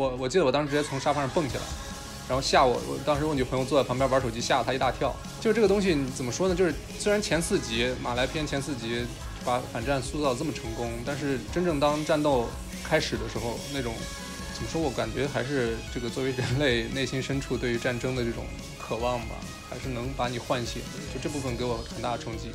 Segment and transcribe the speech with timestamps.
[0.00, 1.62] 我我记得我当时直接从沙发上蹦起来，
[2.26, 5.14] 然后吓我，我当时我女朋友坐在旁边玩手机，吓了她一大跳。
[5.42, 6.54] 就这个东西怎么说呢？
[6.54, 9.04] 就是虽然前四集马来篇前四集
[9.44, 12.48] 把反战塑造这么成功，但是真正当战斗
[12.82, 13.92] 开始的时候，那种
[14.54, 18.46] 怎么说我感觉还是这个作为人类内心深处对于战争的这种
[18.78, 19.34] 渴望吧，
[19.68, 20.80] 还是能把你唤醒。
[21.12, 22.52] 就这部分给我很大的冲击。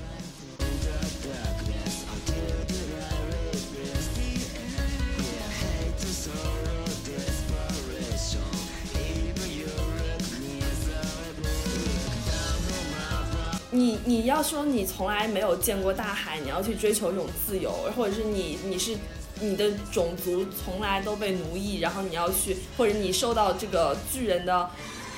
[13.76, 18.96] 你你要说你从来没有见过大海，你要去追求一种自由，或者是你你是
[19.42, 24.70] 你的种族从来都被奴役，然后你要去，或者你受到这个巨人的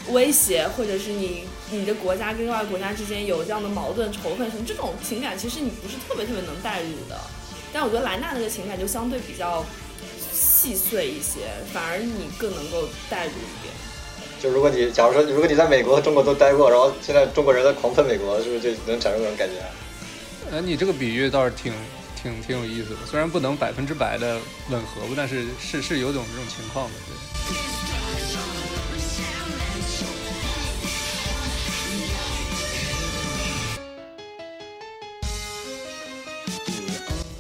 [0.10, 7.20] 威胁，或者是你你的国家跟另外国家之间有这样的矛盾仇恨什么这种情感，其实你不是特别特别能代入的。
[7.72, 9.64] 但我觉得莱纳那个情感就相对比较
[10.34, 13.74] 细碎一些，反而你更能够代入一点。
[14.40, 19.56] 就如果你假如说，如果你在美国和中国都待过，然后现在中国人在狂喷美国，是不是就能产生这种感觉？
[20.52, 21.74] 呃，你这个比喻倒是挺
[22.22, 24.38] 挺挺有意思的，虽然不能百分之百的
[24.70, 26.94] 吻合吧，但是是是有种这种情况的。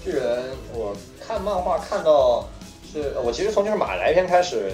[0.03, 2.49] 对巨人，我看漫画看到
[2.91, 4.71] 是，我其实从就是马来篇开始。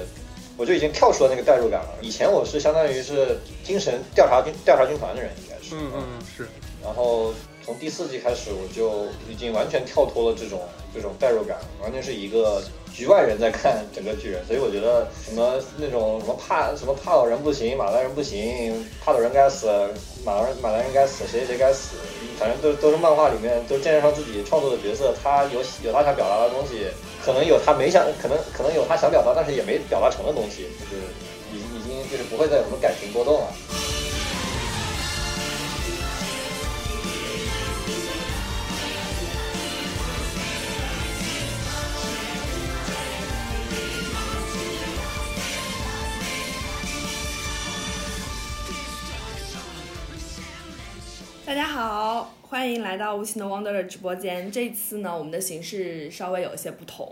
[0.58, 1.90] 我就已经跳出了那个代入感了。
[2.02, 5.76] 以前我是相当于是精神调查军调查军团的人，应该是。
[5.76, 6.04] 嗯嗯
[6.38, 6.48] 是。
[6.84, 10.62] 然后从第四季开始，我就已经完全跳脱了这种
[10.94, 12.62] 这种代入感，完全是一个
[12.94, 14.45] 局外人在看整个巨人。
[14.45, 19.67] 所以我觉得什么那种什么怕什么怕老人不行，马来人不行，怕老人该死，
[20.23, 21.97] 马来人马来人该死，谁谁该死，
[22.38, 26.88] 反正都都是漫画里面都建设上自己创作的角色，他有有他想表达的东西。
[27.25, 31.01] 可能有他没想，可能可能有他想表达，但是也没表达成的东西，就是
[31.53, 33.47] 已已经就是不会再有什么感情波动了。
[51.53, 52.34] 大家好。
[52.41, 54.52] 欢迎来到无情的 Wonder 的直播间。
[54.52, 57.08] 这次呢，我们的形式稍微有一些不同。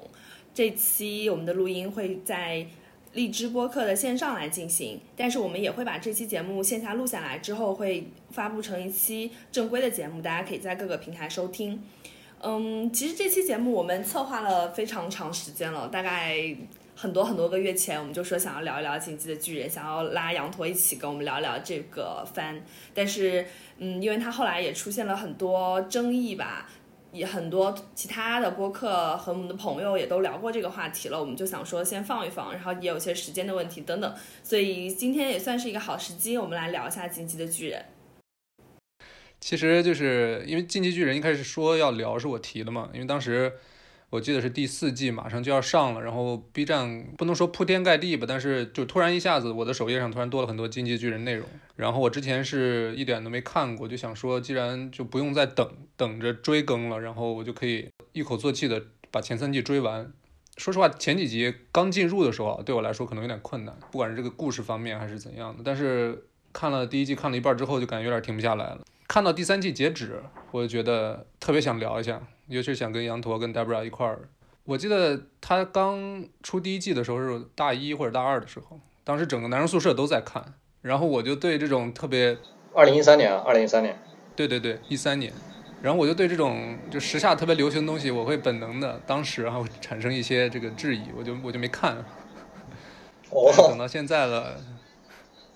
[0.51, 2.65] 这期我们的录音会在
[3.13, 11.79] 荔枝播客的线上来进行，但是我们也会把这期节目线下录下来之后，会发布成一期正规的节目，大家可以在各个平台收听。
[12.41, 16.35] 嗯，其实这期节目我们策划了非常长时间了，大概
[17.01, 22.61] 很多很多个月前，我们就说想要聊一聊《进击的巨人》，想要拉羊驼一起跟我们聊聊这个番，
[22.93, 23.45] 但是。
[23.83, 26.69] 嗯，因为他后来也出现了很多争议吧，
[27.11, 37.83] 也很多其他的播客和我们的朋友也都聊过这个话题了，我们就想说先放一放，然后也有些时间的问题等等，所以今天也算是一个好时机，我们来聊一下《进击的巨人》。
[39.39, 43.51] 其实就是因为《进击巨人》一开始说要聊是我提的嘛，因为当时。
[44.11, 60.11] 我记得是第四季马上就要上了，然后 B 站不能说铺天盖地吧，但是就突然一下子我的首页上突然多了很多《进击巨人》内容，然后我之前是一点都没看过，就想说既然就不用再等等着追更了，然后我就可以一口作气的把前三季追完。
[60.57, 68.81] 说实话，前几集刚进入的时候啊对我来说可能有点困难，不管是这个故事方面还是怎样的，但是看了第一季看了一半之后就感觉有点停不下来了。
[69.11, 72.21] 看到第三季截止，我就觉得特别想聊一下。
[72.47, 74.29] 尤其是想跟羊驼、跟 Debra 一块儿。
[74.63, 82.37] 我记得他刚出第一季的时候是大一或者大二的时候，当时整个男生宿舍都在看，然后我就对这种特别……
[82.73, 84.01] 二零一三年啊，二零一三年，
[84.33, 85.33] 对对对，一三年。
[85.81, 91.97] 然后我就对这种就时下特别流行的东西，我会本能的当时然后产生一些这个质疑，我就我就没看。
[93.29, 93.51] 哦。
[93.67, 94.55] 等到现在了，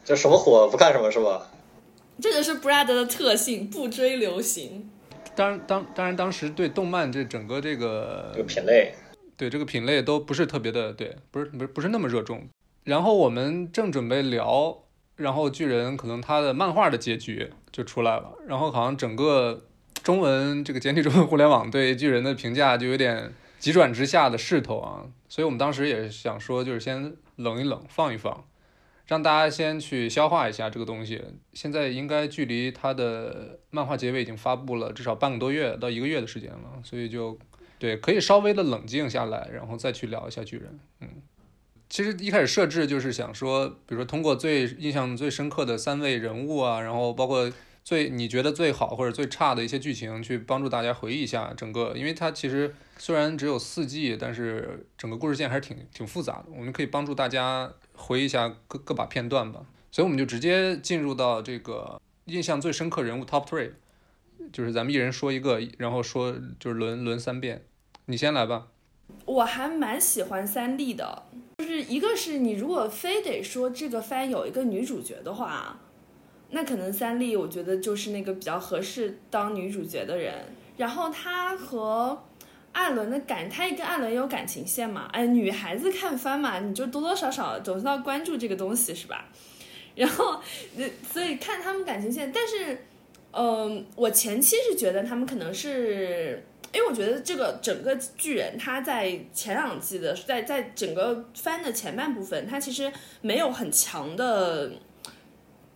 [0.03, 1.47] 就什么火不看什么是吧？
[2.21, 4.89] 这个是 Brad 的特性，不追流行。
[5.35, 8.93] 当然当当然，当时对动漫这整个这个这个品类，
[9.35, 12.47] 对这个品类都不是特别的，对，不是不是不是那么热衷。
[12.85, 14.83] 然后我们正准备聊，
[15.17, 19.65] 然后巨人可能他的漫画的结局就出来了，然后好像整个
[20.01, 28.45] 中文这个简体中文互联网对巨人的评价就有点急转直下的势头啊，所以我们当时也想说，就是先冷一冷，放一放。
[29.07, 31.23] 让大家先去消化一下这个东西。
[31.53, 37.37] 现在应该距离它的漫画结尾已经发布了至少半个多月到一个月的时间了，所以就
[37.77, 40.79] 对可以稍微的冷静下来，然后再去聊一下巨人。
[41.01, 41.07] 嗯，
[41.89, 47.51] 其实一开始设置就是想说，比如说通过最印象最深刻的三位人物啊，然后包括
[47.83, 56.45] 最你觉得最好或者最差的一些剧情，去帮助大家回忆一下整个，因为它其实虽然只有四季，但是整个故事线还是挺挺复杂的。
[56.49, 59.65] 我们可以帮助大家回忆一下各各把片段吧。
[59.91, 63.71] 所以我们就直接进入到这个印象最深刻人物 Top Three，
[64.51, 67.65] 就是咱们一人说一个，然后说就是轮轮三遍。
[68.05, 68.67] 你先来吧。
[69.25, 71.23] 我还蛮喜欢三丽的，
[71.57, 75.79] 就是一个是你如果非得说这个番有一个女主角的话。
[76.51, 80.45] 那可能三丽，我觉得就是那个比较合适当女主角的人。
[80.77, 82.23] 然后她和
[82.75, 85.07] 艾伦的感，他也跟艾伦有感情线嘛？
[85.13, 89.25] 哎，女孩子看番嘛，你就多多少少总是要关注这个东西，是吧？
[89.95, 90.41] 然后，
[91.11, 92.31] 所以看他们感情线。
[92.33, 92.85] 但是，
[93.31, 96.43] 嗯，我前期是觉得他们可能是，
[96.73, 104.71] 因为我觉得这个整个巨人他在前两季的，在在整个番的前半部分，他其实没有很强的。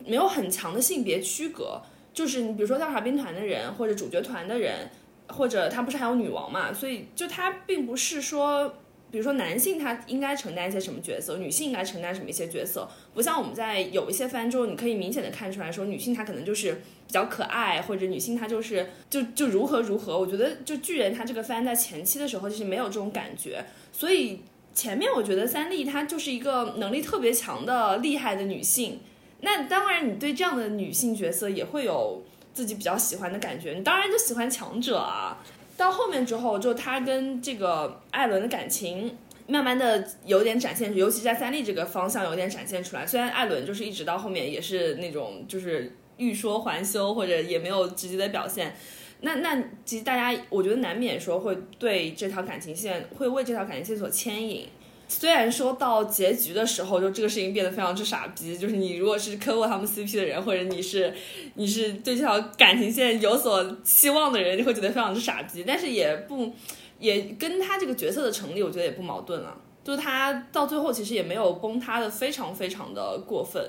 [0.02, 1.78] 没有很强的性别区隔，
[2.14, 4.90] 就是你比如说调查兵团的人，或者主角团的人，
[5.32, 6.72] 或者他不是还有女王嘛？
[6.72, 8.68] 所以就他并不是说，
[9.10, 16.72] 比如说男性他应该承担一些什么角色，女性应该承担什么一些角色，不像我们在有一些番中，你可以明显的看出来说，女性她可能就是
[17.06, 20.18] 比较可爱，或者女性她就是就就如何如何。
[20.18, 24.40] 我觉得就巨人他这个番在前期的时候就是没有这种感觉，所以
[24.72, 29.00] 前面我觉得三丽她就是一个能力特别强的厉害的女性。
[29.42, 33.72] 那当然，你对这样的女性角色也会有自己比较喜欢的感觉。
[33.72, 35.36] 你当然就喜欢强者啊。
[35.76, 39.16] 到后面之后，就他跟这个艾伦的感情，
[39.46, 43.06] 慢慢的有点展现出，尤其在三丽这个方向有点展现出来。
[43.06, 48.74] 虽然艾伦就是一直到后面也是那种就是欲说还休，或者也没有直接的表现。
[49.22, 54.68] 那那其实大家我觉得难免说会对这条感情线会为这条感情线所牵引。
[55.12, 61.12] 虽然说到结局的时候，就这个事情变得非常之傻逼，就是你如果是磕过他们 CP 的人，或者你是
[61.54, 65.64] 你是对这条感情线有所期望的人，你会觉得非常之傻逼。
[65.66, 66.52] 但是也不
[67.00, 69.56] 也跟他这个角色的成立，我觉得也不矛盾了。
[69.82, 73.68] 就是他到最后其实也没有崩塌的非常非常的过分，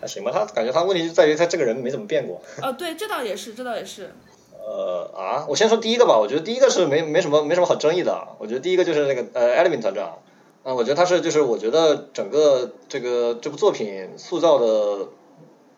[0.00, 0.30] 还行吧。
[0.30, 2.42] 他感觉他问题就在于他这个人没怎么变过。
[2.60, 4.12] 呃，对，这倒也是，这倒也是。
[4.58, 6.18] 呃啊，我先说第一个吧。
[6.18, 8.28] 我觉得第一个是没没什么没什么好争议的。
[8.38, 10.18] 我觉得第一个就是那个呃 e l e m e n t 团长。
[10.66, 15.06] 啊，我觉得他是，就是我觉得整个这个这部作品塑造的，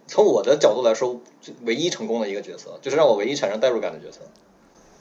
[0.07, 1.21] 从我的角度来说，
[1.67, 4.21] 唯一成功的一个角色，就是让我唯一产生代入感的角色，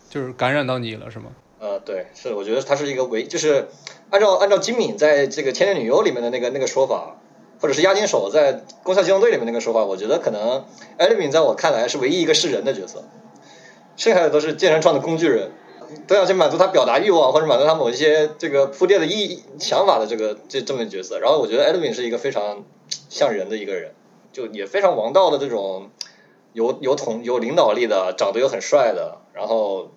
[0.10, 1.28] 就是感染到你了，是吗？
[1.62, 3.70] 呃，对，是，我觉得他是一个唯，就是
[4.10, 7.22] 按照按照金敏在这个《千年女优》里面的那个那个说法，
[7.62, 10.66] 或者是押金手在《攻壳机动队》里面那个说法，我觉得可能
[10.98, 13.06] 艾利敏在我看来是唯一一个是人的角色，
[13.96, 15.52] 剩下的都是健身创的工具人。
[16.08, 21.20] 都要去满足他表达欲望，或者满足他某一些这个铺垫的意义想法的这个这这么角色。
[21.20, 22.64] 然后我觉得艾德敏是一个非常
[23.10, 23.94] 像人的一个人，
[24.32, 25.90] 就也非常王道的这种
[26.54, 29.92] 有有统有领导力的，长得又很帅的，然后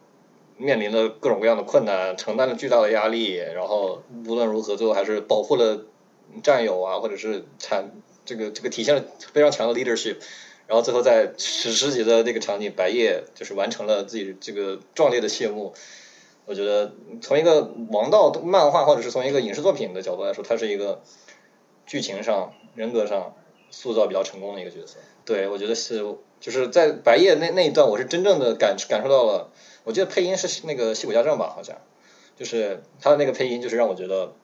[0.57, 5.87] 面临了各种各样的困难，承担了巨大的压力，然后无论如何最后还是保护了
[6.43, 7.91] 战友啊，或者是产
[8.25, 9.03] 这个这个体现了
[9.33, 10.17] 非常强的 leadership。
[10.71, 15.75] 然后最后在史诗级的那个场景，白夜就是完成了自己这个壮烈的谢幕。
[16.47, 21.03] 我觉得从一个王道漫画或者是从一个影视作品的角度来说，他是一个
[21.87, 23.35] 剧情上、人格上
[23.73, 24.99] 塑造比较成功的一个角色。
[25.25, 26.05] 对我觉得是
[26.39, 29.51] 就是在白夜那那一段，我是真正的感感受到了。
[29.83, 31.79] 我记得配音是那个西谷家正吧，好像
[32.37, 34.35] 就是他的那个配音，就是让我觉得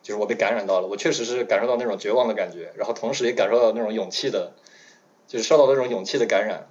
[0.00, 0.86] 就是我被感染到了。
[0.86, 4.52] 我确实是感受到那种绝望的感觉，然后同时也感受到那种勇气的。
[5.26, 6.68] 就是受到那种勇气的感染，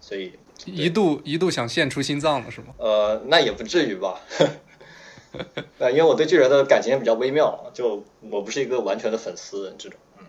[0.00, 0.32] 所以
[0.64, 2.74] 一度一度想献出心脏了，是吗？
[2.78, 4.20] 呃，那也不至于吧。
[5.78, 9.98] 那， 因为我对巨人的感情也比较微妙，就我不是一个完全的粉丝这种。
[10.18, 10.24] 嗯。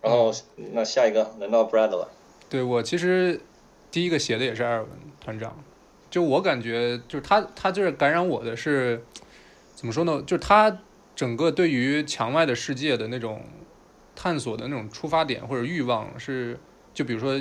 [0.00, 0.32] 然后
[0.72, 2.08] 那下一个轮到 Brad 了。
[2.48, 3.40] 对我其实
[3.90, 4.90] 第一个写的也是艾尔文
[5.20, 5.62] 团长，
[6.08, 9.04] 就我感觉就是他他就是感染我的是
[9.74, 10.22] 怎么说呢？
[10.26, 10.78] 就是他
[11.14, 13.44] 整个对于墙外的世界的那种
[14.16, 16.58] 探索的那种出发点或者欲望是。
[16.92, 17.40] 就比如说，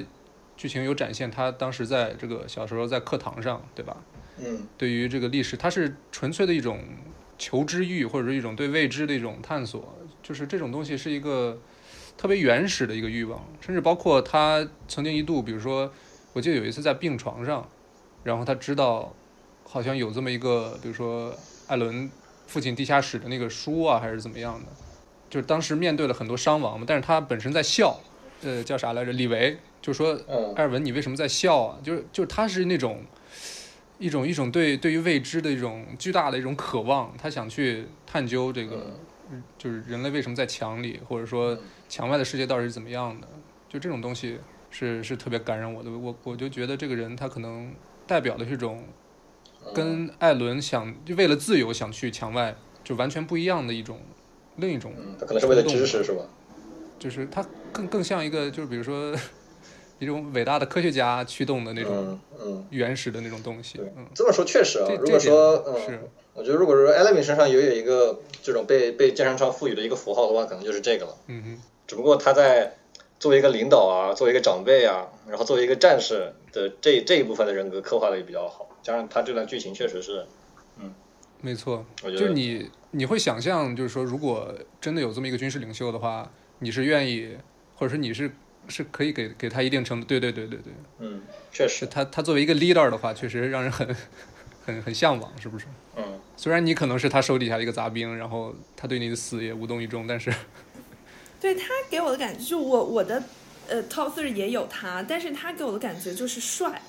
[0.56, 3.98] 剧情有展现他当时在这个小时候在课堂上，对吧？
[4.38, 4.68] 嗯。
[4.78, 6.80] 对于这个历史，他是纯粹的一种
[7.38, 9.96] 求知欲，或者是一种对未知的一种探索。
[10.22, 11.58] 就是这种东西是一个
[12.18, 15.92] 特别原始的一个欲望，甚至包括他曾经一度，比如说，
[16.34, 17.68] 我记得有一次在病床上，
[18.24, 19.14] 然后他知道
[19.64, 21.34] 好像有这么一个，比如说
[21.68, 22.12] 艾伦
[22.46, 24.68] 父亲地下室的那个书啊，还是怎么样的，
[25.30, 28.00] 就是当时面对了很多伤亡嘛，但是他本身在笑。
[28.44, 29.12] 呃，叫啥来着？
[29.12, 30.20] 李维就说
[30.56, 31.80] ：“艾尔文，你为什么在笑啊？
[31.84, 33.04] 就是就是他是那种
[33.98, 38.96] 一种一种对对于未知的一种巨大的一种渴望，他想去探究这个，
[39.58, 43.28] 就是人类为什么在墙里，或者说墙外的世界到底是怎么样的？
[43.68, 45.92] 就这种东西，是是特别感染我的。
[45.92, 47.74] 我我就觉得这个人他可能
[48.08, 48.84] 代表的是一种
[49.76, 54.00] 跟艾伦想就为了自由想去墙外就完全不一样的一种
[54.56, 56.24] 另一种，嗯，他可能是为了知识是吧？
[57.00, 59.16] 就是他更更像一个就是比如说
[59.98, 63.92] 一种伟大的科学家驱动的那种嗯嗯，原始的那种东西对。
[63.98, 71.16] 嗯，这么说确实啊，如果说嗯是嗯，我觉得如果说艾勒米身上也有一个这种被被剑山超赋予的一个符号的话，可能就是这个了。
[71.28, 71.62] 嗯哼。
[71.88, 72.76] 只不过他在
[73.20, 80.26] 作为一个领导啊，作为一个长辈啊，然后作为一个战士的这这一部分的人格刻画的也比较好，加上他这段剧情确实是，
[80.80, 80.94] 嗯
[81.42, 87.38] 没错，我觉得就是你你会想象，就是说，如果真的有这么一个军事领袖的话，你是愿意，
[87.76, 88.32] 或者说你是
[88.68, 93.96] 是可以给给他一定程度，对对对对对，嗯，确实，他他作为一个 leader 的话，确实让人很
[94.66, 95.66] 很很向往，是不是？
[95.98, 96.04] 嗯
[96.38, 100.34] 虽然你可能是他手底下的一个杂兵，然后他对你的死也无动于衷，但是
[101.42, 103.22] 对他给我的感觉，就我我的
[103.68, 106.82] 呃 top three 也有他，但是他给我的感觉就是帅，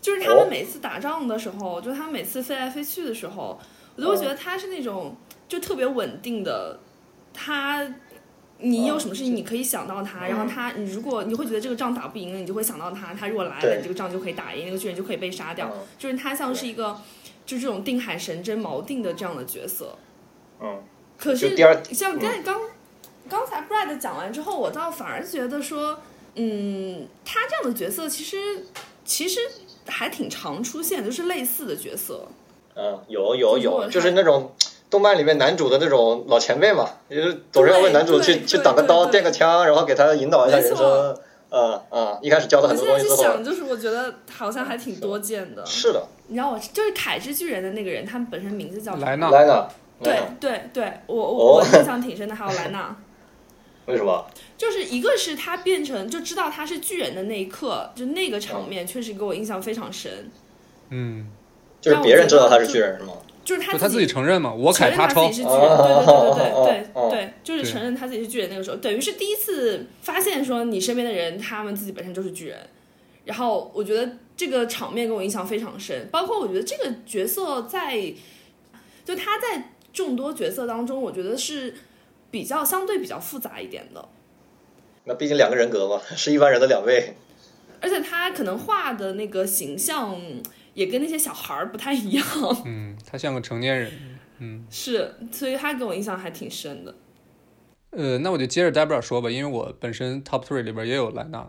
[0.00, 3.58] 就是他哦们每次打仗的时候，就他们每次飞来飞去的时候，
[3.96, 5.16] 我都会觉得他是那种
[5.48, 6.78] 就特别稳定的，
[7.32, 7.84] 他。
[8.58, 15.70] 你有什么事情你可以想到他，然后他，你如果你会觉得这个仗打不赢了，你就会想到他，他如果来了，你这个仗就可以打赢，那个巨人就可以被杀掉。
[15.74, 16.96] 嗯就是他像是一个，
[17.44, 19.98] 就这种定海神针、锚定的这样的角色。
[20.60, 20.82] 嗯，
[21.18, 21.56] 可是
[21.92, 22.60] 像刚才刚、
[23.28, 25.98] 刚才 Brad 讲完之后，我倒反而觉得说，
[26.36, 28.66] 嗯，他这样的角色其实
[29.04, 29.40] 其实
[29.86, 32.28] 还挺常出现，就是类似的角色。
[32.76, 34.52] 嗯，有有有，就是那种
[34.90, 41.16] 动漫里面男主的那种老前辈嘛，就是总是要为男主去去挡个刀、垫个枪，然后给他引导一下人生。
[41.56, 45.64] 嗯嗯，一开始教他我很现在去想，多东西之后，就是我觉得好像还挺多见的。
[45.64, 49.68] 是的，你知道我就是凯之巨人的那个人，他们本身名字叫莱纳莱纳，
[50.02, 52.96] 对嗯对对，我我我哦印象挺深的，还有莱纳。
[53.86, 54.24] 为什么？
[54.58, 60.30] 就是一个是他变成就知道他是巨人的那一刻，就那个场面确实给我印象非常深。
[60.90, 61.28] 嗯，
[61.80, 63.12] 就是别人知道他是巨人是吗？
[63.44, 68.48] 就是他就他自己承认嘛，我承认他自己是巨人，对对对对哦对对，就是承认他自己是巨人。
[68.50, 72.58] 那个时候，等于是第一次发现说你身边的人他们自己本身就是巨人。
[73.24, 78.12] 然后我觉得这个场面给我印象非常深，包括我觉得这个角色在，
[79.02, 81.74] 就他在众多角色当中，我觉得是
[82.30, 84.06] 比较相对比较复杂一点的。
[85.04, 87.14] 那毕竟两个人格嘛，是一般人的两倍。
[87.80, 90.18] 而且他可能画的那个形象
[90.74, 92.26] 也跟那些小孩儿不太一样，
[92.66, 93.90] 嗯，他像个成年人。
[94.38, 96.94] 嗯，是，所以他给我印象还挺深的。
[97.90, 101.48] 呃，那我就接着 Debra 说吧，因为我本身 Top Three 里边也有莱纳。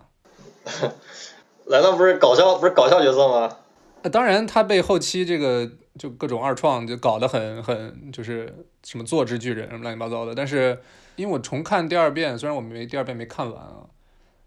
[1.65, 3.57] 莱纳不是搞笑，不是搞笑角色吗？
[4.03, 5.67] 呃，当然，他被后期这个
[5.97, 8.53] 就各种二创就搞得很很就是
[8.83, 10.35] 什么坐之巨人什么乱七八糟的。
[10.35, 10.79] 但是
[11.15, 13.89] 因为我重看第二遍，虽然我没第二遍没看完啊，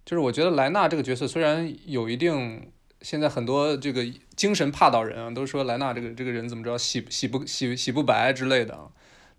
[0.05, 2.71] 就是我觉得莱纳这个角色虽然有一定，
[3.03, 4.05] 现在很多这个
[4.37, 8.89] 精神怕倒人啊，都说莱纳这个这个人怎么着洗洗不洗洗不白之类的啊。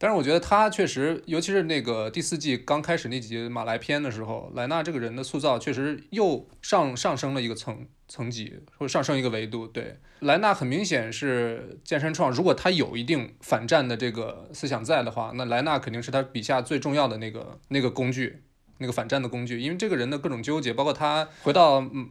[0.02, 9.68] 但是我觉得他确实，尤其是那个第四季刚开始那几集马来篇的时候，莱纳这个人的塑造确实又上上升了一个层层级，或者上升一个维度。
[9.68, 18.44] 对，莱纳很明显是剑山创，如果他有一定反战的这个思想在的话，那莱纳肯定是他笔下最重要的那个那个工具，
[18.78, 19.60] 那个反战的工具。
[19.60, 22.10] 因为这个人的各种纠结，包括他回到嗯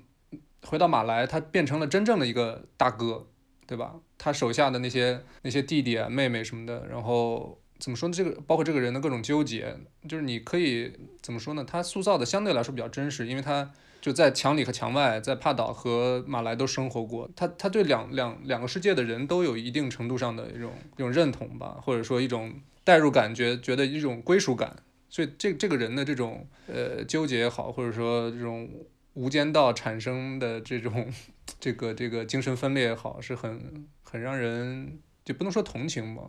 [0.65, 3.27] 回到马来，他变成了真正的一个大哥，
[3.67, 3.95] 对吧？
[4.17, 8.15] 他手下的那些那些弟弟啊、妹妹什么的，然后怎么说呢？
[8.15, 9.77] 这个包括这个人的各种纠结，
[10.09, 11.65] 就是你可以怎么说呢？
[11.65, 24.77] 他塑造的相对来说比较真实，因为他就在墙里和墙外，在帕岛和马来都生活过，他他对两两两个世界的人都有一定程度上的一种一种认同吧，或者说一种代入感觉，觉得一种归属感。
[25.09, 28.69] 所以这这个人的这种呃纠结也好，或者说这种
[29.19, 31.13] 无间道产生的这种
[31.59, 36.23] 这个这个精神分裂也好，是很很让人就不能说同情吧，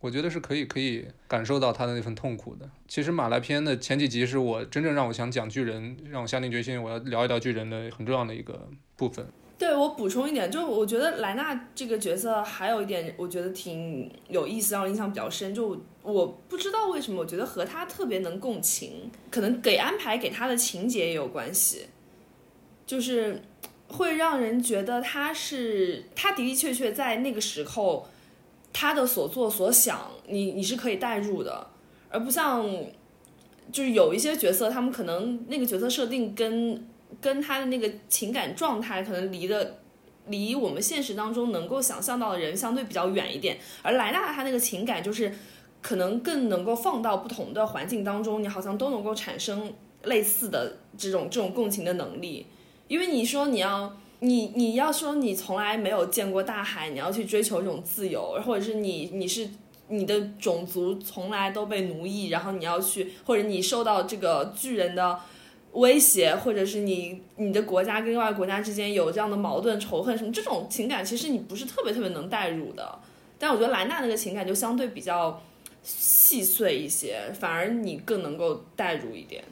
[0.00, 2.70] 我觉得是可以可以感受到他的那份痛苦的。
[2.88, 9.26] 其实马来篇的前几集是我真正让我想讲巨人，让我下定决心我要聊一聊巨人的很重要的一个部分。
[9.58, 15.54] 对我补充一点，就我觉得莱纳这个角色还有一点，我觉得挺有意思，让我印象比较深。
[15.54, 21.84] 就我不知道为什么，我觉得和他特别能共情，可能给安排给他的情节也有关系，
[22.90, 23.40] 就是
[23.86, 28.08] 会让人觉得他是他的的确确在那个时候
[28.72, 31.68] 他的所作所想，你你是可以代入的，
[32.08, 32.68] 而不像
[33.70, 36.84] 就是有一些角色，他们可能那个角色设定跟
[37.20, 39.78] 跟他的那个情感状态可能离的
[40.26, 45.32] 离我们现实当中能够想象到的人相对比较远一点，而莱纳他那个情感就是
[45.80, 52.46] 可能更能够放到不同的环境当中，你好像都能够产生类似的这种这种共情的能力。
[52.90, 59.48] 因为你说你要你你要说你从来没有见过大海，你要去追求这种自由，或者是你你是
[59.86, 65.16] 你的种族从来都被奴役，然后你要去，或者你受到这个巨人的
[65.74, 72.98] 威胁，或者是你你的国家跟另外国家之间有这样的矛盾仇恨什么这种情感，其实你不是特别特别能代入的。
[73.38, 75.40] 但我觉得莱纳那个情感就相对比较
[75.84, 79.44] 细碎一些，反而你更能够代入一点。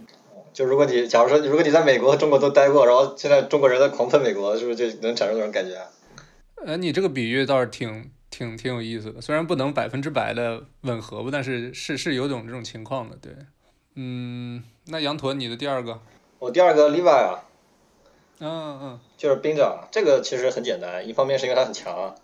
[0.59, 5.81] 就如果你假如说，如果你在美国和中国都待过，然后现在中国人在狂喷美国，是不是就能产生这种感觉？
[6.67, 13.33] 呃，你这个比喻倒是挺挺挺有意思的，虽然不能百分之百的吻合吧，但是是是有种这种情况的，对。
[13.95, 16.01] 嗯，那羊驼，你的第二个？
[16.41, 17.45] 我第二个 Levi 啊，
[18.41, 22.17] 嗯嗯，就是兵长，这个其实很简单，一方面是因为他很强，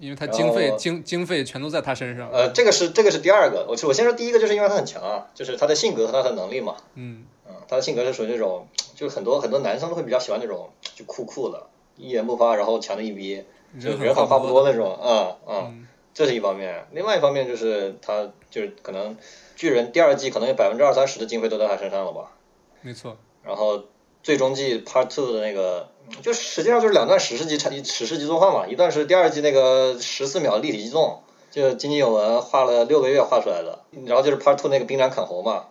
[0.00, 2.28] 因为他经费经经费全都在他身上。
[2.32, 7.24] 呃，这个是这个是第二个，我我先说第一个，就是因为他很强啊，就是他的性格和他的能力嘛，嗯嗯，
[7.68, 13.44] 他的性格是属于那种，就是很多很多男生都会比较喜欢那种就酷酷的，一言不发，然后强的一逼，
[13.80, 14.62] 就人人狠话不多。
[14.62, 16.86] 那种，嗯嗯，嗯这是一方面。
[16.92, 19.16] 另外一方面就是他就是可能
[19.54, 22.32] 巨人第二季可能有百分之二三十的经费都在他身上了吧，
[22.80, 23.84] 没错，然后
[24.22, 25.88] 最终季 Part Two 的那个，
[26.22, 35.66] 就实际上就是两段史诗级产史诗级作画嘛，一段是第二季那个十四秒立体机动，就金井有文画了六个月画出来的，然后就是 Part Two 那个冰斩砍猴嘛，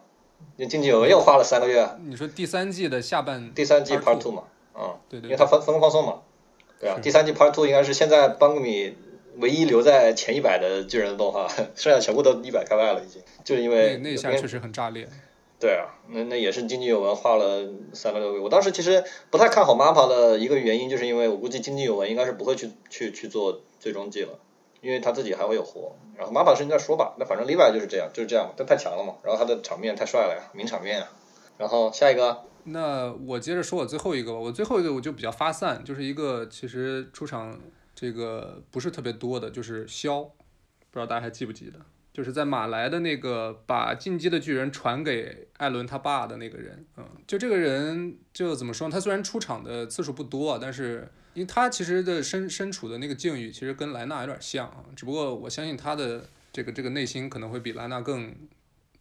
[0.58, 6.22] 那金井有文又花了三个月，你说第三季的下半第三季 Part two 嘛，嗯，对对因为他分分工放送嘛，
[6.80, 8.96] 对啊，第三季 Part Two 应该是现在邦古米
[9.38, 15.08] 唯一留在前一百的巨人的动画， 剩下全部都一百开外了已经，就是因为那一下确实很炸裂。
[15.58, 18.44] 对啊，那那也是经济有文画了三个六个月。
[18.44, 24.38] 我当时其实不太看好 MAPPA 的一个原因，就是因为我估计经济有文应该是不会去去去做最终季了，
[24.86, 25.96] 因为他自己还会有活。
[26.16, 29.16] 然后 MAPPA 是你再说吧，那反正 Levi 就是这样，就是这样，他太强了嘛。
[29.24, 31.10] 然后他的场面太帅了呀，名场面啊。
[31.58, 37.60] 然后下一个，那我接着说我最后一个吧，我最后一个我就比较发散，就是一个其实出场
[37.96, 41.80] 这个不是特别多的，就是萧，不知道大家还记不记得？
[42.14, 48.90] 就是在马来的那个把进击的巨人传给艾伦他爸的那个人，嗯，就这个人就怎么说？
[48.90, 58.34] 他虽然出场的次数不多，但是因为他其实的身身处的那个境遇，其实跟莱纳有点像啊，只不过我相信他的这个这个内心可能会比莱纳更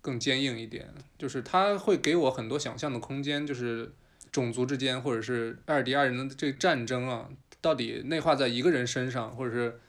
[0.01, 3.93] 更坚硬一点，就是他会给我很多想象的空间，就是
[4.31, 7.29] 种族之间或者是艾尔迪亚人的这战争啊，
[7.61, 9.81] 到底内化在一个人身上，或者是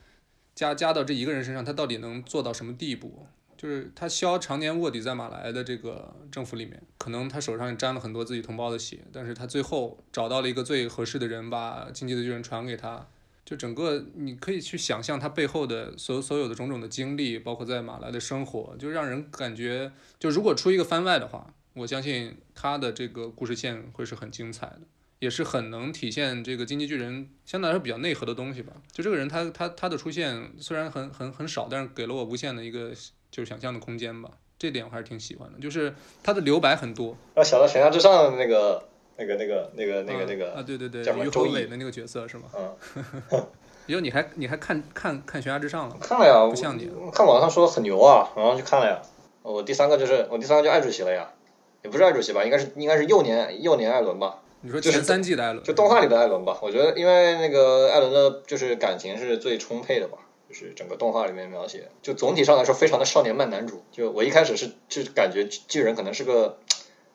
[0.53, 3.27] 加加到这一个人身上，他到底能做到什么地步？
[3.57, 13.07] 就是他肖常年卧底在马来的这个政府里面，可能他手上也沾了很多自己同胞的血，但是他最后找到了一个最合适的人，把经济的巨人传给他。
[13.45, 24.81] 就整个你可以去想象他背后的所所有的种种的经历，包括在马来的生活，就让人感觉，就如果出一个番外的话，我相信他的这个故事线会是很精彩的，
[25.19, 28.73] 也是很能体现这个经济巨人相对来说比较内核的东西吧。
[28.91, 32.91] 就这个人他他他的出现虽然很很很少，但是给了我无限的一个
[33.35, 35.59] 就是想象的空间吧，这点我还是挺喜欢的。
[35.59, 35.93] 就是
[36.23, 38.81] 他的留白很多，让想到悬崖之上的那个
[39.17, 42.45] 那个那个那个那个那个啊，对对对，于周易和伟的那个角色是吗？
[42.57, 42.73] 嗯，
[43.87, 45.97] 以后你还你还看看看悬崖之上了？
[45.99, 49.01] 看了呀，不像你看网上说很牛啊，然后去看了呀。
[49.41, 51.29] 我第三个就是我第三个就艾主席了呀，
[51.83, 56.57] 也不是艾主席吧，应该是应该是幼年幼年艾伦吧，你说就是前三季的艾伦，就动画里的艾伦吧。
[56.61, 63.84] 我觉得因为那个艾伦的就是感情是最充沛的吧，就是整个动画里面描写，就总体上来说非常的少年漫男主。
[63.91, 66.60] 就我一开始是就感觉巨人可能是个。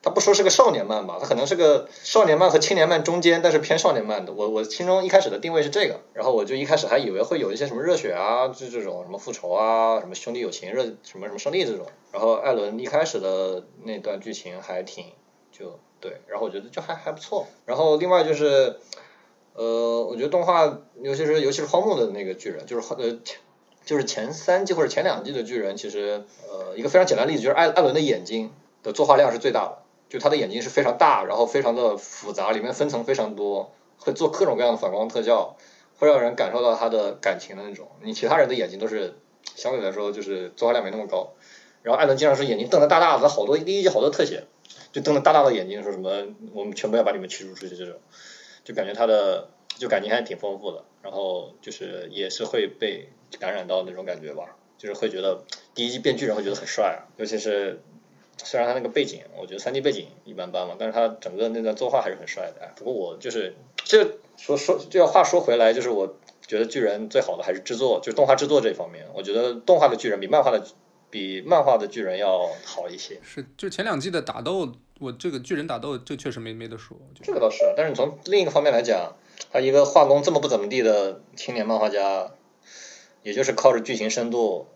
[0.02, 4.32] 他不说是个少年漫吧，他可能是个少年漫和青年漫中间，但是偏少年漫的。
[4.32, 11.86] 我我心中一开始的定位是这个，然后我就一开始还以为会有一些什么热血啊，就这种什么复仇啊，什么兄弟友情热什么什么胜利这种。
[12.12, 15.04] 然后艾伦一开始的那段剧情还挺
[15.52, 17.46] 就对，然后我觉得就还还不错。
[17.66, 18.78] 然后另外就是，
[19.54, 23.18] 呃，我觉得动画尤其是尤其是荒木的那个巨人，就是呃
[23.84, 29.78] 就是前三季或者前两季的巨人，其实呃一个非常简单的例子就是艾艾伦的眼睛的作画量是最大的。
[30.08, 35.56] 就他的眼睛是非常大，然后非常的复杂，里面分层非常多，会做各种各样的反光特效，
[36.00, 37.86] 会让人感受到他的感情的那种。
[38.02, 39.14] 你其他人的眼睛都是
[39.54, 41.34] 相对来说就是作画量没那么高，
[41.84, 44.42] 然后艾伦经常是眼睛瞪得大大的，好多第一集好多特写，
[44.90, 46.10] 就瞪得大大的眼睛，说什么
[46.54, 47.94] 我们全部要把你们驱逐出去这种，
[48.70, 53.08] 就感觉他的就感情还挺丰富的，然后就是也是会被
[53.40, 55.42] 感染到那种感觉吧，就是会觉得
[55.74, 57.80] 第一季变巨人会觉得很帅，尤其是。
[58.42, 62.72] 虽然他那个背景，我觉得三 D 背景一般般嘛，但是他整个那段作画还是很帅的。
[62.76, 64.02] 不过我就是这
[64.38, 69.06] 说说，这要话说回来，就是我觉得巨人最好的还是制作，就是动画制作这方面。
[69.12, 70.64] 我觉得动画的巨人比漫画的
[71.10, 73.20] 比漫画的巨人要好一些。
[73.22, 76.96] 是就前两季的打斗，我这个巨人打斗这确实没没得说。
[77.22, 79.16] 这个倒是，但是你从另一个方面来讲，
[79.50, 82.30] 他一个画工这么不怎么地的青年漫画家，
[83.22, 84.68] 也就是靠着剧情深度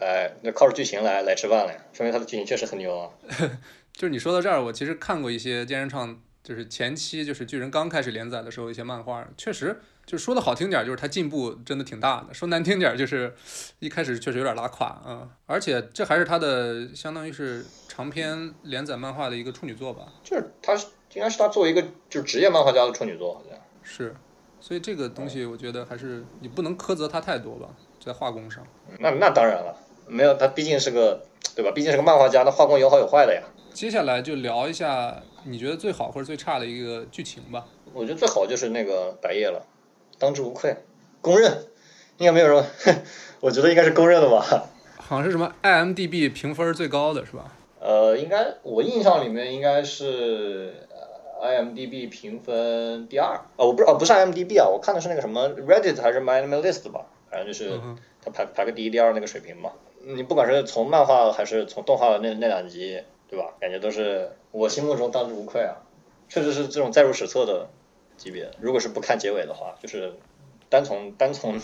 [0.00, 3.10] 来，那靠着剧情来来吃饭了呀，说明他的剧情确实很牛啊。
[3.92, 13.34] 就是你说到这儿，我其实看过一些剑人创，就是前期就是巨人刚开始连载的时候一些漫画，确实就说的好听点，就是他进步真的挺大的；说难听点，就是
[13.78, 15.28] 一开始确实有点拉垮啊。
[15.46, 17.64] 而且这还是他的相当于是
[17.96, 20.02] 长篇连载漫画的一个处女作吧？
[20.22, 20.74] 就是他
[21.14, 21.80] 应该是他作为一个
[22.10, 24.14] 就是职业漫画家的处女作，好像是。
[24.60, 28.62] 所以这个东西我觉得还是你不能苛责他太多吧，在画工上。
[28.98, 29.74] 那那当然了，
[30.06, 31.72] 没有他毕竟是个对吧？
[31.74, 33.42] 毕竟是个漫画家，那画工有好有坏的呀。
[33.72, 37.64] 接下来就聊一下你觉得最好或者最差的一个剧情吧。
[37.94, 39.64] 我觉得最好就是那个白夜了，
[40.18, 40.76] 当之无愧，
[41.22, 41.50] 公认，
[42.18, 42.62] 应该没有人，
[43.40, 44.66] 我觉得应该是公认的吧。
[44.98, 47.56] 好像是什么 IMDB 评分最高的是吧？
[47.86, 50.74] 呃，应该我印象里面应该是
[51.40, 53.40] IMDB 评分第二。
[53.56, 57.78] 哦，我不是哦，不是 IMDB 啊，我看的是那个什么 Reddit 还是 MyAnimeList 吧，反正就是
[58.20, 59.70] 它排排个第一、第二那个水平嘛。
[60.00, 63.02] 你不管是从漫画还是从动画的那那两集。
[63.28, 63.54] 对吧？
[63.58, 65.82] 感觉都是我心目中当之无愧啊，
[66.28, 67.68] 确实是这种载入史册的
[68.16, 68.48] 级别。
[68.60, 70.14] 如果是不看结尾的话，就是
[70.68, 71.58] 单从单从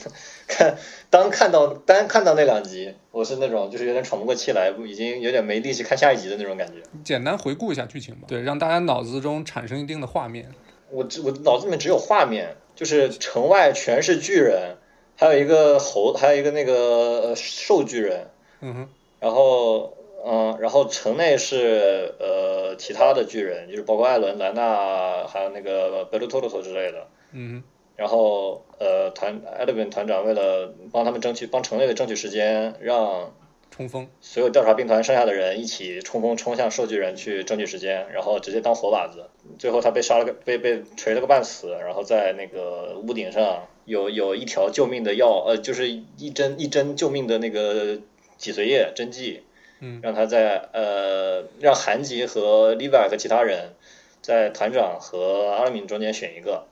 [0.46, 0.76] 看，
[1.10, 6.74] 当看到单看到那两集，我是那种就是有点喘不过气来，已经有点没力气看下一集的那种感觉。
[7.04, 10.50] 简单回顾一下剧情吧，对，让大家脑子中产生一定的画面。
[10.90, 14.76] 我我脑子里面只有画面，就是城外全是巨人，
[15.16, 18.30] 还有一个猴，还有一个那个兽巨人。
[18.60, 18.88] 嗯哼，
[19.20, 19.96] 然后。
[20.24, 27.08] 嗯，然后城内是呃其他的巨人，就是包括艾伦、莱纳，还有那个贝鲁托鲁托之类的。
[27.32, 27.60] 嗯。
[28.02, 33.32] 然后呃团艾德文团长为了帮他们争取帮城内的争取时间，让
[33.70, 39.30] 冲锋所有调查兵团剩下的人一起冲锋冲向兽巨人去争取时间，然后直接当活靶子。
[39.56, 48.00] 最后他被杀了个被被锤了个半死，然后在那个屋顶上有有一条救命的药，呃就是一针一针救命的那个
[48.36, 49.44] 脊髓液针剂。
[49.78, 53.74] 嗯，让他在呃，让韩吉和 Levi 和其他人
[54.20, 56.66] 在团长和阿拉敏中间选一个，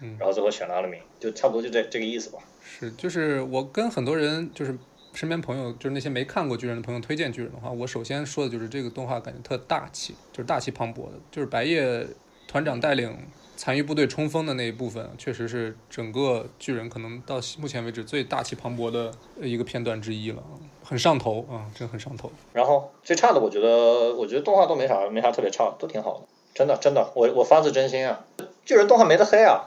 [0.00, 2.38] 嗯，然后最后选了阿拉明，就差不多就这这个意思吧。
[2.62, 4.76] 是，就是我跟很多人，就是
[5.14, 12.06] 身边朋友，就是那些没看过巨人的朋友推荐巨人的话，我首先说的就是这个动画感觉特大气，就是大气磅礴的，就是白夜
[12.46, 13.16] 团长带领。
[13.58, 20.42] 残余部队冲锋的那一部分，确实是整个巨人可能到目前为止最大气磅礴的一个片段之一了，
[20.84, 22.30] 很上头啊，真很上头。
[22.52, 28.26] 然后最差的，我觉得，我觉得动画都没啥，没啥特别差，都挺好的，真的，真的，我我发自真心啊，
[28.66, 29.64] 巨人动画没得黑啊。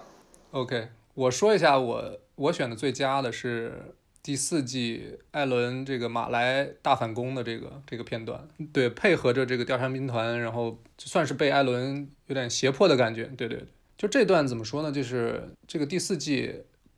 [0.52, 3.96] OK，我说一下我我选的最佳的是。
[4.22, 14.92] 第四季艾伦这个马来大反攻的这个这个片段，对，配合着这个调查兵团，然后算是被艾伦有点胁迫的感觉，对对对，就这段怎么说呢？
[14.92, 16.54] 就是这个第四季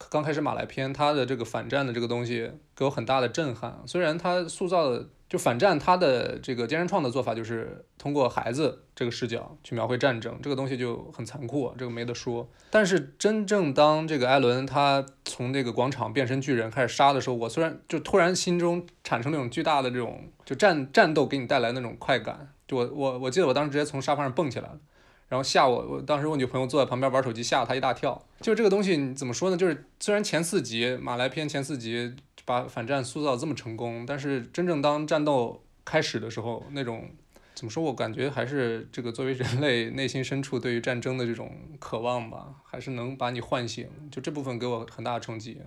[0.09, 5.07] 刚开始马来篇，他的这个反战的这个东西给我很大的震撼，虽然他塑造的。
[5.31, 12.45] 就反战，他的这个坚人创的做法就是通过孩子这个视角去描绘战争，这个东西就很残酷，这个没得说。
[12.69, 24.77] 但是真正当这个艾伦他从这个广场变身巨人开始杀的时候，我虽然就突然心中产生那种巨大的这种就战战斗给你带来那种快感，就我我我记得我当时直接从沙发上蹦起来了，
[25.29, 28.21] 然后吓我，我当时我女朋友坐在旁边玩手机，吓了她一大跳。
[28.41, 29.55] 就这个东西怎么说呢？
[29.55, 32.17] 就是虽然前四集马来篇前四集。
[32.45, 37.09] 把反战塑造这么成功，但是真正当战斗开始的时候，那种
[37.53, 37.83] 怎么说？
[37.83, 43.87] 我感觉还是这个作为人类内心深处对于战争的这种渴望吧，还是能把你唤醒。
[44.09, 45.57] 就这部分给我很大的冲击。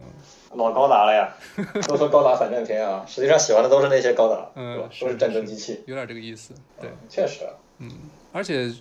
[0.54, 1.32] 老高达了呀，
[1.86, 6.54] 都说高达反战片啊，实际上喜欢的都是那些高达，嗯，都是战争机器，有点这个意思。
[6.80, 7.44] 对，确实。
[7.78, 7.90] 嗯，
[8.32, 8.72] 而且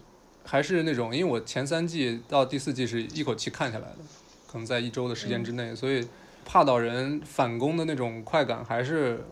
[0.43, 3.97] 还是那种，因为我前三季到第四季是一口气看下来的，
[4.47, 6.08] 可能在一周的时间之内，所以。
[6.45, 9.23] 帕岛人反攻的那种快感，还是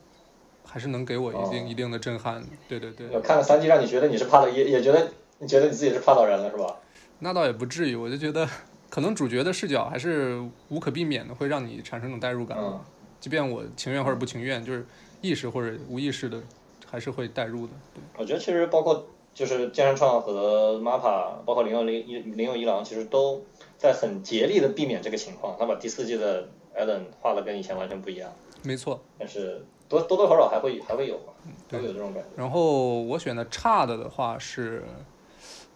[0.63, 2.43] 还是能给我一定一定的震撼。
[2.67, 3.07] 对对对。
[3.21, 6.77] 看了三季，让你觉得你是帕岛，也也觉得你觉得你自己是帕岛人了，是吧？
[7.19, 8.47] 那倒也不至于，我就觉得
[8.89, 12.57] 可能主角的视角还是无可避免的，会让你产生一种代入感。
[12.59, 12.79] 嗯。
[13.19, 14.85] 即便我情愿或者不情愿，就是
[15.21, 16.41] 意识或者无意识的，
[16.89, 17.73] 还是会代入的。
[17.93, 18.01] 对。
[18.17, 23.43] 我觉得其实包括就是剑山创和 MAPA，包括林佑林一林佑一郎，其实都
[23.77, 25.55] 在很竭力的避免这个情况。
[25.59, 26.47] 他把第四季的。
[26.75, 28.31] 艾伦画的跟以前完全不一样，
[28.63, 31.33] 没错，但是多多多少少还会还会有吧，
[31.69, 32.29] 会有这种感觉。
[32.35, 34.83] 然后我选的差的的话是，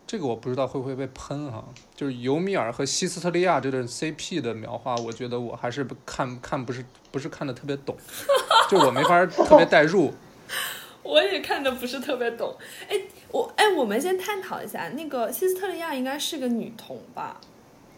[0.07, 7.95] 这个我不知道会不会被喷哈，就是尤米尔和西斯特利亚这对 CP 的描画，我觉得我还是看看不是不是看的特别懂，
[8.69, 10.13] 就我没法特别代入。
[11.03, 12.55] 我也看的不是特别懂，
[12.87, 13.01] 哎。
[13.31, 17.41] 我哎，我们先探讨一下，那个西斯特利亚应该是个女童吧？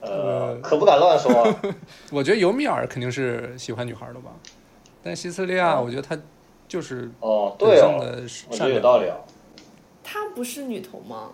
[0.01, 1.31] 呃，可不敢乱说。
[2.11, 4.31] 我觉得尤米尔肯定是喜欢女孩的吧，
[5.03, 6.17] 但西斯利亚，我觉得她
[6.67, 7.99] 就是哦，对哦，
[8.49, 9.17] 我觉得有道理啊。
[10.03, 11.31] 她不是女同吗？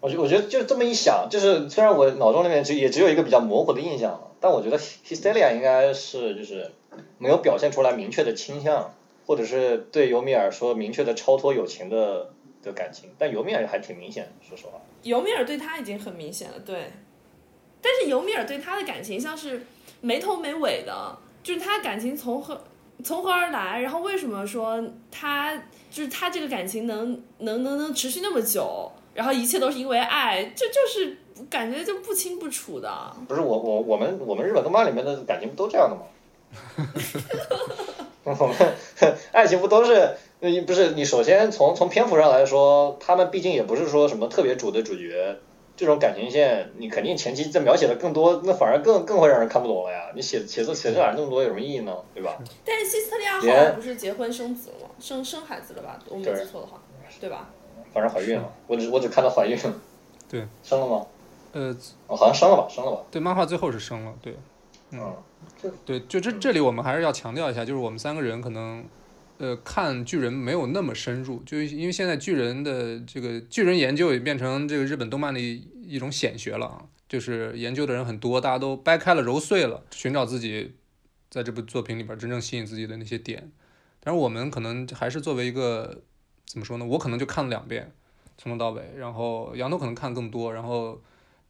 [0.00, 6.72] 我觉我觉得就这么一想，就是虽然我脑中里面只也只有一个比较模糊的印象，但我觉得 Hysteria 应该是就是
[7.18, 8.94] 没有表现出来明确的倾向，
[9.26, 12.30] 或者是对尤米尔说明确的超脱友情的
[12.62, 14.72] 的感情，但尤米尔还挺明显，说实话。
[15.04, 16.90] 尤米尔对他已经很明显了，对。
[17.82, 19.66] 但是尤米尔对他的感情像是
[20.00, 22.62] 没头没尾的，就是他感情从何
[23.04, 25.54] 从何而来，然后为什么说他
[25.90, 28.90] 就是他这个感情能能能能持续那么久？
[29.14, 31.18] 然后一切都是因为爱，这就是
[31.50, 32.90] 感觉就不清不楚的。
[33.28, 36.02] 不是我我我们我们日本动漫里面的感情不都这样的吗？
[38.24, 38.56] 我们
[39.32, 40.16] 爱情不都是
[40.66, 40.92] 不是？
[40.92, 45.36] 你首先从从篇幅上来说，他们毕竟也不是说什么特别主的主角，
[45.82, 50.12] 这种感情线你肯定前期在描写的更多，那反而更更会让人看不懂了呀。
[50.14, 51.92] 你写写作写这玩意那么多有什么意义呢？
[52.14, 52.38] 对吧？
[52.64, 54.90] 但是希斯特利亚后来不是结婚生子了吗？
[55.00, 55.98] 生生孩子了吧？
[56.08, 56.80] 我没记错的话，
[57.20, 57.50] 对吧？
[57.92, 59.74] 反正怀孕了，我只我只看到怀孕了。
[60.30, 61.06] 对，生了吗？
[61.52, 63.02] 呃，哦，好像生了吧，生了吧。
[63.10, 64.36] 对，漫画最后是生了，对，
[64.92, 65.12] 嗯，
[65.84, 68.82] 对，就这这里我们还是要强调一下，就是我们三个人可能，
[69.36, 75.40] 呃，看巨人没有那么深入，就因为现在巨人的这个巨人研究也变成这个日本动漫的
[75.86, 80.74] 一种显学了啊，就是研究的人很多，大家都掰开了揉碎了，寻找自己
[81.30, 83.50] 在这部作品里边真正吸引自己的那些点，
[84.00, 86.02] 但是我们可能还是作为一个。
[86.44, 86.84] 怎么说呢？
[86.84, 87.90] 我可能就看了两遍，
[88.36, 88.82] 从头到尾。
[88.98, 91.00] 然后杨头可能看更多，然后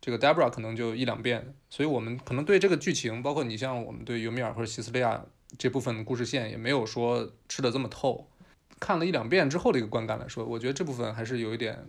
[0.01, 1.55] 这个 Debra 可能就一两遍。
[1.71, 5.25] 所以我们可能对这个剧情，包括你像我们对尤米尔或者西斯利亚
[5.59, 8.29] 这部分故事线，也没有说吃的这么透。
[8.79, 11.85] 看了一两遍之后的一个观感来说，我觉得这部分还是有一点，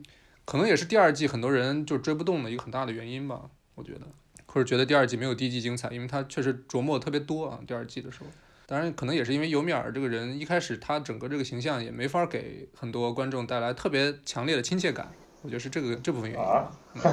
[0.46, 3.42] 可能也是第二季很多人就追不动的一个很大的原因吧。
[3.76, 4.02] 我觉得，
[4.46, 7.60] 或者觉得第二季没有第一季精彩，因为它确实琢磨特别多啊。
[7.68, 8.28] 第二季的时候。
[8.66, 16.46] 当然，可能也是因为尤米尔这个人一开始他整个这个形象也没法给很多观众带来特别强烈的亲切感，我觉得是这个这部分原因。
[16.46, 16.72] 啊，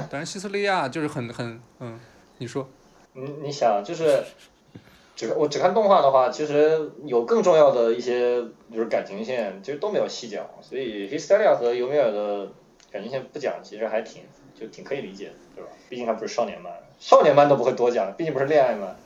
[0.08, 1.98] 当然，西斯利亚就是很很嗯，
[2.38, 2.68] 你说，
[3.14, 4.22] 你你想就是
[5.16, 8.40] 只我只看动画的话，其实有更重要的一些
[8.72, 12.50] 就是感情线，其实都没有细讲，所以 h 斯利亚和尤米尔的
[12.90, 14.22] 感觉现在不讲，其实还挺
[14.58, 15.70] 就挺可以理解的，对吧？
[15.88, 18.96] 毕竟他不是少年漫，少年漫都不会多讲，毕竟不是恋爱漫。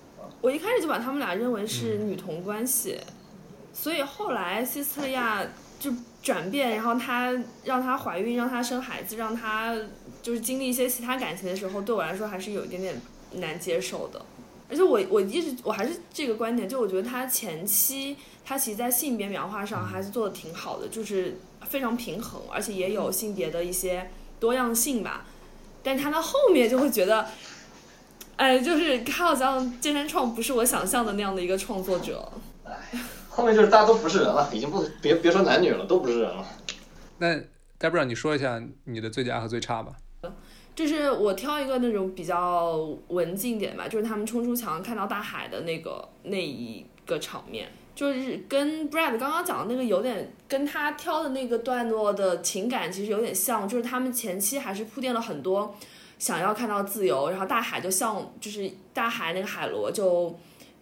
[0.40, 3.00] 我一开始就把他们俩认为是女同关系，
[3.72, 5.44] 所以后来西斯特利亚
[5.78, 5.90] 就
[6.22, 7.32] 转变，然后她
[7.64, 9.76] 让她怀孕，让她生孩子，让她
[10.22, 13.00] 就是经历一些其他感情的时候，对我来说还是有一点点
[13.34, 14.24] 难接受的。
[14.68, 25.24] 而且我我一直我还是这个观点，就我觉得他前期他其实，在性别描画上还是做的挺好的，就是非常平衡，而且也有性别的一些多样性吧。
[25.82, 27.26] 但他到后面就会觉得。
[28.36, 32.28] 哎，就是他好像剑山创不是我想象的那样的一个创作者。
[32.64, 32.76] 哎，
[33.30, 36.44] 后面就是大家都不是人了，已经不别别说男女了，都不是人了。
[37.18, 37.36] 那
[37.78, 39.92] Debra，你说一下你的最佳和最差吧。
[40.74, 55.74] 就是我挑一个那种比较文静点吧，就是他们冲出墙看到大海的那个那一个场面，就是跟 Brad 刚刚讲的那个有点跟他挑的那个段落的情感其实有点像，就是他们前期还是铺垫了很多。
[56.16, 60.34] 想要看到自由，然后大海就像就是大海那个海螺就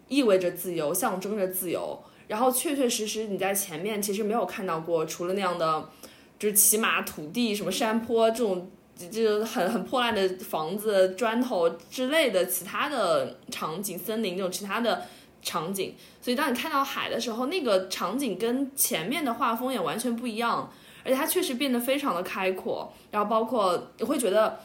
[0.07, 1.99] 意味着自由，象征着自由。
[2.27, 5.89] 然后确确实实你在前面其实没有看到过，除了那样的
[6.37, 15.03] 就是骑马、土地、什么山坡这种，就很很破烂的房子、砖头之类的其他的场景，森林这种其他的
[15.41, 15.95] 场景。
[16.21, 20.71] 所以当你看到海的时候，那个场景跟前面的画风也完全不一样，
[21.03, 22.93] 而且它确实变得非常的开阔。
[23.11, 24.59] 然后包括你会觉得。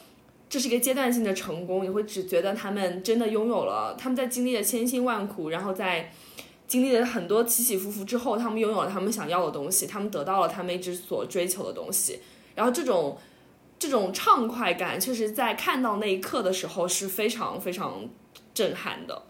[0.51, 6.11] 这是一个阶段性的成功，你会只觉得他们真的拥有了，他们在经历了千辛万苦，然后在
[6.67, 12.21] 经历了很多起起伏伏之后，他们拥有了他们想要的东西，他们得到了他们一直所追求的东西。
[12.55, 13.19] 然后这种
[13.79, 18.09] 这种畅快感，确实在看到那一刻的时候是非常非常
[18.53, 19.23] 震撼的。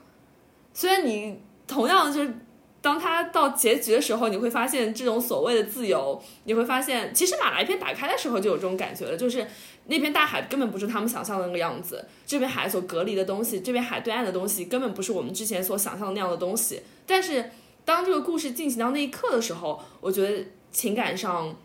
[0.73, 2.35] 虽然你同样就是
[2.81, 9.47] 当他到结局的时候，你会发现这种所谓的自由，你会发现其实马来片打开的时候就有这种感觉了，就是。
[9.91, 16.83] 那片大海根本不是他们想象的那个样子，这边海所隔离的东西，这边海对岸的东西根本不是我们之前所想象的那样的东西。
[17.07, 17.51] 但是，
[17.87, 21.57] 当这个故事进行到那一刻的时候，我觉得情感上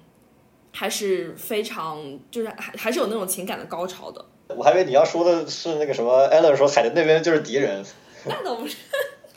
[0.74, 4.26] 还是非常，就是还还是有那种情感的高潮的。
[4.50, 7.82] 我还以为你要说的是那个什么艾伦说海的那边就是敌人。
[8.26, 8.76] 那倒不是，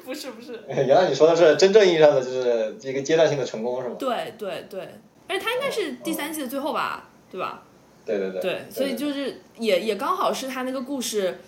[0.04, 0.60] 不是不是。
[0.68, 3.96] 原来你说的是真正意义上的，就是一个阶段性的成功，是吗？
[3.98, 4.80] 对对对，
[5.28, 7.62] 而且他应该是第三季的最后吧，对吧？
[8.04, 11.40] 对对对，对，所以就是也也刚好是他那个故事，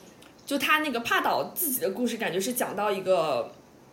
[0.45, 3.51] 就他那个帕岛自己的故事，感觉是讲到一个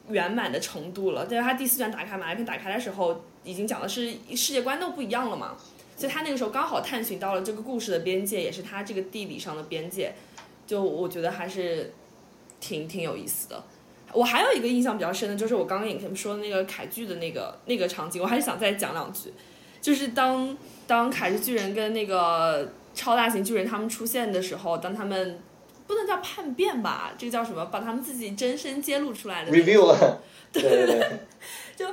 [0.09, 1.27] 圆满的程度了。
[1.29, 5.55] 但是他第四卷打开马来篇打开的时候，已经讲的是世界观都不一样了嘛，
[5.95, 10.13] 所以他那个时候刚好探寻到了这个故事的边界，也是他这个地理上的边界，
[10.67, 11.93] 就我觉得还是
[12.59, 13.63] 挺挺有意思的。
[14.13, 19.33] 我还有一个印象比较深的，就是我刚刚也说的那个凯剧的那个那个场景，我还是想再讲两句，
[19.81, 20.57] 就是当。
[20.87, 25.39] 当凯之巨人跟那个超大型巨人他们出现的时候，当他们
[25.87, 27.65] 不能叫叛变吧，这个叫什么？
[27.71, 30.21] 把他们自己真身揭露出来的 review 了，
[30.53, 31.19] 对对对，
[31.75, 31.87] 就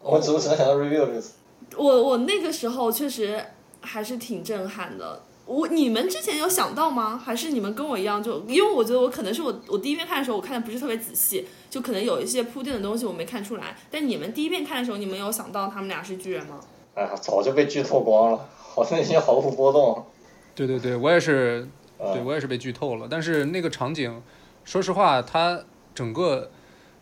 [0.00, 1.34] 我只只能想到 review 这个词。
[1.78, 3.42] 我我那个时候确实
[3.80, 5.22] 还是挺震撼的。
[5.46, 7.16] 我你们之前有想到吗？
[7.16, 8.22] 还是你们跟我一样？
[8.22, 13.74] 就因为我觉得我可能是我我第一遍看的时候，我看的不是特别仔细，就可能有一些铺垫的东西我没看出来。
[13.90, 16.60] 但你们第一遍看的时候，你们有想到他们俩是巨人吗？
[16.94, 20.04] 哎呀，早就被剧透光了，好像已经毫无波动。
[20.54, 21.66] 对对对，我也是，
[21.98, 23.06] 对我也是被剧透了。
[23.08, 24.20] 但是那个场景，
[24.64, 25.62] 说实话，它
[25.94, 26.50] 整个，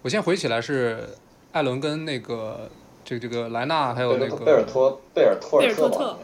[0.02, 1.08] 我先回起来是
[1.50, 2.70] 艾伦跟那个
[3.06, 6.18] 这个这个莱纳还有那个贝尔托贝尔托尔特，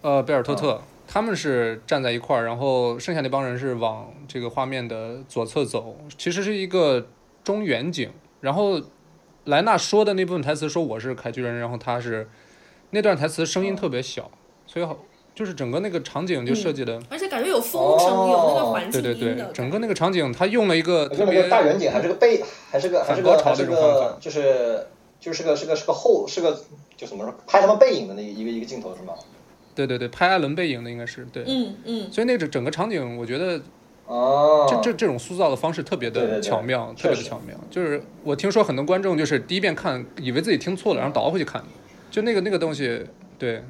[0.00, 7.08] 呃，贝尔托特，他们是站在一块儿，然后剩下那帮人是往这个画面的左侧走，其实是一个
[7.42, 8.08] 中远景。
[8.40, 8.80] 然后
[9.46, 12.28] 莱纳说的那部分台词说我是凯巨人，然后他是。
[12.94, 14.30] 那段台词声音特别小，
[14.66, 14.94] 所以好
[15.34, 24.86] 就是整个那个场景就设计的，而且感觉有风声，有那个环境对对对，整个那个场景他用了一个特别大远景，还是个背，还是个还是个还是个就是
[25.22, 26.60] 就是个是个是个后是个
[26.96, 29.14] 就怎么说拍他们背影的那一个一个镜头是吗？
[29.74, 33.58] 对对对，拍艾伦背影的应该是对，嗯嗯，所以那整整个场景我觉得
[34.06, 37.56] 哦，这这这种塑造的方式特别的巧妙，特别的巧妙。
[37.70, 41.62] 就是我听说很多观众就是第一遍看以为自己听错了，然后倒回去看。
[42.10, 43.06] 就那个那个东西，
[43.38, 43.62] 对，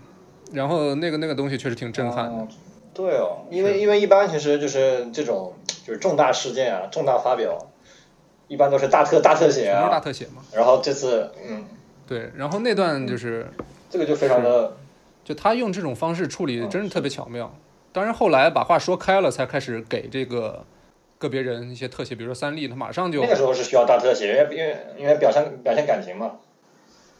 [0.53, 2.49] 然后那个那个东西确实挺震撼的。
[2.93, 5.55] 对哦，因为因为一般其实就是这种
[5.87, 7.57] 就是重大事件啊，重大发表，
[8.53, 10.43] 一般都是大特大特写啊，大特写嘛。
[10.53, 11.65] 然后这次，嗯，
[12.07, 13.47] 对，然后那段就是
[13.88, 14.77] 这个就非常的，
[15.25, 17.51] 就他用这种方式处理，真是特别巧妙。
[17.93, 20.67] 当然后来把话说开了，才开始给这个
[21.17, 26.33] 个别人一些特写，比如说三笠，他马上就那个时候是需要大特写，因为因为因为表现表现感情嘛。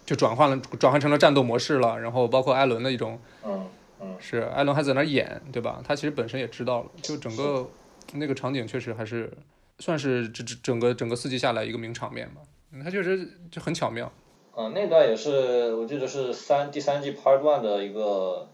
[0.05, 1.99] 就转换了，转换成了战斗模式了。
[1.99, 3.67] 然后包括艾伦的一种，嗯
[4.03, 5.81] 嗯，是艾伦还在那演，对吧？
[5.87, 6.91] 他其实本身也知道了。
[7.01, 7.67] 就整个
[8.15, 9.33] 那个场景确实还是
[9.79, 12.41] 算是这这整个整个四季下来一个名场面吧。
[12.83, 14.11] 他确实就很巧妙。
[14.57, 18.49] 嗯，那段也是我记得是三第三季 Part One 的一个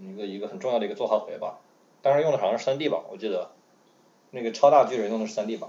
[0.00, 1.58] 一个一个很重要的一个作画回吧。
[2.00, 3.50] 当时用的好像是三 D 吧，我记得
[4.30, 5.68] 那个超大巨人用的是三 D 吧。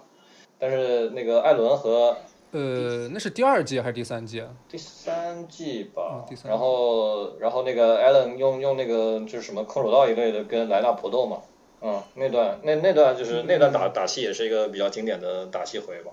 [0.57, 2.17] 但是那个艾伦和
[2.51, 4.49] 呃，那是第二季还是第三季啊？
[4.69, 6.23] 第三季吧。
[6.29, 6.49] 第三。
[6.49, 11.41] 然后，然后那个艾伦用用那个就是什么空手道一类的跟莱纳搏斗嘛。
[11.83, 16.11] 嗯，那段那那段就是那段打打戏也是一个比较经典的打戏回吧。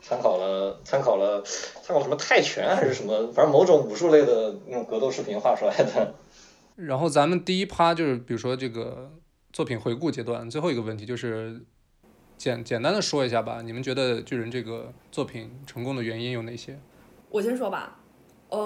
[0.00, 6.14] 参考了参考了参考什么泰拳还是什么，反正某种武术类的那种格斗视频画出来的。
[6.76, 9.10] 然后咱们第一趴就是比如说这个
[9.52, 11.60] 作品回顾阶段，最后一个问题就是。
[12.38, 16.76] 简简单的说一下吧，你们觉得巨人这个作品成功的原因有哪些？
[17.30, 18.00] 我先说吧，
[18.48, 18.58] 呃，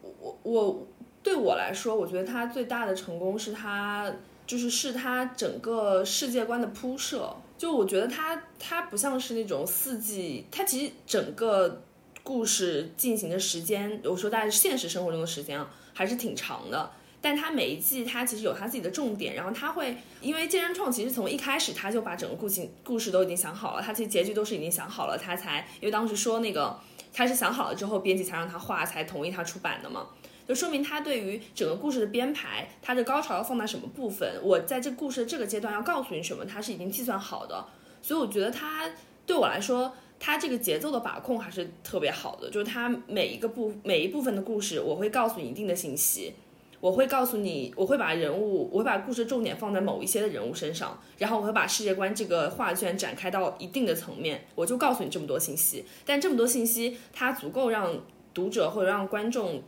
[0.00, 0.86] 我我
[1.22, 4.10] 对我来说，我觉得它最大的成功是它
[4.48, 7.36] 就是是它整个世界观的铺设。
[7.56, 11.82] 就我觉得它它不像是那种四季，它其实整个
[12.22, 16.90] 故事进行的时间，我说大概是现实生活中的时间啊，还是挺长的。
[17.20, 26.78] 但他每一季他其实有他自己的重点，然后他会因为健身创其实从一开始他就把整个故事故事都已经想好了，他其实结局都是已经想好了，他才因为当时说那个
[27.12, 30.06] 他是想好了之后，编辑才让他画，才同意他出版的嘛，
[30.48, 37.66] 就说明他对于整个故事的编排，他的高潮要放在什么部分，我在这故事的这个阶段要告诉你什么，他是已经计算好的，
[38.00, 38.90] 所以我觉得他
[39.26, 46.32] 对我来说，他这个节奏的把控还是特别好的，就是他每一个部每一部分的故事，我会告诉你一定的信息。
[46.80, 55.84] 我会告诉你，我会把人物，我会把故事重点放在某一些的人物身上，然后我会把世界观这个画卷展开到一定的层面，我就告诉你这么多信息。
[56.06, 58.00] 但这么多信息，它足够让
[58.32, 59.60] 读者或者让观众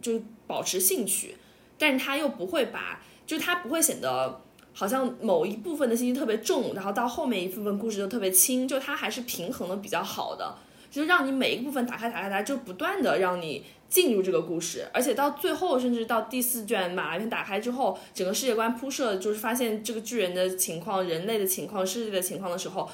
[0.00, 1.36] 就保持兴趣，
[1.78, 4.40] 但是它又不会把，就它不会显得
[4.72, 10.54] 好像某一部分的信息特别重，然后到后面一部分故事就特别轻，就它还是平衡的比较好的，
[10.90, 13.64] 就让你每一个部分打开打开打开，就不断的让你。
[13.90, 22.88] 进入这个故事，而且到最后，甚至到第四卷马来篇打开之后，整个世界观铺设，就是发现这个巨人的情况、人类的情况、世界的情况的时候，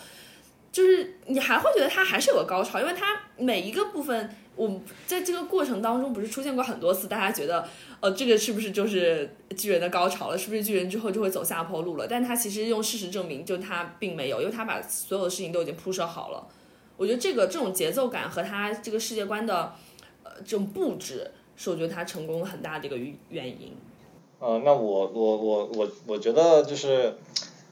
[0.73, 7.69] 就是你还会觉得它还是有个高潮，因为它每一个部分我在这个过程当中不是出现过很多次，大家觉得，
[8.01, 10.39] 呃，这个是不是就是巨人的高潮了？
[10.39, 12.07] 是不是巨人之后就会走下坡路了？
[12.09, 16.47] 但他其实用事实证明，就他并没有，因为他把所有的事情都已经铺设好了。
[16.97, 19.75] 我觉得这个这种节奏感和他这个世界观的，
[20.23, 22.97] 呃，这种布置，是我觉得他成功很大的一个
[23.29, 23.77] 原因。
[24.39, 27.15] 呃，那我我我我我觉得就是，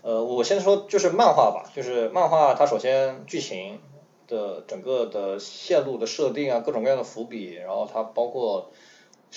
[0.02, 3.78] 呃，我先说就是漫画吧，就是漫画它首先剧情。
[4.26, 8.70] 的整个的线路的设定啊，各种各样的伏笔，然后它包括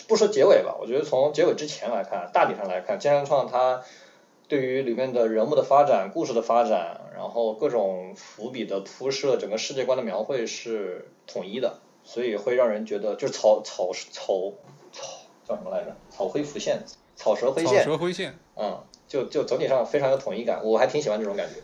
[0.08, 3.84] 不说结尾吧，我觉得从结尾之前来看，大体上来看，金山创它
[4.48, 14.54] 对于里面的人物的发展、故事的发展，然后各种伏笔的铺设、整个世界观的描绘是统一的，所以会让人觉得就是草草草
[14.92, 15.04] 草
[15.46, 15.96] 叫什么来着？
[16.10, 16.84] 草灰浮现，
[17.16, 21.56] 草蛇灰线，草蛇灰线，嗯，就就整体上非常有统一感，我还挺喜欢这种感觉。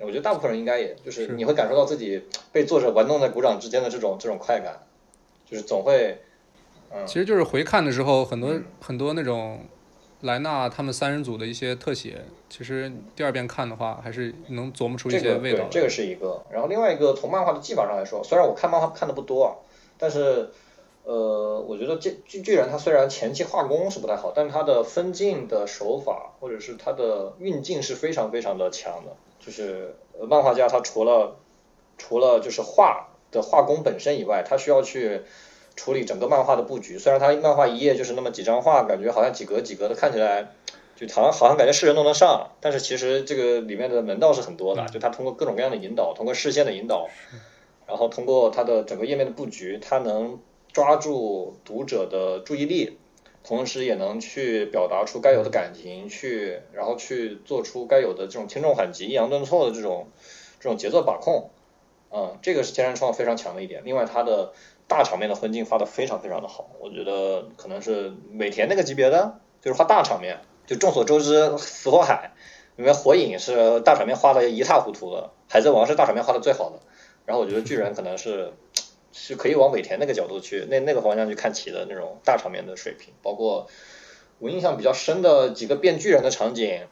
[0.00, 2.22] 我觉得大部分人应该也就是你会感受到自己
[2.52, 4.80] 被作者玩弄在鼓掌之间的这种这种快感，
[5.44, 6.18] 就是总会，
[6.90, 9.60] 嗯，其实就是回看的时候，很多很多那种
[10.22, 15.66] 莱纳他们三人组的一些特写，其实第二遍看的话，还是能琢磨出一些味道。
[15.70, 19.56] 这个是一个，然后另外一个从漫画的技法上来说，虽然我看漫画看的不多啊，
[19.98, 20.50] 但是
[21.04, 29.16] 呃，我觉得这巨巨人他虽然前期画工是不太好，但是他的分镜的手法或者是他的运镜是非常非常的强的。
[29.38, 29.96] 就是
[30.28, 31.36] 漫画家，他除了
[31.96, 35.22] 除了就是画的画工本身以外，他需要去
[35.74, 36.98] 处理整个漫画的布局。
[36.98, 40.52] 虽然他漫画一页就是那么几张画，感觉好像几格几格的，看起来
[40.94, 44.86] 就好像好像感觉是人都能上，但是其实这个里面的门道是很多的。
[44.88, 47.08] 就他通过各种各样的引导，通过视线的引导，
[47.86, 50.38] 然后通过他的整个页面的布局，他能
[50.72, 52.98] 抓住读者的注意力。
[53.42, 60.08] 同时也能去表达出该有的感情，去然后去做出该有的这种轻重缓急、抑扬顿挫的这种
[60.60, 61.48] 这种节奏把控，
[62.10, 63.80] 嗯，这个是天然创非常强的一点。
[63.86, 64.52] 另外，他的
[64.86, 70.40] 大场面的分镜发的非常非常的好，我觉得可能是美田那个级别的，就是画大场面。
[70.66, 72.32] 就众所周知，死火海
[72.76, 76.78] 里面火影是大场面画的一塌糊涂的，海贼王是大场面画的最好的。
[77.24, 78.52] 然后我觉得巨人可能是。
[79.12, 83.66] 是可以往尾田那个角度去，那那个方向去看齐的那种大场面的水平，包括
[84.38, 86.86] 我印象比较深的几个变巨人的场景，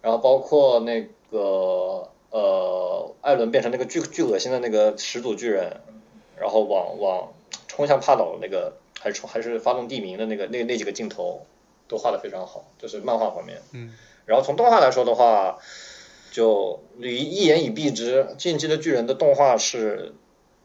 [0.00, 5.80] 然后包括那个呃艾伦变成那个巨巨恶心的那个始祖巨人，
[6.36, 7.32] 然后往往
[7.68, 11.46] 冲向帕岛的那个，还是冲还是发动地名的那个那那几个镜头
[11.86, 13.62] 都画的非常好，就是漫画方面。
[13.72, 13.94] 嗯。
[14.26, 15.58] 然后从动画来说的话，
[16.32, 20.14] 就一一言以蔽之，进击的巨人的动画是。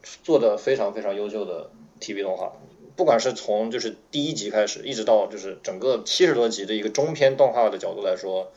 [0.02, 1.70] 做的非常非常优秀的
[2.00, 2.52] TV 动画，
[2.96, 8.52] 不管是从就是第一集开始，一直到就是整个七十多集的一个中篇动画的角度来说，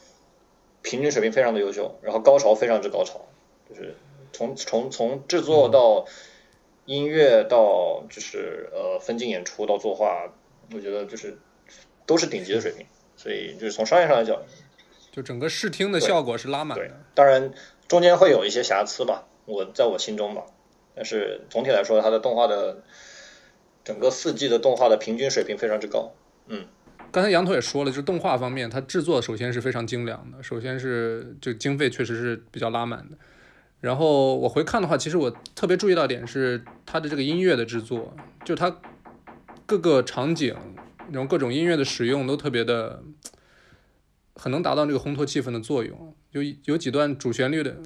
[0.81, 3.21] 平均水平非常的优秀，然后高潮非常之高潮，
[3.69, 3.95] 就是
[4.33, 6.05] 从从从制作到
[6.85, 10.31] 音乐到就是呃分镜演出到作画，
[10.73, 11.37] 我觉得就是
[12.05, 12.85] 都是顶级的水平，
[13.17, 14.41] 所以就是从商业上来讲，
[15.11, 16.99] 就整个视听的效果是拉满的。
[17.13, 17.53] 当然
[17.87, 20.45] 中间会有一些瑕疵吧，我在我心中吧。
[21.01, 22.83] 但是总体来说，它的动画的
[23.83, 26.13] 整个四季的动画的平均水平非常之高。
[26.45, 26.67] 嗯，
[27.11, 33.17] 刚才羊头也说了，就是动画方面，它制作首先是非常精良的，首先是这经费确实是比较拉满的。
[33.79, 38.13] 然后我回看的话，其实我特别注意到点是它的这个音乐的制作，
[38.45, 38.77] 就它
[39.65, 40.55] 各个场景，
[41.11, 43.01] 然后各种音乐的使用都特别的，
[44.35, 46.15] 很能达到这个烘托气氛的作用。
[46.29, 47.77] 有有几段主旋律的。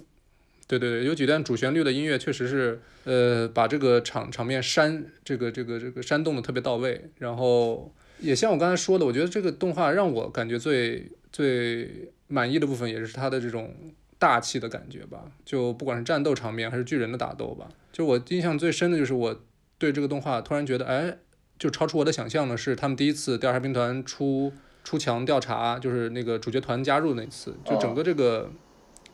[0.67, 7.09] 对对对，有几段主旋律的音乐确实是，呃，把这个场场面煽这个这个这个煽动的特别到位。
[7.19, 13.75] 然后也像我刚才说的，我觉得这个动画让我感觉最最满意的部分，也是它的这种
[14.17, 15.25] 大气的感觉吧。
[15.45, 19.39] 就不管是战斗场面还是巨人的打斗吧，就我印象最深的就是我
[19.77, 21.15] 对这个动画突然觉得，哎，
[21.59, 24.51] 就超出我的想象的是他们第一次调查兵团出
[24.83, 28.49] 出墙调查，就是那个主角团加入那次，就整个这个。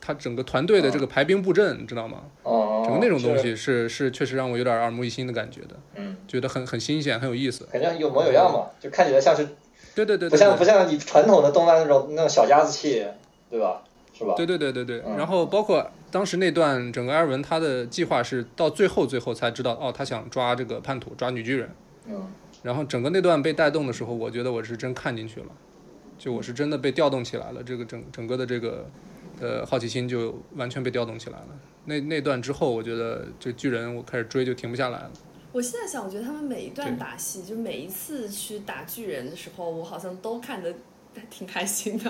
[0.04, 2.22] 他整个团队的这个排兵布阵，你知道吗？
[2.42, 5.76] 哦，整个那种东西是是确实让我有点耳目一新的感觉的。
[5.94, 7.68] 嗯，觉得很很新鲜，很有意思。
[7.70, 9.46] 反正有模有样嘛，就看起来像是。
[9.94, 10.28] 对对对。
[10.28, 13.06] 不像不像你传统的动漫那种那种小家子气，
[13.48, 13.82] 对吧？
[14.12, 14.34] 是吧？
[14.36, 14.98] 对对对对对。
[15.16, 21.70] 然后包括当时那段，整个艾尔文他的计划是到最后最后才知道，哦，他想抓这个叛徒，抓女巨人。
[22.08, 22.26] 嗯。
[22.64, 25.46] 然后整个那段被带动的时候，我觉得我是真看进去了，
[26.18, 27.62] 就我是真的被调动起来了。
[27.62, 28.84] 这个整整个的这个。
[29.42, 31.48] 呃，好奇心就完全被调动起来了。
[31.86, 35.10] 那那段之后，我觉得这巨人我开始追就停不下来了。
[35.50, 40.72] 我现在想，我觉得他们每一段打戏，就每一次去打巨人的时候，我好像都看得
[41.28, 42.08] 挺开心的。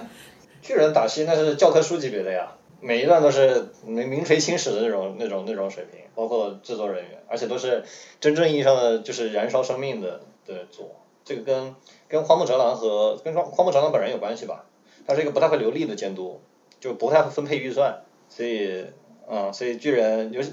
[0.60, 2.52] 巨人打戏那是教科书级别的呀。
[2.82, 7.82] 每一段都是名名垂青史的那种那种那种水平，包括制作人员，而且都是
[8.20, 11.00] 真正意义上的就是燃烧生命的的做。
[11.24, 11.74] 这个跟
[12.08, 14.66] 跟荒木哲郎和跟荒荒木哲郎本人有关系吧？
[15.06, 16.40] 他是一个不太会流利的监督，
[16.82, 18.84] 就不太会分配预算，所以
[19.30, 20.52] 嗯，所以巨人尤其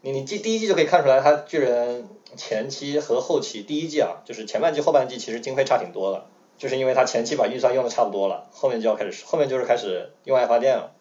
[0.00, 10.92] 你你第第一季就可以看出来，他巨人前期和后期第一季啊，就是前半季后半季其实经费差挺多的，就是因为他前期把预算用的差不多了，后面就要开始后面就是开始用爱发电了。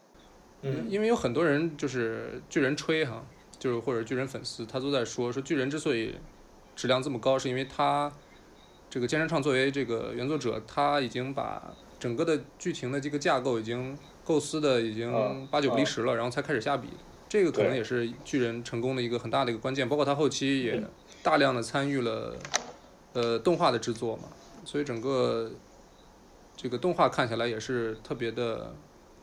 [0.62, 3.26] 嗯，因为有很多人就是巨人吹哈，
[3.58, 6.16] 就是或者巨人粉丝，他都在说说巨人之所以
[6.76, 8.12] 质量这么高，是因为他
[8.90, 13.98] 这个剑山创作为这个原作者，他已经把整个的剧情的这个架构已经
[14.30, 16.88] 构思的已经八九不离十了，然后才开始下笔。
[17.28, 20.80] 这个可能也是巨人成功的一个很大的一个关键，包括他后期也
[21.24, 22.38] 大量的参与了
[23.14, 24.26] 呃动画的制作嘛，
[24.64, 25.50] 所以整个
[26.56, 28.76] 这个动画看起来也是特别的。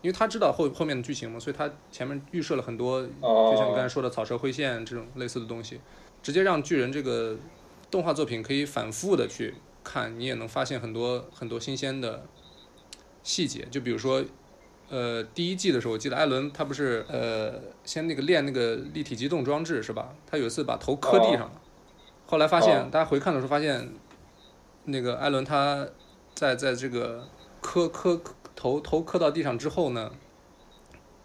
[0.03, 5.81] 因为他知道后后面的剧情嘛，所以他前面预设了很多，就像你刚才说的草蛇灰线这种类似的东西，
[6.21, 7.37] 直接让巨人这个
[7.93, 9.55] 动画作品可以反复的去
[9.85, 12.27] 看，你也能发现很多很多新鲜的
[13.23, 13.67] 细节。
[13.71, 14.25] 就比如说，
[14.89, 20.15] 呃，第一季的时候，我记得艾伦他不是呃先那个练那个立体机动装置是吧？
[20.27, 21.53] 他有一次把头磕地上了，
[22.27, 23.93] 后来发现大家回看的时候发现，
[24.85, 25.87] 那个艾伦他
[26.35, 27.29] 在在这个
[27.61, 28.21] 磕磕。
[28.59, 30.11] 头头磕到地上之后呢，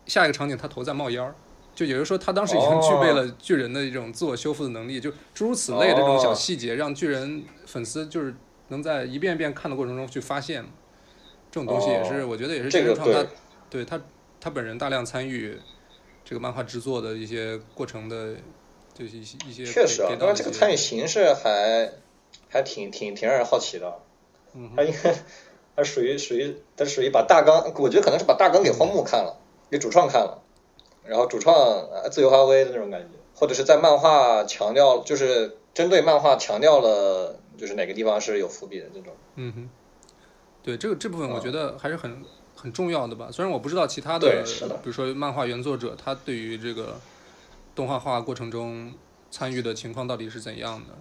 [0.05, 1.34] 下一个场景他头在冒烟儿，
[1.74, 8.36] 就也就是说他当时已经具备了巨人的一种自我修复的能力，就诸如此类的这种小细节，让巨人粉丝就是
[8.68, 10.66] 能在一遍遍看的过程中去发现，
[11.49, 13.26] 这种东西也是我觉得也是金创他
[13.72, 13.99] 对他
[14.39, 15.57] 他本人大量参与
[16.24, 18.36] 这个漫画制作的一些过程的，
[18.93, 21.91] 就是一些一些确实啊，当然这个参与形式还
[22.49, 23.97] 还挺挺挺让人好奇的，
[24.53, 25.15] 嗯他应该。
[25.74, 29.38] 他属于属于，他属于把大纲，我觉得可能是把大纲给荒木看了，
[29.69, 30.43] 给主创看了，
[31.05, 39.13] 然后主创自由发挥的那种感觉，或者是在漫画强调，就是针对漫画强调了，就是哪个地方是有伏笔的这种。
[39.36, 39.69] 嗯哼，
[40.61, 42.22] 对这个这部分我觉得还是很
[42.62, 43.30] 很重要的吧。
[43.32, 44.43] 虽然我不知道其他的，
[44.84, 47.01] 比如说漫画原作者他对于这个
[47.74, 48.93] 动画化过程中
[49.32, 50.93] 参与的情况到底是怎样的，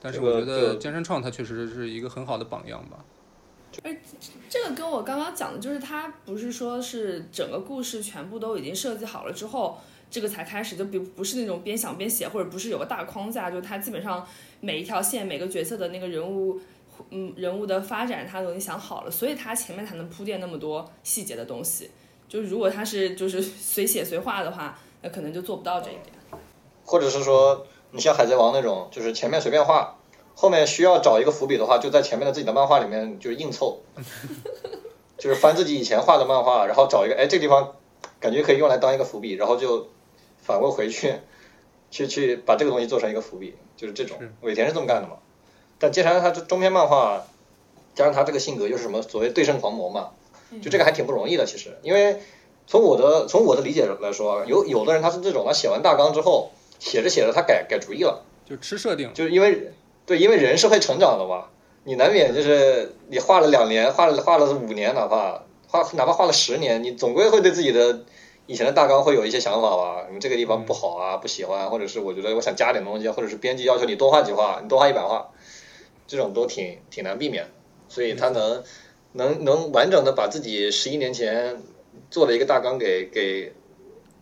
[0.00, 3.04] 但是我觉得健身创他确实是一个很好的榜样吧。
[3.82, 3.96] 哎，
[4.48, 9.80] 这个跟我刚刚讲的，就是他不是说是整个故事全部都已经设计好了之后，
[10.10, 14.26] 这个才开始，就比不是那种边想边写，或者不是有个大框架，就他基本上
[14.60, 16.60] 每一条线、每个角色的那个人物，
[17.10, 21.90] 嗯，人物的发展他都已经想好了，所以他前面才能铺垫那么多细节的东西。
[22.28, 26.06] 就是如果他是就是随写随画的话，那可能就做不到这一点。
[26.84, 29.96] 或者是说，你像海贼王那种，就是前面随便画。
[30.32, 33.80] 后面需要找一个伏笔的话，就在前面的自己的漫画里面就是硬凑，
[35.18, 37.74] 就是翻自己以前画的漫画，然后找一个哎这个地方
[38.18, 39.88] 感觉可以用来当一个伏笔，然后就
[40.38, 41.16] 反过回去
[41.90, 44.16] 去去把这个东西做成一个伏笔，就是这种。
[44.40, 45.16] 尾田是这么干的嘛？
[45.80, 47.24] 但接下来他这中篇漫画
[47.96, 50.10] 加上他这个性格又是什么所谓对称狂魔嘛？
[50.62, 52.20] 就这个还挺不容易的，其实，因为
[52.68, 59.72] 从我的从我的理解来说，有有的人他是这种，他写完大纲之后写着写着他改改主意了，就吃设定，就是因为。
[60.06, 61.44] 对，因为人是会成长的嘛，
[61.84, 68.00] 你难免就是你画了两年，画了画了五年，哪怕画哪怕画了十年，你总归会对自己的
[68.46, 70.06] 以前的大纲会有一些想法吧？
[70.10, 75.28] 你这个地方不好啊，不喜欢，或者是我觉得我想加点东西，或者是编辑要求你多画几画，你多画一百画，
[76.10, 77.46] 这种都挺挺难避免。
[77.88, 78.64] 所以他能
[79.12, 81.62] 能能完整的把自己十一年前
[82.10, 83.52] 做了一个大纲给给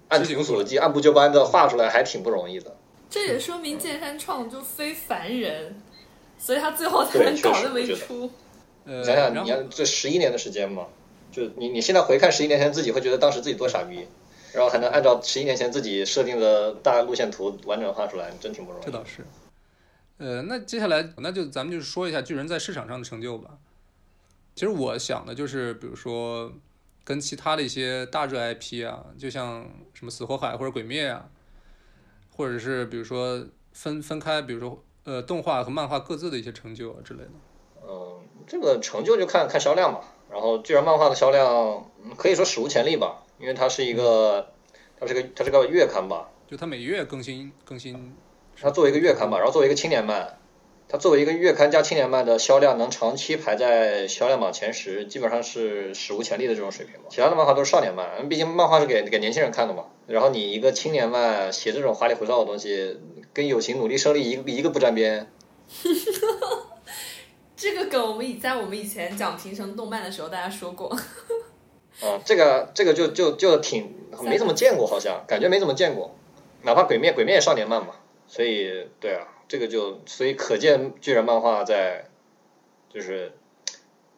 [0.08, 2.76] 按图索骥、按部就班的画出来，还挺不容易的。
[3.10, 5.82] 这也说明剑山创就非凡人，
[6.38, 8.30] 所以他最后才能搞那么一出。
[8.84, 10.86] 呃，想想你要这十一年的时间嘛，
[11.30, 14.06] 就你你现在回看十一年前自己会觉得当时自己多傻逼，
[14.54, 18.84] 然后还能按照十一年前自己设定的大路线图完整画出来，真挺不容易。
[18.86, 19.22] 这倒是。
[20.18, 23.56] 呃，那接下来那就咱们就说一下巨人在市场上的成就吧。
[24.54, 26.52] 其实我想的就是，比如说
[27.04, 31.28] 跟其他的一些大热 IP 啊，就像什么死火海或者鬼灭啊。
[32.30, 37.30] 或者是比如说分分开，比如说呃动画和漫画各自的一些成就啊之类的。
[37.82, 40.00] 嗯，这个成就就看看销量吧。
[40.30, 44.52] 然后巨人漫画的销量可以说史无前例吧，因为它是一个
[45.00, 46.28] 它是个它是个月刊吧。
[46.46, 48.14] 就它每月更新更新。
[48.60, 50.34] 它作为一个月刊嘛，然后作为一个青年漫。
[50.90, 57.08] 它作为一个月刊加青年漫的销量能长期排在销量榜前十，基本上是史无前例的这种水平嘛。
[57.10, 59.84] 其他的漫画都是少年漫，毕竟漫画是给给年轻人看的嘛。
[60.06, 62.98] 然后你一个青年漫写这种花里胡哨的东西，
[63.34, 65.30] 跟友情努力胜利一个一个不沾边。
[67.54, 70.90] 这个梗我们以在我们以前讲平成动漫的时候大家说过。
[72.02, 76.14] 嗯，这个这个就就就挺没怎么见过，好像感觉没怎么见过，
[76.62, 77.88] 哪怕鬼灭鬼灭也少年漫嘛，
[78.28, 82.04] 所以对啊，这个就所以可见巨人漫画在
[82.88, 83.32] 就是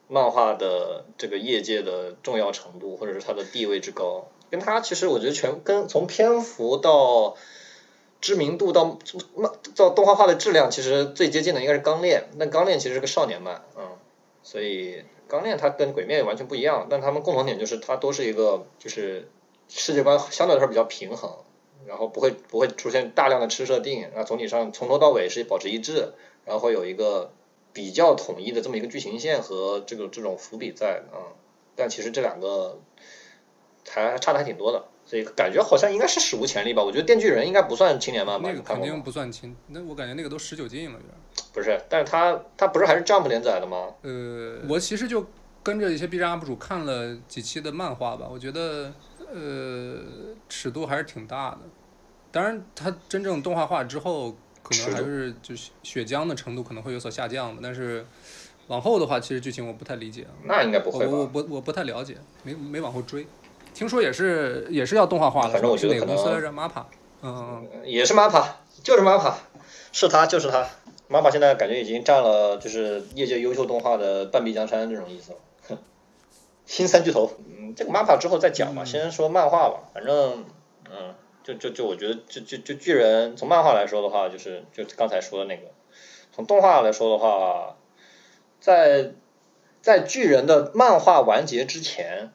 [0.08, 7.36] 漫画的这个业界的重要程度，或者是它的地位之高，跟它其实我觉得全跟从篇幅到
[8.20, 8.98] 知名度到
[9.34, 13.96] 漫到动画化的质量，其实最接近的应该是钢炼，但钢炼其实是个少年漫，嗯，
[14.42, 15.04] 所以。
[15.30, 19.28] 钢炼它跟鬼灭完全不一样，但它们共同点就是它都是一个就是
[19.68, 21.30] 世界观相对来说比较平衡，
[21.86, 26.12] 然后不会不会出现大量的吃设定，那总体上从头到尾是保持一致，
[26.44, 27.32] 然后会有一个
[27.72, 31.34] 比较统一的这么一个剧情线和这个这种伏笔在啊，
[31.76, 32.80] 但其实这两个
[33.88, 36.82] 还差的还挺多的，所以感觉好像应该是史无前例吧？
[36.82, 38.48] 我觉得电锯人应该不算青年漫吧？
[38.48, 41.14] 那个肯定不算青，那我感觉那个都十九禁了，有点。
[41.52, 43.94] 不是，但是他他不是还是 Jump 连载的吗？
[44.02, 45.26] 呃，我其实就
[45.62, 48.92] 跟着一些 B 站 UP 主看了几期的漫画吧，我觉得
[49.32, 50.02] 呃
[50.48, 51.58] 尺度还是挺大的。
[52.32, 57.60] 当然，它真正动画化之后，可能还是就是血浆的程度可能会有所下降的。
[57.62, 58.04] 但是
[58.68, 60.26] 往后的话，其实剧情我不太理解。
[60.44, 61.12] 那应该不会吧？
[61.12, 63.26] 我不我不太了解，没没往后追。
[63.74, 66.84] 听说也是也是要动画化的，反正我觉得哪个公司来着？MAPA，
[67.22, 68.44] 嗯，也是 MAPA，
[68.82, 69.34] 就是 MAPA，
[69.92, 70.66] 是他就是他。
[71.08, 75.38] 妈妈现在感觉已经占了就是业界优秀动画的半壁江山这种意思了。
[76.70, 79.90] 新三巨头，嗯，这个 MAPA 之后再讲吧，先说漫画吧。
[79.92, 80.44] 反正，
[80.88, 85.64] 嗯，就就就我觉得，就就就巨人从漫画来说的话，就是就刚才说的那个。
[86.32, 87.76] 从动画来说的话，
[88.60, 89.14] 在
[89.82, 92.30] 在巨人的漫画完结之前，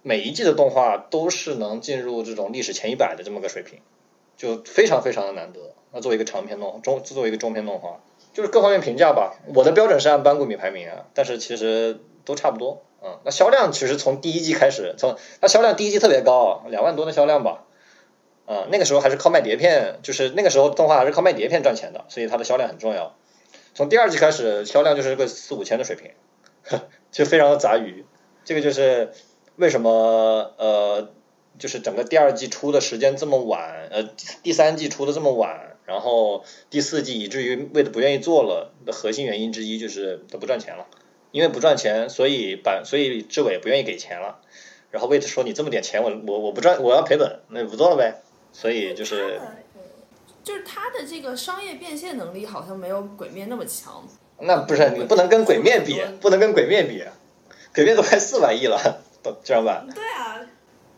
[0.00, 3.80] 每一季的动画都是能进入这种历史前一百的这么个水平，
[4.38, 5.74] 就非常非常的难得。
[5.92, 8.00] 那作为一个长篇动中，作为一个中篇动画，
[8.32, 9.34] 就是各方面评价吧。
[9.54, 12.82] 我的标准是按班固米排名啊，但是其实都差不多。
[13.04, 17.64] 嗯，那销量其实从第一季开始，从它销量第一季特别高，两万多的销量吧。
[18.44, 23.16] 啊，那个时候还是靠卖碟片，就是那个时候动画还是靠卖碟片赚钱的，所以它的销量很重要。
[23.74, 26.10] 从第二季开始，销量就是个四五千的水平，
[26.64, 28.04] 呵 就非常的杂鱼。
[28.44, 29.12] 这个就是
[29.56, 31.10] 为什么呃，
[31.58, 34.10] 就是整个第二季出的时间这么晚，呃，
[34.42, 35.76] 第三季出的这么晚。
[35.84, 40.86] 然后第四季以至于为的不愿意做了的核心原因之一就是它不赚钱了，
[41.32, 44.40] 因为不赚钱，所以版所以志伟不愿意给钱了。
[44.90, 48.22] 然后为说你这么点钱，我我我不赚，我要赔本，那不做了呗。
[48.52, 49.40] 所以就是
[50.44, 54.06] 就是他的这个商业变现能力好像没有鬼面那么强。
[54.38, 57.02] 那不是你不能跟鬼面比，不能跟鬼面比，
[57.74, 59.02] 鬼面都快四百亿了，
[59.42, 59.86] 知道吧？
[59.94, 60.40] 对啊，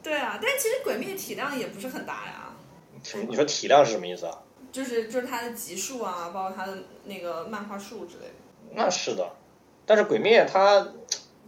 [0.03, 2.57] 对啊，但其实鬼面体量也不是很大呀。
[3.29, 4.41] 你说体量是什么意思啊？
[4.73, 8.33] 就是就是它的集数啊，包括它的那个漫画数之类的。
[8.73, 9.31] 那是的，
[9.87, 10.89] 但是鬼灭它，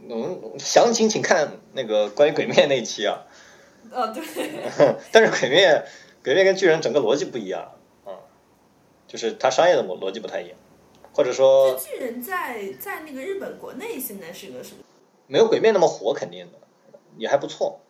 [0.09, 3.26] 嗯，详情请看那个关于鬼灭那一期啊。
[3.91, 4.22] 呃，对。
[5.12, 5.84] 但是鬼灭，
[6.22, 7.72] 鬼灭跟巨人整个逻辑不一样
[8.05, 8.26] 啊，
[9.07, 10.57] 就是它商业的逻逻辑不太一样，
[11.12, 11.78] 或者说。
[11.78, 14.82] 巨人在在那个日本国内现在是个什么？
[15.26, 16.59] 没有鬼灭那么火，肯定的，
[17.16, 17.80] 也还不错，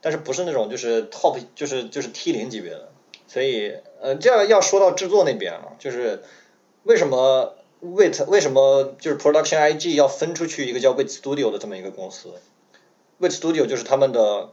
[0.00, 2.92] 但是不是那种就是 top 就是就是 T 零级别的。
[3.26, 6.22] 所以，呃，这样要说到制作那边啊，就是
[6.82, 12.34] 为什么 Wait 为什么就是 Production IG 要分出去一个叫 Wait Studio 的这么一个公司
[13.20, 14.52] ？Wait Studio 就是他们的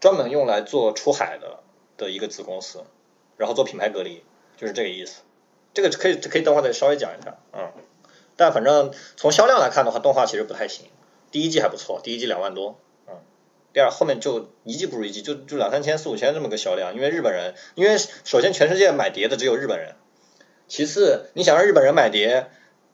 [0.00, 1.60] 专门用来做出海的
[1.96, 2.84] 的一个子公司，
[3.36, 4.22] 然后做品牌隔离，
[4.56, 5.22] 就是这个意思。
[5.72, 7.72] 这个可以可以等会再稍微讲一下，嗯。
[8.36, 10.86] 但反正从销量来看的话，动画其实不太行。
[11.30, 12.78] 第一季还不错，第一季两万多。
[13.08, 13.14] 嗯
[13.72, 16.94] 第二，后面就一季不如一季，就就两三千、四五千这么个销量。
[16.94, 19.94] 因为日本人，因为首先全世界买碟的只有日本人，
[20.72, 22.46] 其次你想让日本人买碟，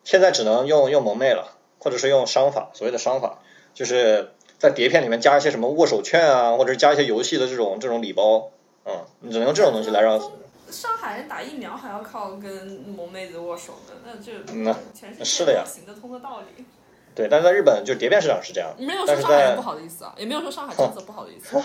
[0.02, 3.38] 现在只能用用萌妹了，或者是用商法，所谓的商法，
[3.72, 8.50] 就是在碟片里面加一些什么握手券啊，或者加一些游戏的这种这种礼包，
[8.84, 10.18] 嗯，你只能用这种东西来让。
[10.72, 12.50] 上海人打疫苗还要靠跟
[12.96, 16.64] 萌妹子握手的，那这嗯，全是的呀，行得通的道理。
[17.14, 18.74] 对，但是在日本，就碟片市场是这样。
[18.76, 21.56] 没有说上海不好的意思啊，也没有说上海政策不好的意思。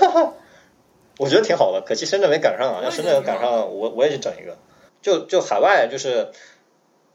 [1.17, 2.81] 我觉得挺好的，可惜深圳没赶上啊。
[2.83, 4.55] 要深圳赶上，我我也去整一个。
[5.03, 6.31] 就就海外，就是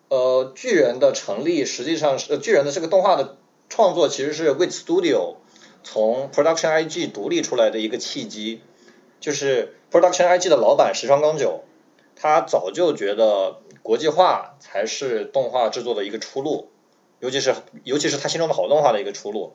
[0.09, 3.37] 呃，巨人的成立实际上是巨人的这个动画的
[3.69, 5.39] 创作，其实是 With Studio
[5.83, 8.61] 从 Production IG 独立出来的一个契机。
[9.21, 11.65] 就是 Production IG 的老板石川刚久，
[12.15, 16.69] 他早就觉得国际化才是动画制作的一个出路。
[17.19, 19.55] 尤其是尤其是他心中的好动画的一个出路，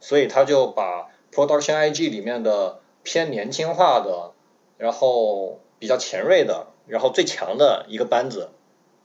[0.00, 4.32] 所以他就把 Production IG 里面的偏年轻化的，
[4.78, 8.50] 然后比较前锐的，然后最强的一个班子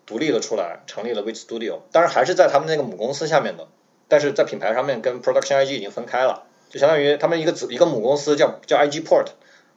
[0.05, 1.79] 独立了出来，成立了 w i t Studio。
[1.91, 3.67] 当然还是在他们那个母公司下面的，
[4.07, 6.43] 但是在品牌上面跟 Production IG 已经分开了。
[6.69, 9.27] 就相当于他们一个子一个母公司叫叫 IG Port，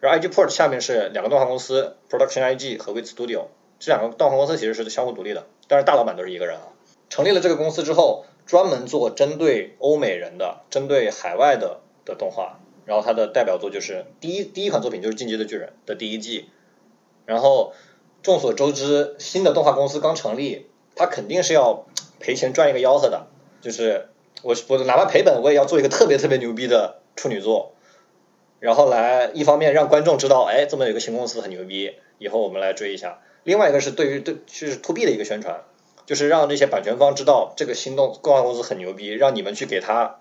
[0.00, 3.46] 然后 IG Port 下面是两个动画公司 Production IG 和 Wit Studio，
[3.78, 6.68] 这两个动画公司其实是相互独立的，但是大老板都是一个人啊。
[7.10, 12.60] 成立了这个公司之后，专门做针对欧美人的、针对海外的的动画。
[12.86, 16.50] 然后它的代表作就是第一第一款作品就是《进击的巨人》的第一季。
[17.24, 17.72] 然后
[18.24, 20.66] 众所周知，新的动画公司刚成立，
[20.96, 21.86] 它肯定是要
[22.18, 23.28] 赔钱赚一个吆喝的。
[23.60, 24.08] 就是
[24.42, 27.74] 我我哪怕赔本，我也要做一个特别特别牛逼的处女作，
[28.58, 33.20] 然后来一方面让观众知道，哎，这么有个新公司很牛逼，以后我们来追一下。
[33.44, 35.62] 另外一个是对于对就是 to B 的一个宣传。
[36.06, 40.18] 就是让这些版权方知道这个新动动画公司很牛逼，让你们去给他，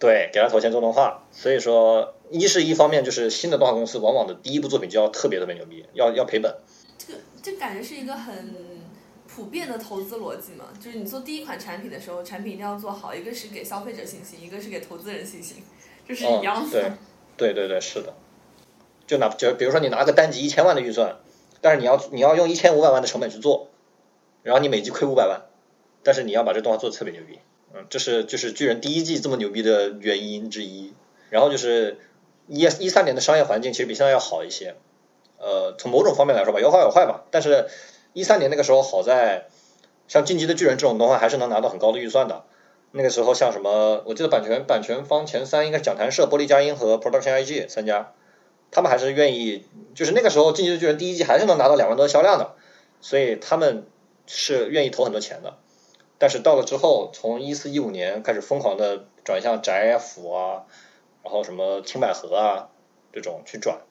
[0.00, 1.22] 对，给他投钱做动画。
[1.30, 6.56] 所以说，一是一方面就是新的动画公司往往的第一部作品就要特别特别牛逼，要要赔本。
[7.44, 8.54] 这感觉是一个很
[9.28, 15.62] 普遍的投资逻辑嘛，就是你做第一款产品的时候，产品一定要做好，一个是给消费者信心，一个是给投资人信心，
[16.08, 16.96] 这是一样的。
[17.36, 18.14] 对对对对，是的。
[19.06, 21.18] 就拿就比如说你拿个单集一千万的预算，
[21.60, 23.68] 但是你要你要用一千五百万的成本去做。
[24.42, 25.42] 然后你每集亏五百万，
[26.02, 27.38] 但是你要把这动画做的特别牛逼，
[27.74, 30.94] 嗯，这是就是巨人第一季这么牛逼的原因之一。
[31.30, 31.98] 然后就是
[32.46, 34.76] 一一三年的商业环境其实比现在要好一些，
[35.44, 37.24] 呃，从某种方面来说吧，有好有坏吧。
[37.30, 37.68] 但是
[38.14, 39.46] 一三年那个时候好在，
[40.08, 42.44] 像进击的巨人这种动画还是能拿到很高的预算的。
[42.92, 48.12] 那个时候像什么，我记得版权版权方前三应该是讲谈社、玻璃佳音和 Production IG 三家，
[48.70, 52.54] 他们还是愿意，就是那个时候进击的巨人第一季还是能拿到两万多销量的，
[53.00, 53.86] 所以他们。
[54.26, 55.58] 是愿意投很多钱的，
[56.16, 60.64] 但是到了之后，从一四一五年开始疯狂的转向宅腐啊，
[61.22, 62.70] 然后什么青百合啊
[63.12, 63.82] 这种去转，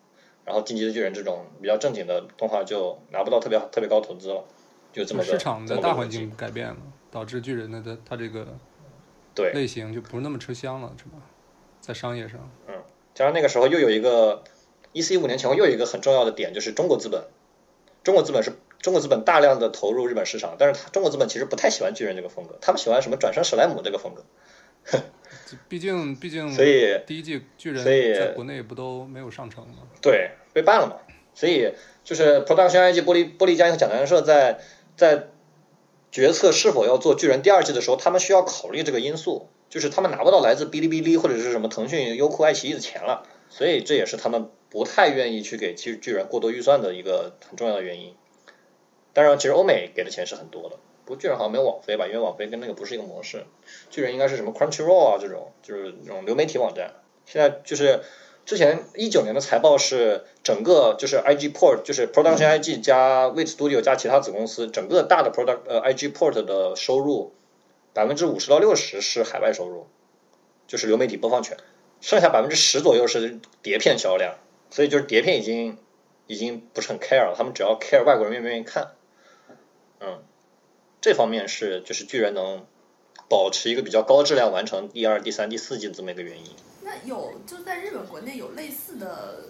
[0.46, 4.44] 然后进击的巨人这种比较正经的动画就拿不到特别特别高投资了，
[4.92, 6.78] 就这么市场的大环境改变了，
[7.12, 8.48] 导致巨人的它它这个
[9.36, 11.18] 对类型就不是那么吃香了，是吧？
[11.82, 12.76] 在商业上，嗯，
[13.14, 14.44] 加上那个时候又有一个
[14.92, 17.26] 一四一五年前后又有一个很重要的点，就是中国资本，
[18.04, 18.54] 中国资本是。
[18.84, 24.26] 中国资本大量的投入日本市场，但是他中国资本其实不太喜欢巨人这个风格，他们喜欢什么转生史莱姆这个风格。
[25.70, 29.84] 毕竟，毕竟，所以第一季巨人在国内不都没有上成吗？
[30.02, 30.98] 对，被办了嘛。
[31.36, 31.74] 所以
[32.04, 34.60] 就是 Production IG 玻璃玻璃佳音和讲谈社在
[34.96, 35.30] 在
[36.12, 48.16] 决策是否要做巨人第二季的时候，他们需要考虑这个因素，就是他们拿不到来自哔哩哔哩或者是什么腾讯、优酷、爱奇艺的钱了，所以这也是他们不太愿意去给巨巨人过多预算的一个很重要的原因。
[49.14, 53.46] 当然，其实欧美给的钱是很多的，不过巨人好像没有网飞吧，因为网飞跟那个不是一个模式。
[53.90, 56.94] 巨人应该是什么 Crunchyroll 啊这种，就是那种流媒体网站。
[57.26, 58.02] 现在就是
[58.46, 67.34] 之前一九年的财报是整个就是 IG Port，就是 Production IG 加 Wit Studio 加其他子公司，整个大的 Product 呃 IG Port 的收入
[67.94, 69.88] 百分之五十到六十是海外收入，
[70.68, 71.58] 就是流媒体播放权，
[72.02, 74.36] 剩下百分之十左右是碟片销量，
[74.70, 75.78] 所以就是碟片已经
[76.28, 78.92] 已经不是很 care 了，他们只要 care 外国人愿不愿意看。
[80.02, 80.22] 嗯，
[81.04, 82.66] 这方面是就是巨人能
[83.28, 86.56] 保持一个比较高质量完成第二、第三、第四季的这么一个原因。
[86.82, 89.42] 那有就在日本国内有类似的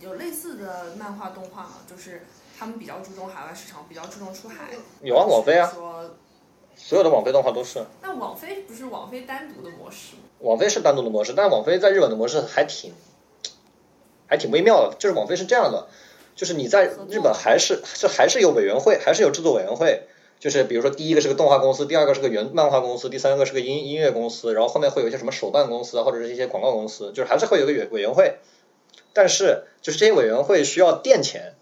[0.00, 1.80] 有类似的漫画动画吗？
[1.86, 2.24] 就是
[2.58, 4.70] 他们比较注重海外市场，比较注重出海。
[5.02, 5.70] 有啊，网飞啊。
[5.70, 6.16] 说
[6.74, 7.84] 所有的网飞动画都是。
[8.00, 10.22] 那网飞不是网飞单独的模式吗？
[10.38, 12.94] 网飞是单独的模式，但是网飞在日本的模式还挺
[14.26, 14.96] 还挺微妙的。
[14.98, 15.88] 就是网飞是这样的。
[16.34, 20.08] 就是你在日本还是是还是有委员会，还是有制作委员会。
[20.42, 28.38] 就是比如说，第一个是个动画公司，第二个是个原漫画公司，第三个是个音音乐公司，然后后面会有一些什么手办公司啊，或者是一些广告公司，就是还是会有个委委员会。
[29.12, 31.54] 但是就是这些委员会需要垫钱，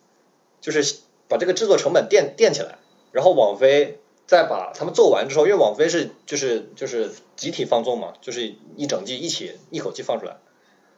[0.62, 0.96] 就是
[1.28, 2.78] 把这个制作成本垫垫起来，
[3.12, 10.38] 然后网飞再把他们做完之后，因为网飞是就是就是集体放纵嘛，就是一整季一起一口气放出来，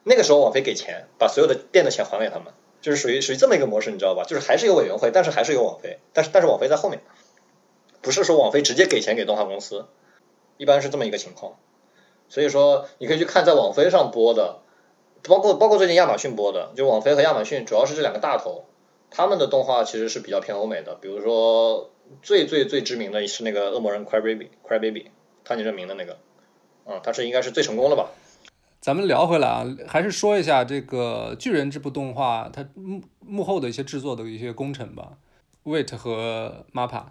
[0.05, 2.53] 那个时候网飞给钱，把所有的垫的钱还给他们。
[2.80, 4.24] 就是属于属于这么一个模式，你知道吧？
[4.24, 7.01] 就是还是有委员会，但是还是有网飞，但是但是网飞在后面，
[8.03, 9.87] 不是说网飞直接给钱给动画公司，
[10.59, 11.55] 一般是这么一个情况。
[12.29, 14.61] 所以说，你可以去看在网飞上播的，
[15.23, 18.65] 包括包括最近亚马逊播的，就网飞和亚马逊主要是这两个大头，
[19.11, 20.95] 他们的动画其实是比较偏欧美的。
[20.97, 21.91] 比如说
[22.23, 25.11] 最最最知名的是那个恶魔人 Cry Baby Cry Baby，
[25.45, 26.19] 汤尼证明的那个，
[26.87, 28.11] 嗯，他是应该是最成功的吧。
[28.81, 35.19] 咱们聊回来啊，还是说一下这个巨人这部动画它幕幕后的一些制作的一些工程吧。
[35.65, 37.05] Wait 和 Mappa，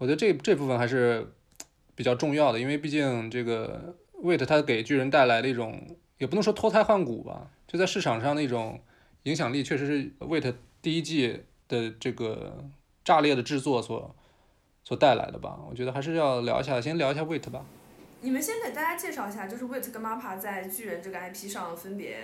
[0.00, 1.30] 我觉得这这部分还是
[1.94, 3.94] 比较重要的，因为毕竟这个
[4.24, 5.78] Wait 它给巨人带来的一种，
[6.16, 8.80] 也不能说脱胎换骨吧，就在市场上的一种
[9.24, 12.64] 影响力，确实是 Wait 第一季的这个
[13.04, 14.16] 炸裂的制作所
[14.82, 15.60] 所带来的吧。
[15.68, 17.66] 我觉得还是要聊一下，先聊一下 Wait 吧。
[18.22, 22.16] 你们先给大家介绍一下，就是 Wait 跟 Mappa 在巨人这个 IP 上分别。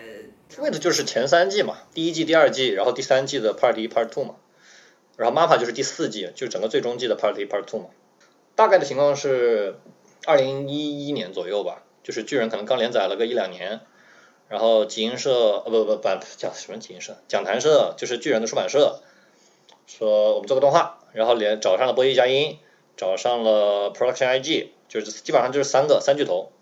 [0.57, 4.37] Wait 就是前三季嘛，第一季、第二季，然后第三季的 Part 一、Part Two 嘛，
[5.17, 7.87] 然后 Mappa 就是第四季，就是整个最终季的 Part 一、Part Two 嘛。
[8.55, 9.77] 大概的情况是，
[10.27, 13.81] 二零一一年左右吧，就是巨人可能刚连载了个一两年，
[14.49, 19.01] 然后集英社呃不不不叫什么集英社，讲谈社就是巨人的出版社，
[19.87, 22.59] 说我们做个动画，然后连找上了波一佳音，
[22.97, 24.69] 找上了 Production IG。
[24.89, 26.53] 就是基本上就是三个三巨头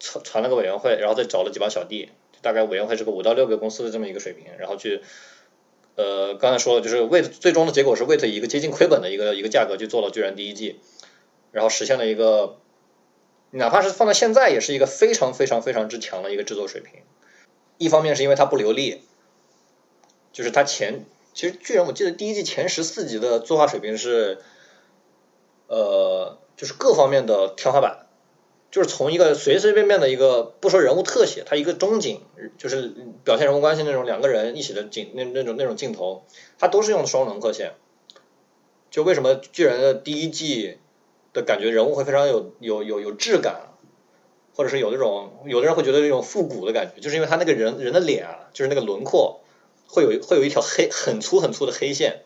[0.00, 2.08] 传传了个委员会，然后再找了几帮小弟，
[2.40, 5.02] 大概委员会是个五到六个公司的这么一个水平，然后去
[5.96, 10.80] 呃刚才说了，就是为最终的结果是为了一个接近亏本的一个一个价格去做了巨人第一季，
[11.50, 12.58] 然后实现了一个
[13.50, 17.00] 哪怕是放在现在也是一个非常非常非常之强的一个制作水平。
[17.78, 19.02] 一方面是因为它不流利，
[20.32, 24.38] 就是它前其实巨人我记得第一季前十四集的作画水平是
[25.66, 26.38] 呃。
[26.54, 28.06] 就是各方面的天花板，
[28.72, 32.22] 就是从一个随随便便的一个不说人物特写，它一个中景，
[32.56, 36.24] 就是表现人物关系那种两个人一起的景那那种那种镜头，
[36.58, 37.74] 它都是用双轮廓线。
[38.90, 40.78] 就为什么巨人的第一季
[41.34, 43.74] 的感觉人物会非常有有有有质感，
[44.54, 49.42] 或者是有那种有的人会觉得那种复古的感觉，就是因为他那个人人的脸啊，就是那个轮廓
[49.86, 52.22] 会有会有一条黑很粗很粗的黑线，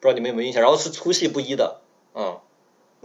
[0.00, 0.62] 不知道你们有没有印象？
[0.62, 1.82] 然后是粗细不一的，
[2.14, 2.40] 嗯。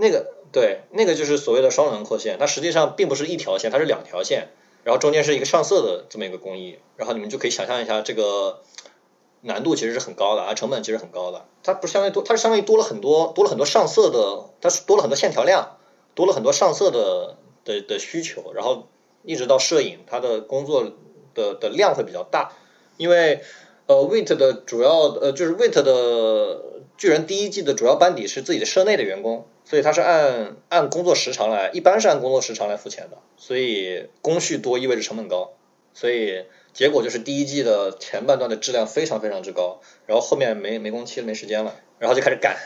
[0.01, 4.49] 那个对，那个就是所谓的双轮廓线，它实际上并不是一条线，它是两条线，
[4.83, 8.61] 然后中间是一个上色的这么一个工艺，然后你们就可以想象一下，这个
[9.41, 11.45] 难度其实是很高的啊，成本其实很高的。
[11.61, 15.77] 它不是相当于多，它是相当于多了很多，多了很多上色的，它是多了很多线条量，
[16.15, 18.87] 多了很多上色的的的需求，然后
[19.23, 20.91] 一直到摄影，它的工作
[21.35, 22.53] 的的量会比较大，
[22.97, 23.41] 因为
[23.85, 29.47] 呃，wait 的主要呃就是 wait 的巨人第一季的主要班底是自己的社内的员工。
[29.65, 33.19] 所以他是按按工作时长来，一般是按工作时长来付钱的。
[33.37, 35.51] 所以工序多意味着成本高，
[35.93, 42.57] 所以结果就是第一季的前半段的质量非常非常之高，然后后面没没工期没时间了，然后就开始赶，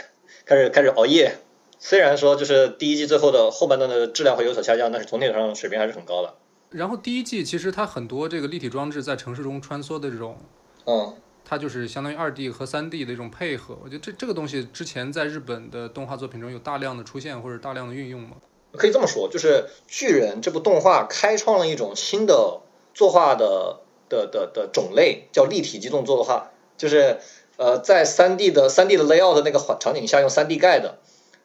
[0.45, 1.35] 开始开始熬夜。
[1.77, 6.35] 虽然说就是第一季最后的后半段的质量会有所下降，但是总体上水平还是很高的。
[6.69, 10.37] 然后第一季其实它很多这个立体装置在城市中穿梭的这种，
[10.85, 11.17] 嗯。
[11.53, 18.37] 它就是相当于二 D 和三 D 的一种配合，我觉得这这个东西之前在日本的动画作品中有大量的出现或者大量的运用吗？
[18.71, 22.61] 可以这么说，就是巨人这部动画开创了一种新的
[22.95, 27.19] 作画的的的的种类，叫立体机动作画，就是
[27.57, 30.97] 呃在三 D 的三 D 的 layout 的那个环场景下用三 D 盖的，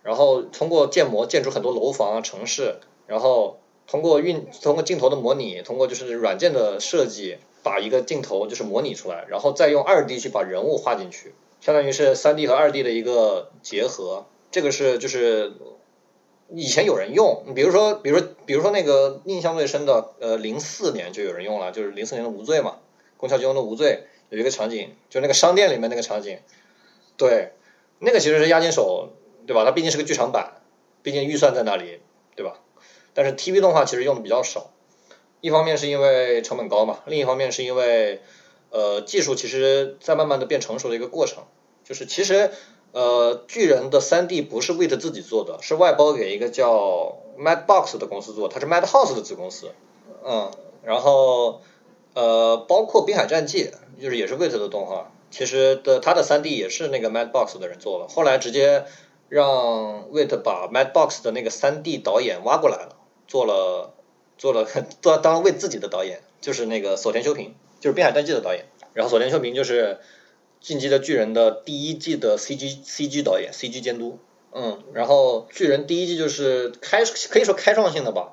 [0.03, 7.37] 然后通过建模建出很多楼房啊城市，然后通过运通过镜头的模拟，通过就是软件的设计。
[7.63, 14.27] 把一个镜头就是模拟出来，然后再用二 D 去把人物画进去，相当于是三 D 和二 D 的一个结合。
[14.51, 15.53] 这个是就是
[16.51, 22.77] 以前有人用，比如说，比如说，比如说那个印象最深的，呃，零四年就有人用了，就是零四年的无罪嘛，
[23.19, 26.39] 宫桥金庸的无罪有一个场景，就那个商店里面那个场景，
[27.19, 27.53] 对，
[27.99, 29.11] 那个其实是押金手，
[29.47, 29.65] 对吧？
[29.65, 30.63] 它毕竟是个剧场版，
[31.03, 32.01] 毕竟预算在那里，
[32.35, 32.61] 对吧？
[33.13, 34.71] 但是 TV 动画其实用的比较少。
[35.41, 38.21] 一方面是因为成本高嘛，另一方面是因为，
[38.71, 41.45] 呃，技术其实在慢慢的变成熟的一个过程。
[41.85, 42.51] 就是其实，
[42.93, 49.71] 呃，巨人的三 D 不是 Wit 自己做的，是外包给一个叫 Madbox 的公司做，它是 Madhouse 的子公司。
[50.25, 50.51] 嗯，
[50.83, 51.63] 然后，
[52.15, 53.71] 呃，包括滨海战记，
[54.03, 58.09] 就是也是 Wit 的动画，其实的它的三 D 也是那个 Madbox 的人做的。
[58.09, 58.85] 后来直接
[59.29, 62.97] 让 Wait 把 Madbox 的那个三 D 导演挖过来了，
[63.29, 63.95] 做了。
[64.39, 64.67] 做了
[65.03, 68.65] 做当为自己的导演， 就是那个锁田修平，就是《滨海战记》的导演。
[68.95, 69.99] 然后锁田修平就是
[70.67, 74.19] 《进击的巨人》的第一季的 CG CG 导演，CG 监督。
[74.53, 78.33] 嗯，然后巨人第一季就是开可以说开创性的吧，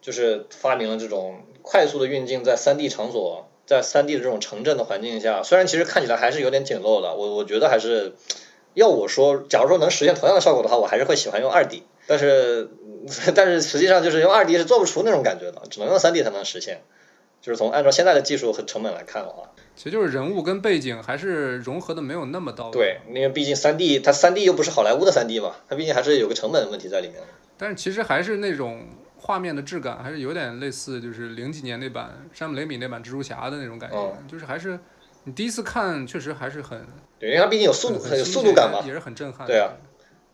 [0.00, 8.14] 就是发明了这种快速的运镜在 3D 场所，在 3D 的这种城镇的环境下，虽然其实看起来还是有点简陋的，我我觉得还是
[8.74, 12.70] 要我说，假如说能实现同样的效果的话，我还是会喜欢用 2D，但是。
[13.34, 16.82] 但是实际上就是用二 D 是做不出那种感觉的，只能用三 D 才能实现。
[17.40, 22.72] 就是从按照现在的技术和成本来看的话，其实就是人物跟背景还是融合的没有那么到位。
[22.72, 27.16] 对，因为毕竟三 D 它三 D 又不是好莱坞的三 D 嘛，它毕竟还是有个成本问题在里面。
[27.56, 28.86] 但是其实还是那种
[29.16, 34.78] 画面的质感还是有点类似，就是零几年那版山姆雷米那版蜘蛛侠的那种感觉，就是还是
[35.24, 36.86] 你第一次看确实还是很
[37.18, 39.46] 对，因为它毕竟有速度很有速度感嘛，也是很震撼。
[39.46, 39.72] 对啊。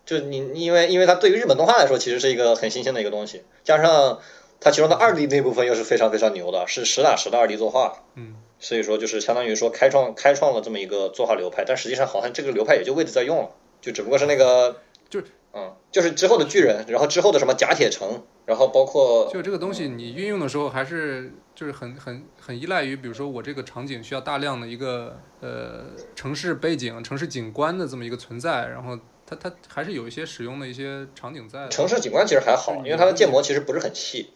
[0.07, 4.19] 就你，因为因为它对于日本动画来说，其实是一个很新鲜的一个东西，加上
[4.59, 13.49] 它其中的二 D 那部分又是非常非常牛的，是实打实的二 D 作画，嗯，所以说就是相当于说开创开创了这么一个作画流派，但实际上好像这个流派也就位置在用了，
[13.81, 14.77] 就只不过是那个
[15.09, 28.97] 就是嗯，就是之后的巨人，然后之后的什么甲铁城，然后包括就这个东西你运用的时候还是就是很很很依赖于，比如说我这个场景需要大量的一个呃城市背景、城市景观的这么一个存在，然后
[29.27, 31.67] 它它还是有一些使用的一些场景在。
[31.67, 34.31] 城市景观其实还好，因为它的建模其实不是很细，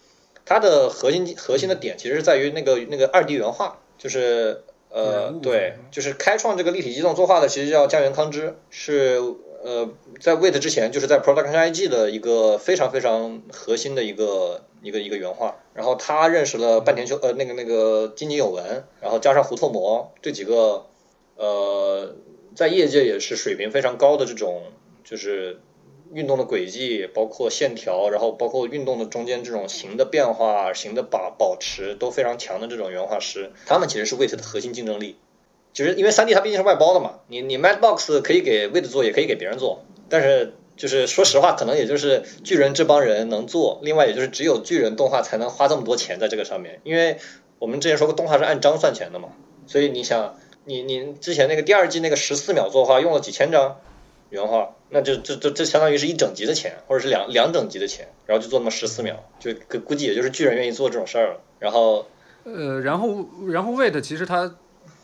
[0.46, 9.22] 它的核心核心的点其实是在于那个那个二 D 原画，就是呃对，就是开创这个立体机动作画的，其实叫江原康之，是
[9.64, 9.90] 呃
[10.20, 20.88] 在 Wait 之前就是在 Production IG 的一个非常非常核心的一个一个一个原画，然后他认识了半田秋呃那个那个金井有文，然后加上胡透模这几个
[21.38, 22.16] 呃
[22.56, 24.64] 在业界也是水平非常高的这种
[25.04, 25.60] 就是
[26.14, 35.18] 运动的轨迹，包括线条，然后包括运动的中间这种形的变化、形的把保持都非常强的这种原画师，他们其实是 Wait 的核心竞争力。
[35.74, 47.18] 其实因为3 D 它毕竟是外包的嘛，你你 Madbox 可以给 Wait 做，也可以给别人做，但是就是说实话，可能也就是巨人这帮人能做，另外也就是只有巨人动画才能花这么多钱在这个上面，因为
[47.60, 49.30] 我们之前说过动画是按张算钱的嘛，
[49.66, 53.80] 所以你想，你你之前那个第二季那个十四秒作画用了几千张
[54.32, 61.42] 原画，那就这这这相当于是一整集的钱，或者是两两整集的钱，然后就做那么十四秒，就估估计也就是巨人愿意做这种事儿了。
[61.60, 62.08] 然后
[62.46, 64.56] 呃，然后然后 Wait 其实它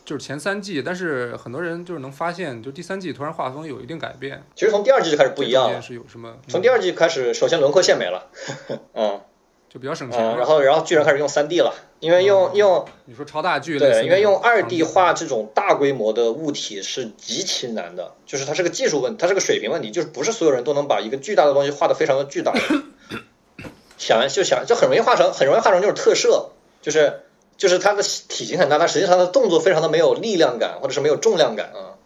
[0.06, 6.38] 就是前三季，但是很多人就是能发现，就第三季突然画风有一定改变，其实从第二季就开始不一样了是有什么？
[6.48, 8.32] 从第二季开始，首先轮廓线没了，
[8.96, 9.22] 嗯
[9.70, 22.54] 就比较省钱嗯，然后然后巨人开始用三 D 了，因为用用你说超大巨对，因为用二 D 画这种大规模的物体是极其难的，就是它是个技术问题，它是个水平问题，就是不是所有人都能把一个巨大的东西画的非常的巨大。
[23.98, 26.52] 想就想就很容易画成，很容易画成就是特摄，
[26.82, 27.24] 就是
[27.58, 31.98] 就是它的体型很大，但实际上它的动作非常的没有力量感，或者是没有重量感啊。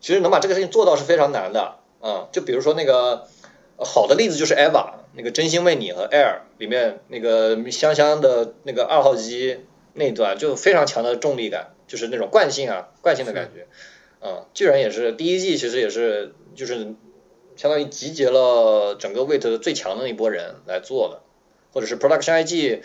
[0.00, 2.28] 其实能把这个事情做到是非常难的啊。
[2.30, 3.26] 就比如说那个
[3.76, 9.60] 呃好的例子就是 EVA 那个真心为你和 Air 里面那个香香的那个二号机
[9.94, 13.66] 那一段就非常强的重力感，就是那种惯性啊惯性的感觉。
[14.20, 16.94] 嗯，巨人也是第一季其实也是就是
[17.56, 21.20] 相当于集结了整个 Wait 的最强的那一波人来做的，
[21.72, 22.80] 或者是 Production IG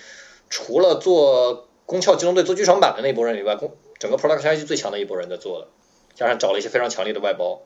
[0.49, 5.67] 除了做宫壳机动队做剧场版的那一波人以外，宫整个 Production IG 最强的一波人在做的，
[6.15, 7.61] 加上找了一些非常强力的外包，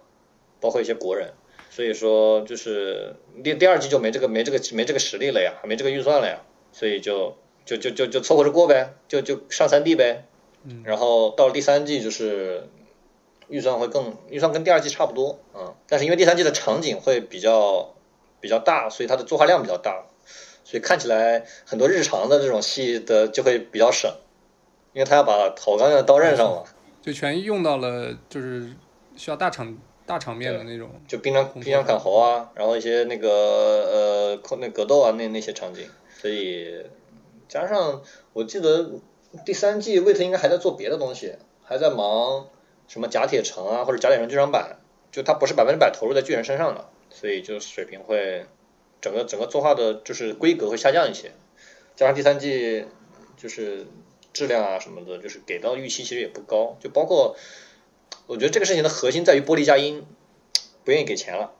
[0.59, 1.33] 包括一些国人，
[1.77, 10.25] 所以说就是第第二季就没这个没这个没这个实力了呀，没这个预算了呀，所以就就就就就凑合着过呗，就就上三 D 呗，
[10.63, 10.81] 嗯。
[10.83, 12.67] 然后到了第三季就是
[13.47, 17.93] 预算会更预算跟第二季差不多，嗯，但是因为第三季的场景会比较
[18.41, 20.07] 比较大，所以它的作画量比较大，
[20.63, 24.11] 所以看起来很多日常的这种戏的就会比较省，
[24.93, 26.63] 因为他要把头钢用在刀刃上了，
[27.03, 28.71] 就全用到了就是
[29.15, 30.89] 需要大场大场面的那种。
[31.07, 35.87] 就冰枪冰枪砍猴啊，然后一些那个呃空那格斗啊那那些场景，
[36.19, 36.83] 所以
[37.47, 38.01] 加上
[38.33, 38.89] 我记得
[39.45, 42.47] 第三季魏特应该还在做别的东西，还在忙
[42.87, 44.79] 什么甲铁城啊或者甲铁城剧场版，
[45.11, 48.45] 就他不是百分之百投入在巨人身上的，所以就水平会
[49.01, 51.31] 整个整个作画的就是规格会下降一些，
[51.95, 52.85] 加上第三季
[53.35, 53.85] 就是
[54.33, 57.35] 质量啊什么的，就是给到预期其实也不高，就包括
[58.27, 60.05] 我觉得这个事情的核心在于玻璃佳音
[60.83, 61.53] 不愿意给钱了。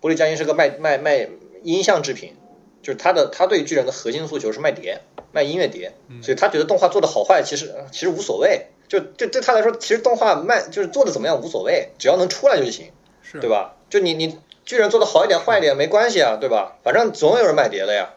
[0.00, 1.28] 玻璃佳音是个卖卖卖
[1.62, 2.34] 音像制品，
[2.82, 5.00] 就是他的他对巨人的核心诉求是卖碟，
[5.32, 12.92] 卖音乐碟，所以他觉得动画做的好坏其实其实无所谓，就就对他来说，其实动画卖就是做的怎么样无所谓，只要能出来就行，
[13.22, 13.76] 是对吧？
[13.90, 16.78] 就你你巨人做的好一点坏一点没关系啊，对吧？
[16.84, 18.14] 反正总有人买碟的呀，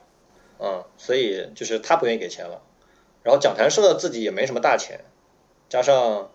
[0.60, 2.62] 嗯，所以就是他不愿意给钱了，
[3.24, 5.00] 然后讲谈社自己也没什么大钱，
[5.70, 6.32] 加上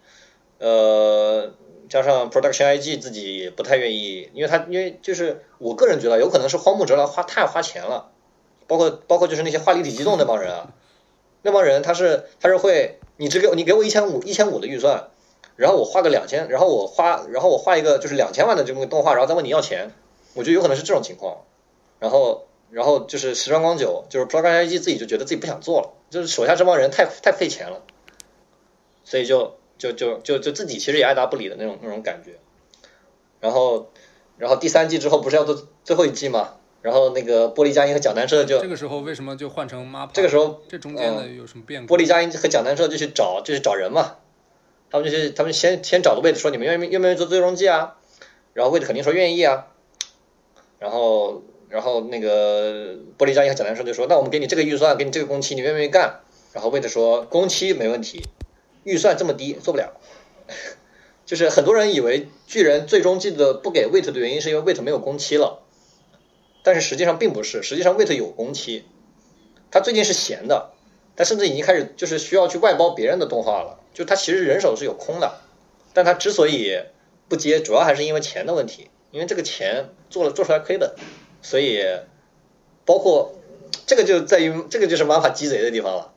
[0.59, 1.53] 呃
[1.89, 8.11] 加上 Production IG 自己也不太愿意，因为他因为就是我个人觉得有可能是荒木哲郎花太花钱了，
[8.67, 10.73] 包括包括就是那些画立体机动那帮人啊，
[11.43, 15.11] 那帮人他是他是会你只给你给我一千五一千五的预算，
[15.57, 19.93] 然后我画个两千，然后我画然后我画一个就是两千万的这么个动画，然后再问你要钱，
[20.33, 21.43] 我觉得有可能是这种情况，
[22.01, 27.83] 然后然后就是时装光久就是 Production IG 自己就觉得自己不想做了，就是手下这帮人太太费钱了，
[29.05, 29.59] 所以就。
[29.77, 32.39] 就就就就自己其实也爱答不理的那种那种感觉，
[33.41, 33.91] 然后
[34.39, 40.11] 然后第三季之后不是要做最后一季嘛，然后那个玻璃佳音和蒋南社就这个时候为什么就换成 MAPPA？
[40.13, 41.95] 这个时候这中间的有什么变故？
[41.95, 44.17] 玻璃佳音和蒋南社就去找就去找人嘛，
[44.91, 47.97] 他们就去他们先先找个位置说你们愿不愿不愿意做最终季啊，
[48.53, 49.67] 然后位置肯定说愿意啊，
[50.79, 56.21] 然后然后那个玻璃佳音和蒋南社就说那我们给你这个预算给你这个工期你愿不愿意干？
[56.53, 58.23] 然后位置说工期没问题。
[58.85, 60.01] 预算这么低做不了，
[61.27, 65.63] 就是很多人以为巨人最终季的不给 wait 的原因是因为 wait 没有工期了，
[66.63, 68.85] 但是实际上并不是，实际上 Wait 有工期，
[69.71, 70.71] 他最近是闲的，
[71.15, 75.41] 他甚至已经开始就是需要去外包别人的动画了，就他其实人手是有空的，
[75.93, 76.81] 但他之所以
[77.29, 80.95] 不接，主要还是因为钱的问题，因为这个钱做了做出来亏本，
[81.43, 81.85] 所以
[82.87, 83.35] 包括
[83.87, 86.13] 这个就在于这个就是 MAPPA 鸡贼的地方了。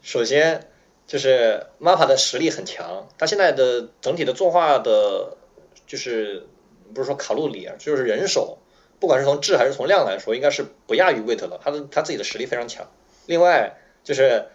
[0.00, 0.68] 首先
[1.06, 5.36] 就是 MAPPA 的实力很强，它现在的整体的作画的，
[5.86, 6.46] 就是
[6.94, 8.58] 不是说卡路里啊，就是人手，
[9.00, 12.88] 不管是从质还是从量来说，应该是不亚于 WIT 的，它的它自己的实力非常强。
[13.26, 14.46] 另外就是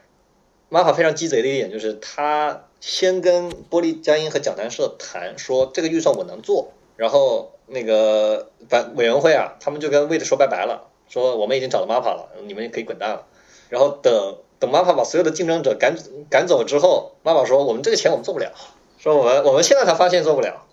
[0.70, 13.28] MAPPA 非常鸡贼的一点就是，他先跟玻璃佳音和讲谈社谈说这个预算我能做，然后那个反委员会啊，他们就跟 WIT 说拜拜了，说我们已经找了 MAPPA 了，你们可以滚蛋了。
[13.70, 15.96] 然后等等妈妈把所有的竞争者赶
[16.30, 18.52] 赶走之后妈妈说我们这个钱我们做不了，
[18.98, 20.66] 说我们我们现在才发现做不了，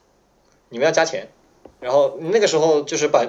[0.68, 1.28] 你们要加钱。
[1.78, 3.26] 然后那个时候就是把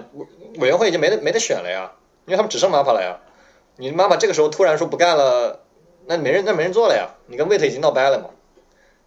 [0.58, 1.94] 委员会已经没得没得选了呀，
[2.26, 3.20] 因为他们只剩妈妈了呀。
[3.76, 5.60] 你妈妈这个时候突然说不干了，
[6.06, 7.16] 那没人那没人做了呀。
[7.28, 8.30] 你跟 Wait 已经闹掰了嘛，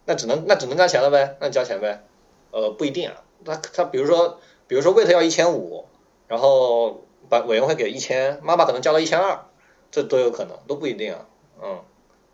[0.05, 2.03] 那只能那只能加钱了呗，那你加钱呗。
[2.51, 5.85] 呃，不一定啊，他他比如说比如说 Wait 要一千五，
[6.27, 9.45] 然后把委员会给一千，妈妈可能交到一千二，
[9.89, 11.25] 这都有可能，都不一定啊。
[11.61, 11.83] 嗯，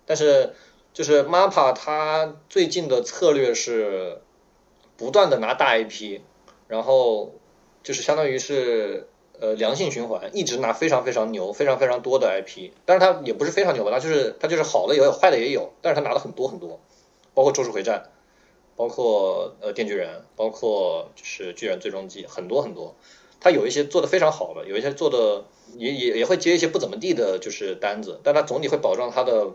[0.05, 0.53] 但是
[0.93, 4.21] 就是 MAPA 它最近的策略是
[4.95, 6.21] 不断的拿大 IP，
[6.67, 7.33] 然后
[7.83, 9.07] 就是相当于是
[9.39, 16.79] 呃良性循环，一直拿非常非常牛、非常非常多的 IP，但是它也不是非常牛吧，它就是它就是好的也有，坏的也有，但是它拿的很多很多，
[17.33, 18.03] 包括《咒术回战》，
[18.75, 22.95] 包括呃《电锯人》，包括就是《巨人最终季》，很多很多。
[23.39, 29.51] 它有一些做的非常好的，有一些做的也也也会接一些不怎么地的，就是单子，但他总体会保障他的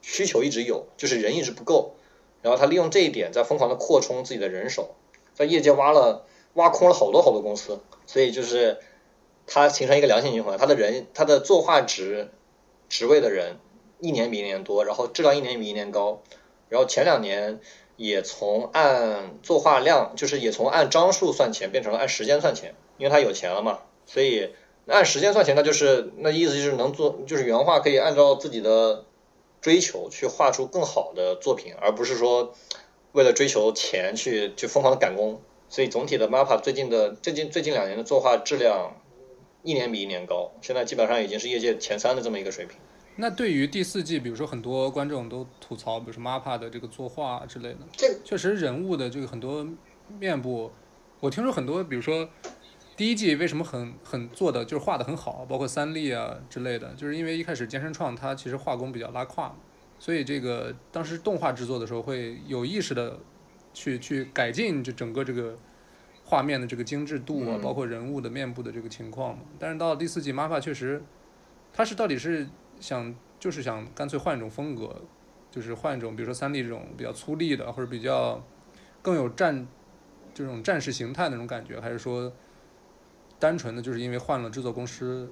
[0.00, 1.94] 需求一直有，就是人一直不够，
[2.40, 4.94] 然后他利用这一点在疯狂的扩充自己的人手，
[5.34, 6.24] 在业界挖了
[6.54, 8.78] 挖空了好多好多公司，所以就是
[9.46, 12.30] 他形成一个良性循环，他的人他的作画职
[12.88, 13.58] 职位的人
[14.00, 16.22] 一年比一年多，然后质量一年比一年高，
[16.68, 17.60] 然后前两年
[17.96, 22.74] 也从按作画量，就是也从按张数算钱变成了按时间算钱。
[22.98, 24.50] 因为他有钱了嘛，所以
[24.86, 29.04] 按时间算钱，那就是那意思就是能做，就是原画可以按照自己的
[29.60, 32.52] 追求去画出更好的作品，而不是说
[33.12, 35.40] 为了追求钱去去疯狂的赶工。
[35.68, 38.96] 所以总体的 MAPPA 最近的最近最近两年的作画质量
[39.62, 42.76] 一年比一年高，现在基本上已经是业界前三的这么一个水平。
[43.16, 49.66] 那对于第四季，比如说很多观众都吐槽，比如说 MAPPA 的这个作画之类的，这确实人物的这个很多
[50.18, 50.72] 面部，
[51.20, 52.28] 我听说很多，比如说。
[52.94, 59.56] 第一季为什么很很做的就是画的很好，包括三笠啊之类的，就是因为一开始健身创它其实画工比较拉胯，
[59.98, 63.18] 所以这个当时动画制作的时候会有意识的
[63.72, 65.58] 去去改进这整个这个
[66.22, 69.44] 画面的这个精致度啊，包括人物的面部的这个情况嘛。
[69.58, 71.02] 但是到第四季，MAPPA 确实，
[71.72, 72.46] 他是到底是
[72.78, 74.94] 想就是想干脆换一种风格，
[75.50, 78.44] 就是换一种比如说三笠这种比较粗粝的或者比较
[79.00, 79.66] 更有战
[80.34, 82.30] 这种战士形态那种感觉，还是说？
[83.42, 85.28] 单纯的就是因为换了制作公司，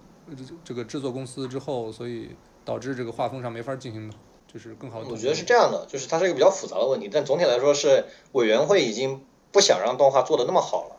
[0.65, 2.35] 这个制作公司之后，所以
[2.65, 4.13] 导致这个画风上没法进行，
[4.53, 5.09] 就是更好的。
[5.09, 10.97] 我觉得是这样的，就是它是一个比较复杂的问题，但总体来说是委员会已经不想让动画做的那么好了，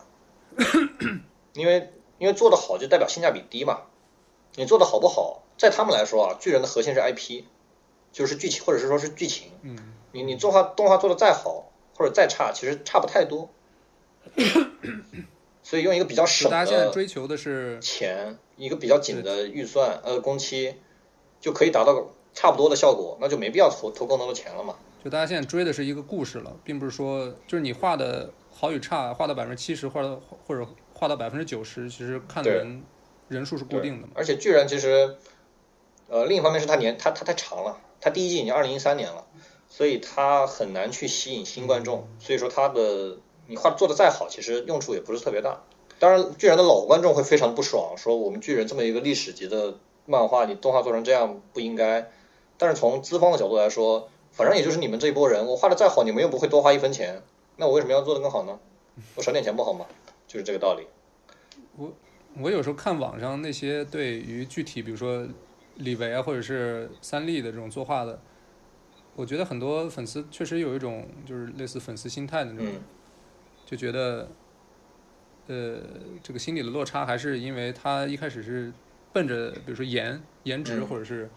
[1.52, 3.82] 因为因为做的好就代表性价比低嘛。
[4.54, 7.44] 你做的好不好，在他们来说啊，巨人的核心是 IP，
[8.10, 9.50] 就是剧情或者是说是剧情。
[9.60, 9.76] 嗯。
[10.12, 13.50] 你你动画动画做的再好或者再差，其实差不太多。
[15.72, 20.74] 所以用一个比较省的追求的是钱，一个比较紧的预算，呃，工期
[21.40, 24.76] 就可以达到差不多的效果，那就没必要投投更多的钱了嘛。
[25.02, 32.82] 就大家现在追的是一个故事了，并不是说就是你画的好与差，画到百分之七十，或者或者画到百分之九十，其实看的人
[33.28, 34.12] 人数是固定的嘛。
[34.14, 35.16] 而且巨人其实，
[36.08, 39.24] 呃，另一方面是他年他他太长了，他第一季已经二零一三年了，
[39.70, 43.16] 所以他很难去吸引新观众，所以说他的。
[43.52, 45.60] 你画做的再好，其实用处也不是特别大。
[45.98, 49.74] 当然，巨人的老观众会非常不爽，说我们巨人这么一个历史级的
[50.06, 52.10] 漫画，你动画做成这样不应该。
[52.56, 57.22] 但是从资方的角度来说，反正也就是你们这一波人，我画的再好，你们又不会多花一分钱，
[57.56, 58.58] 那我为什么要做的更好呢？
[59.16, 59.84] 我省点钱不好吗？
[60.26, 60.86] 就是这个道理。
[61.76, 61.92] 我
[62.40, 65.26] 我有时候看网上那些对于具体，比如说
[65.74, 68.18] 李维啊，或者是三立的这种作画的，
[69.14, 72.72] 我觉得很多粉丝确实有一种就是类似粉丝心态的那种。
[73.72, 74.28] 就觉得，
[75.46, 75.80] 呃，
[76.22, 78.70] 这个心理的落差还是因为他一开始是
[79.14, 81.30] 奔着比如说颜颜值或者是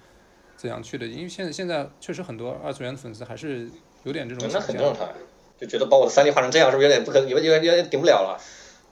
[0.58, 3.70] 怎样去的，因为现在现在确实很多二次元的粉丝还是
[4.04, 5.08] 有点这种那很正常，
[5.58, 8.38] 就觉得把我的三 D 画成这样是不是有点不可有有点有点顶不了了？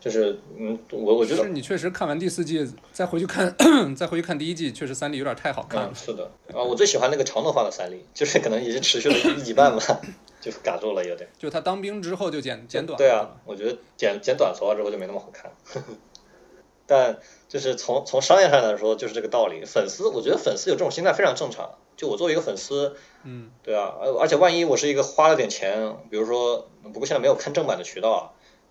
[0.04, 3.56] 就是嗯，我我觉得是你确实看完第四季再回去看，
[3.96, 5.96] 再回去看第一季，确实三笠有点太好看了嗯，。
[5.96, 10.02] 是的啊，我最喜欢那个长头发的三笠，就是可能已经持续了一一集半吧，
[10.42, 11.30] 就嘎住了有点。
[11.40, 12.98] 就他当兵之后就剪剪短。
[12.98, 15.50] 对啊，我觉得剪剪短头发之后就没那么好看。
[16.86, 17.18] 但
[17.48, 19.64] 就是从从商业上来说，就是这个道理。
[19.64, 21.76] 粉丝，我觉得粉丝有这种心态非常正常。
[21.96, 28.22] 就我作为一个粉丝，嗯，对啊，而而且万一我是一个花了点钱，比如说，不过现在没有看正版的渠道啊。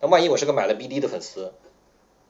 [0.03, 1.53] 那万一我是个买了 BD 的粉丝，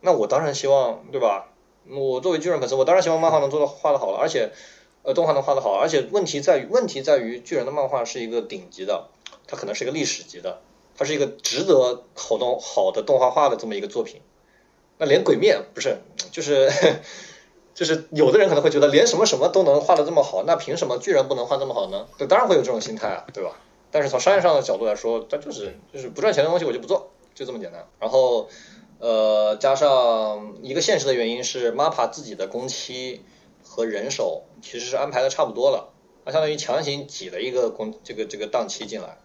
[0.02, 1.48] 那我当然希望，对吧？
[1.88, 4.50] 我作为巨人粉丝，我当然希望漫画能做到画的好了，而且，
[5.02, 9.08] 呃，动画能画的好，而且问题在于，问题在于巨人的漫画是一个顶级的，
[9.46, 10.60] 它可能是一个历史级的，
[10.98, 14.20] 它是一个值得好动好的动画化的这么一个作品。
[14.98, 15.96] 那连鬼灭不是，
[16.30, 16.70] 就是
[17.72, 22.06] 就是有的人可能会觉得连什么什么都能画的这么好，那凭什么巨人不能画这么好呢？
[22.18, 23.56] 对，当然会有这种心态啊，对吧？
[23.90, 27.86] 但是从商业上的角度来说，它就是就是不赚钱的东西我就不做，就这么简单。
[27.98, 28.48] 然后
[28.98, 33.24] 呃，加上一个现实的原因是，MAPA 自己的工期
[33.64, 35.92] 和人手其实是安排的差不多了，
[36.24, 39.18] 它相当于强行挤了一个工这个这个档期进来，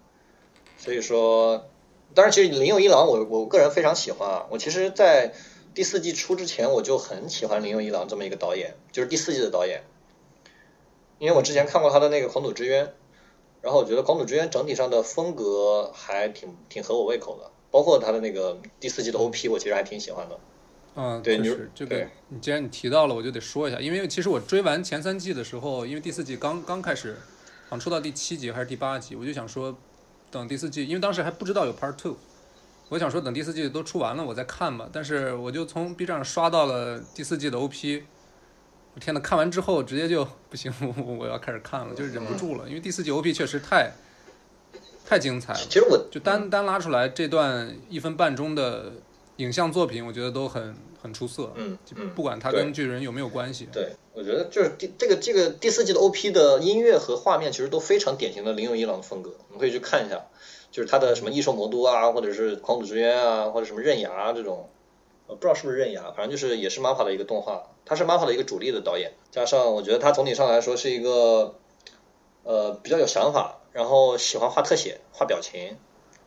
[0.77, 1.67] 所以说，
[2.15, 5.33] 当然其实林佑一郎我我个人非常喜欢啊，我其实，在
[5.75, 9.83] 第四季出之前我就很喜欢林佑一郎这么一个导演，就是第四季的导演，
[11.19, 12.85] 因为我之前看过他的那个《狂赌之渊》，
[13.61, 20.39] 然后我觉得《狂赌之渊》整体上的风格还挺挺合我胃口的，包括他的那个第四季的 OP，我其实还挺喜欢的。
[20.99, 27.13] 嗯，对就是这个对你既然你提到了，我就得说一下，因为其实我追完前三季的时候，因为第四季刚刚开始，
[27.69, 29.77] 好像出到第七集还是第八集，我就想说，
[30.31, 32.17] 等第四季，因为当时还不知道有 Part Two，
[32.89, 34.89] 我想说等第四季都出完了我再看吧。
[34.91, 38.03] 但是我就从 B 站上刷到了第四季的 OP，
[38.95, 43.91] 我天呐，看完之后直接就不行，我我要开始看了，就忍不住了，因为第四季 OP 确实太
[45.07, 45.59] 太精彩了。
[45.69, 48.91] 其实我就单单拉出来这段一分半钟的
[49.37, 51.53] 影像作品，我觉得都很很出色。
[51.55, 60.25] 嗯嗯，不管它对跟巨人有没有关系，对，我觉得就是第这个这个第四季的 OP 的音乐和画面其实都非常典型的林永一郎的风格，我们可以去看一下，
[60.71, 64.69] 就是他的什么异兽魔都啊，或者是狂赌之渊啊，或者什么刃牙这种，
[65.27, 71.55] 呃，不知道是不是刃牙，反正就是也是 MAPPA 的一个动画，他是 MAPPA 的一个主力的导演，加上我觉得他总体上来说是一个
[72.43, 75.77] 呃比较有想法，然后喜欢画特写、画表情，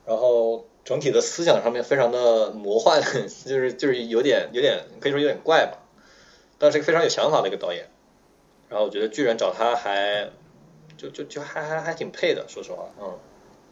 [0.06, 5.78] 然后整体的思想上面非常的魔幻，就是就是有点有点可以说有点怪吧。
[6.58, 7.90] 但是一个非常有想法的一个导演。
[8.68, 10.30] 然后我觉得巨人找他还
[10.96, 13.18] 就就就还还还挺配的，说实话，嗯。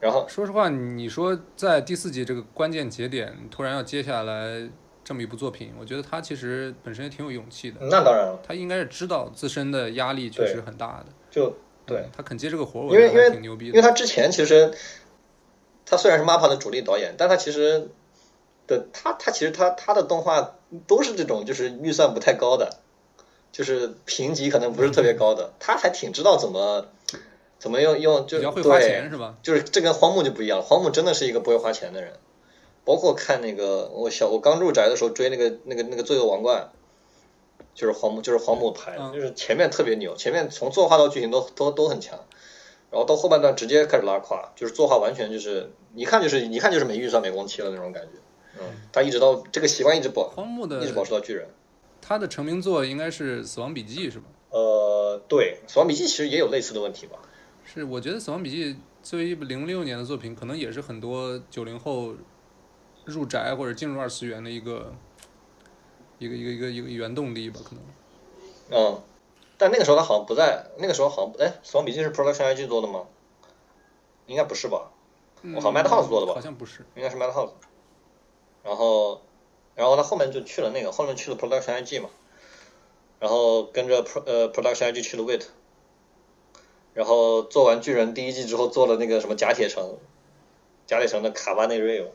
[0.00, 4.68] 然后说实话，你说在第四集这个关键节点突然要接下来
[5.04, 7.76] 这么一部作品，我觉得他其实本身也挺有勇气的。
[7.82, 11.54] 那当然了，他应该是知道自身的压力确实很大的，就
[11.88, 13.70] 对，他肯接这个活儿，我因为觉得还挺牛逼的。
[13.70, 14.72] 因为他之前其实
[15.86, 17.88] 他虽然是 MAPPA 的主力导演，但他其实
[18.66, 20.56] 的他他其实他他的动画
[20.86, 22.76] 都是这种就是预算不太高的，
[23.50, 26.86] 就是评级可能不是特别高的，他还挺知道怎么
[27.58, 29.34] 怎么用用就比较会花钱是吧？
[29.42, 32.12] 就是这跟荒木就不一样了，荒木真的是一个不会花钱的人。
[32.84, 36.70] 包括看那个我小我刚入宅的时候追那个那个那个《罪恶王冠》，
[37.78, 42.18] 就是荒木就是荒木拍的，嗯就是前面特别牛，前面从作画到剧情都都都很强，
[42.90, 48.18] 然后到后半段直接开始拉胯，就是作画完全就是一看就是一看就是没预算没工期了那种感觉。
[48.58, 51.46] 嗯，他一直到这个习惯一直保荒木的一直保持到巨人。
[52.00, 54.24] 他的成名作应该是《死亡笔记》是吧？
[54.50, 57.20] 呃，对，《死亡笔记》其实也有类似的问题吧。
[57.64, 58.74] 是，我觉得《死亡笔记》
[59.04, 62.14] 作为一部零六年的作品，可能也是很多九零后
[63.04, 64.92] 入宅或者进入二次元的一个
[66.18, 67.82] 一个一个一个一个原动力吧，可能。
[68.70, 69.02] 嗯，
[69.56, 73.06] 但那个时候他好像不在，那个时候好像哎，《死亡笔记》是 Production IG 做的吗？
[74.26, 74.90] 应该不是吧？
[75.54, 76.84] 我好像 Madhouse 做的吧好像不是。
[76.96, 77.52] 应该是 Madhouse。
[78.64, 79.22] 然后，
[79.74, 82.10] 然后他后面就去了那个，后面去了 Production IG 嘛，
[83.20, 85.44] 然后跟着 Pro 呃 Production IG 去了 Wait，
[86.92, 89.96] 然后做完巨人第一季之后做了那个什么甲铁城，
[90.86, 92.12] 甲铁城的卡巴内瑞欧，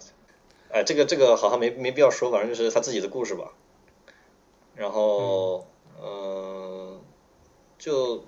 [0.69, 3.53] 哎，这个这个好像没没必要说，反正就是他自己的故事吧。
[4.75, 5.67] 然后，
[6.01, 6.99] 嗯、
[7.77, 8.23] 就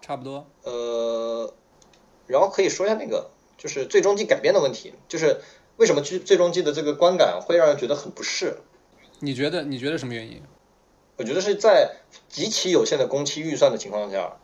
[0.00, 0.46] 差不多。
[0.62, 1.52] 呃，
[2.26, 5.40] 然后可以说一下那个，就是最终季改编的问题，就是
[5.76, 8.58] 为什么最最终季的这个观感会让人觉得很不适？
[9.20, 10.42] 你觉得你觉得什么原因？
[11.16, 11.96] 我觉得是在
[12.28, 14.36] 极其有限的工期预算的情况下，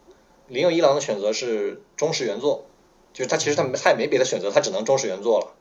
[0.49, 2.67] 林有一郎的选择是忠实原作，
[3.13, 5.55] 就是他其实他他也没别的选择，他只能忠实原作了，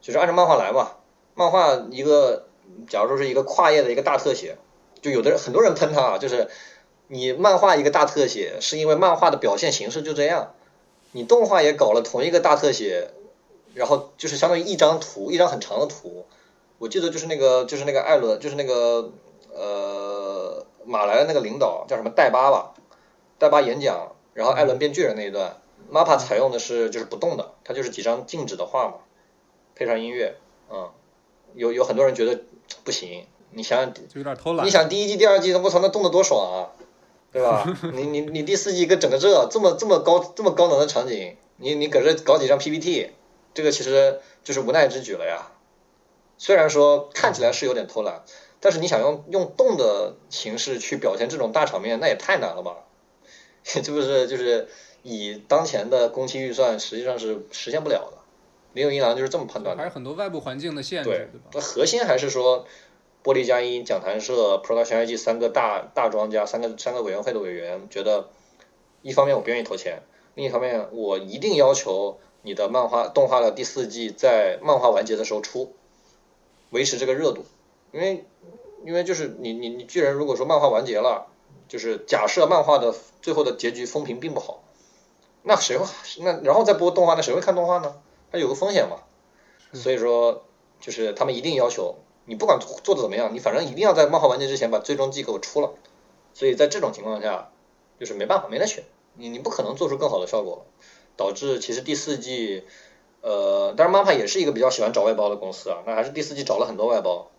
[0.00, 0.92] 就是按照漫画来嘛。
[1.34, 2.48] 漫画一个，
[2.88, 4.56] 假如说是一个跨页的一个大特写，
[5.00, 6.48] 就有的人很多人喷他啊，就是
[7.08, 10.54] 你漫画一个大特写，是因为漫画的表现形式就这样，
[11.12, 13.10] 你动画也搞了同一个大特写，
[13.74, 16.26] 然后就是相当于一张图，一张很长的图，
[16.78, 19.12] 我记得就是那个就是那个艾伦，就是那个
[19.52, 22.74] 呃马来的那个领导叫什么戴巴吧，
[23.38, 25.56] 戴巴演讲，然后艾伦变巨人那一段
[25.92, 28.94] ，MAPA 采用的是就是不动的，它就是几张静止的画嘛，
[29.74, 30.36] 配上音乐，
[30.70, 30.90] 嗯，
[31.54, 32.42] 有有很多人觉得
[32.84, 34.66] 不行，你想想，就有点偷懒。
[34.66, 36.56] 你想第一季、第二季，我操，那动的多爽啊，
[37.32, 37.66] 对吧？
[37.94, 43.10] 你你你第四季给整个这这么这么高这么高能的场景，你你搁这搞几张 PPT，
[43.54, 45.52] 这个其实就是无奈之举了呀。
[46.38, 48.24] 虽然说看起来是有点偷懒，
[48.60, 52.76] 但是你想用用动的形式去表现这种大场面，那也太难了吧？
[53.64, 54.68] 这不是就是
[55.02, 58.18] 以当前的工期预算，实际上是实现不了的。
[58.76, 59.82] 林有一郎就是这么判断的。
[59.82, 61.50] 还是很多外部环境的限制，对对吧？
[61.54, 62.66] 那核心还是说，
[63.24, 68.28] 玻璃佳音、讲谈社、Production IG 三个大大庄家、三个三个委员会的委员觉得，
[69.00, 70.02] 一方面我不愿意投钱，
[70.34, 75.72] 另一方面我一定要求你的漫画动画的第四季在漫画完结的时候出，
[76.68, 77.46] 维持这个热度，
[77.92, 78.26] 因为
[78.84, 81.28] 因为就是你你你巨人如果说漫画完结了，
[81.66, 84.62] 就是假设漫画的最后的结局风评并不好，
[85.42, 85.86] 那谁会
[86.20, 87.94] 那然后再播动画，那谁会看动画呢？
[88.32, 88.98] 它有个风险嘛，
[89.72, 90.44] 所以说
[90.80, 95.74] 就是他们一定要求你不管做的怎么样，你反正一定要在漫画完结之前把最终季给我出了。
[96.34, 97.50] 所以在这种情况下，
[97.98, 98.84] 就是没办法，没得选，
[99.14, 100.66] 你你不可能做出更好的效果，
[101.16, 102.64] 导致其实第四季，
[103.22, 107.30] 呃，当然 MAPPA 也是一个比较喜欢找外包的公司啊，那还是第四季找了很多外包，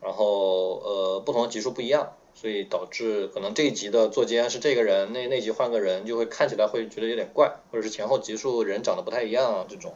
[0.00, 9.92] 然后呃不同的集数不一样，所以导致可能这一集的作监是这个人，那那集换个人就会看起来会觉得有点怪，或者是前后集数人长得不太一样啊这种。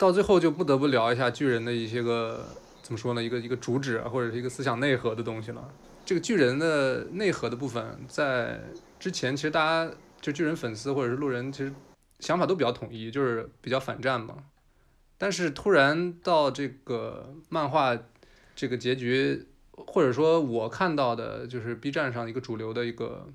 [0.00, 2.42] 到最后就不得不聊一下巨人的一些个
[2.80, 5.70] 怎么说呢，一个一个主旨啊，或者是一个思想内核的东西了。
[6.06, 8.62] 这个巨人的内核的部分，在
[8.98, 11.70] 之前其实大家就巨人粉丝或者是路人，其实
[12.18, 14.38] 想法都比较统一，就是比较反战嘛。
[15.18, 17.94] 但是突然到这个漫画
[18.56, 23.28] 这个结局，或者说我看到的，就是 B 站上一个主流的一个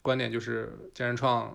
[0.00, 1.54] 观点，就是菅原创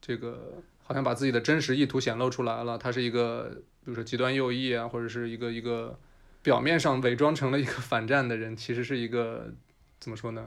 [0.00, 3.50] 这个好像把自己的真实意图显露出来了，他是一个
[3.84, 5.98] 比如说极端右翼啊，或者是一个一个
[6.42, 9.52] 表面上伪装成了一个反战的人，其实是一个
[9.98, 10.46] 怎么说呢，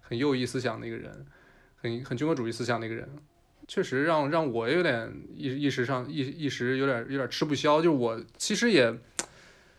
[0.00, 1.26] 很右翼思想的一个人，
[1.76, 3.08] 很很军国主义思想的一个人，
[3.66, 8.94] 确实让让我有点一一时上一一时有点有点吃不消，就是我其实也。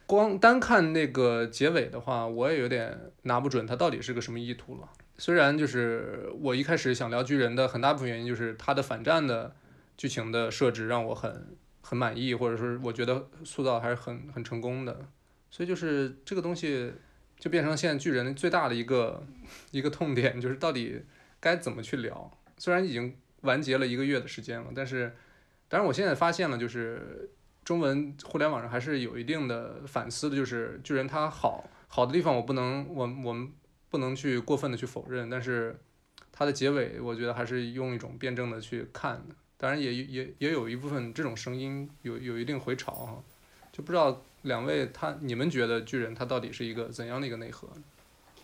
[0.07, 4.89] 光单看那个结尾的话，我也有点拿不准他到底是个什么意图了。
[5.17, 9.55] 虽然就是我一开始想聊巨人的很大部分原因就是他的反战的
[9.97, 15.05] 剧情的设置让我很很满意，或者说我觉得塑造还是很很成功的。
[15.49, 16.91] 所以就是这个东西
[17.37, 19.23] 就变成现在巨人最大的一个
[19.71, 21.01] 一个痛点，就是到底
[21.39, 22.31] 该怎么去聊。
[22.57, 25.15] 虽然已经完结了一个月的时间了，但是
[25.67, 27.29] 当然我现在发现了就是。
[27.63, 33.51] 中文互联网上还是有一定的反思的，就是巨人他好好的地方，我不能我我们
[33.87, 35.79] 不能去过分的去否认，但是
[36.31, 39.35] 它的结尾，我觉得还是用一种辩证的去看的。
[39.61, 43.23] 当然也也也有一部分这种声音有有一定回潮哈，
[43.71, 47.67] 就不知道两位他你们觉得巨人他到底是一个怎样的一个内核？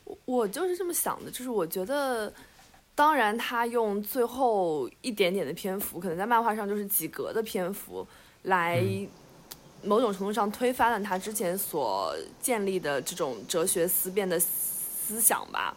[0.03, 2.31] 我我就是这么想的，就是我觉得，
[2.94, 8.07] 当然他用最后一点点的篇幅，可能在漫画上就是几格的篇幅。
[8.44, 8.85] 来，
[9.84, 15.76] 某种程度上推翻了他之前所建立的这种哲学思辨的思想吧。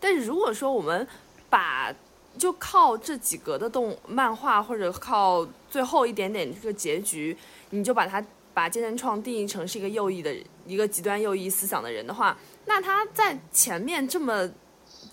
[0.00, 1.06] 但是如果说我们
[1.50, 1.94] 把
[2.38, 7.36] 就靠这几格的动漫画，或者靠最后一点点这个结局，
[7.70, 8.24] 你就把他
[8.54, 10.34] 把健身创定义成是一个右翼的
[10.66, 14.48] 一个极端右翼思想的人的话，那他在前面这么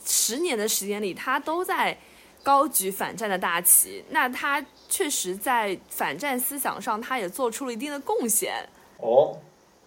[0.06, 1.98] 十年的时间里，他都在
[2.44, 4.64] 高举反战的大旗，那他。
[4.88, 8.54] 确实，在反战思想上，他也做出了一定的贡献。
[9.00, 9.36] 哦，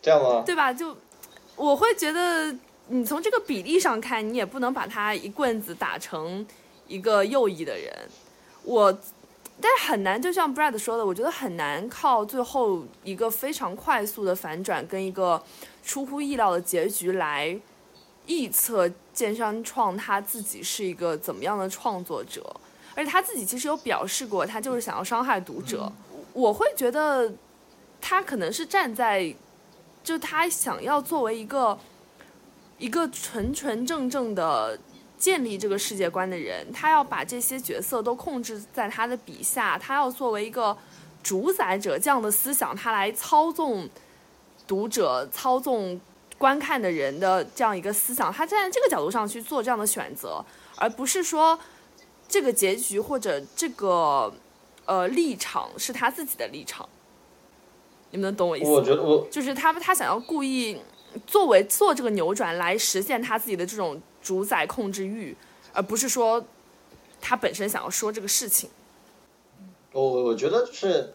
[0.03, 0.43] 这样吗？
[0.45, 0.73] 对吧？
[0.73, 0.95] 就
[1.55, 2.55] 我会觉得，
[2.89, 6.45] 你从这个比例上看，你也不能把他一棍子打成
[6.89, 7.93] 一个右翼的人。
[8.65, 8.93] 我，
[9.61, 15.41] 但是很难，就像 Brad 说的，我觉得很难靠最后一个非常快速的反转跟一个
[15.85, 17.59] 出乎意料的结局来
[18.27, 22.45] 臆测剑山创他自己是一个怎么样的创作者。
[22.95, 25.91] 而且他自己其实有表示过，他就是想要伤害读者。
[26.33, 27.33] 我会觉得，
[28.01, 29.33] 他可能是站在，
[30.03, 31.79] 就他想要作为一个
[32.77, 34.77] 一个纯纯正正的
[35.19, 40.77] 建立这个世界观的人，他要把这些角色都控制在他的笔下，他要作为一个
[41.23, 43.89] 主宰者这样的思想，他来操纵
[44.67, 46.01] 读者、操纵
[46.39, 48.33] 观看的人的这样一个思想。
[48.33, 50.45] 他站在这个角度上去做这样的选择，
[50.77, 51.59] 而不是说。
[52.31, 54.31] 这个结局或者这个
[54.85, 56.87] 呃立场是他自己的立场，
[58.11, 58.75] 你们能懂我意思吗？
[58.75, 60.79] 我觉得我就是他他想要故意
[61.27, 65.37] 作为做这个扭转来实现他自己的这种主宰控制欲，
[65.73, 66.45] 而不是说
[67.21, 68.71] 他本身想要说这个事情。
[69.93, 71.15] 我我觉得是，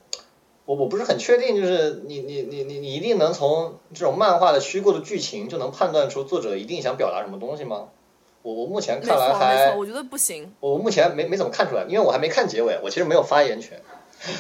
[0.65, 7.89] 我我不是很确定，就是你你你你你一定能从这种漫画的虚构的剧情就能判断出作者一定想表达什么东西吗？
[8.41, 10.53] 我我目前看来还，没错，我觉得不行。
[10.59, 13.81] 我目前没没怎么看出来，因为我还没看结尾，我其实没有发言权。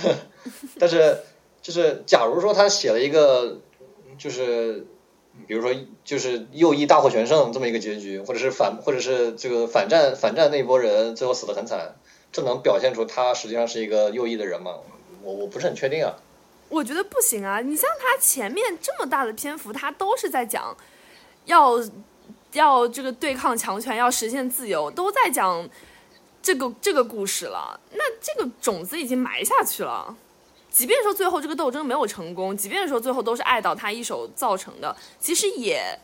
[0.77, 1.19] 但是
[1.61, 3.59] 就是假如说他写了一个，
[4.17, 4.85] 就是
[5.47, 5.73] 比如说
[6.03, 11.95] 就是右翼大获全胜这么一个结局，或者是反或者是这个反战反战那一波人最后死的很惨，
[12.31, 14.75] 这能表现出他实际上是一个右翼的人吗？
[15.21, 16.15] 我我不是很确定啊。
[16.69, 17.59] 我觉得不行啊！
[17.61, 20.75] 你像他前面这么大的篇幅，他都是在讲
[21.45, 21.83] 要。
[22.53, 25.67] 要这个对抗强权，要实现自由，都在讲
[26.39, 27.79] 这个这个故事了。
[27.93, 30.15] 那这个种子已经埋下去了。
[30.73, 35.97] 即便说最后这个斗争没有成功，即便说最后都是爱岛他一手造成的，其实也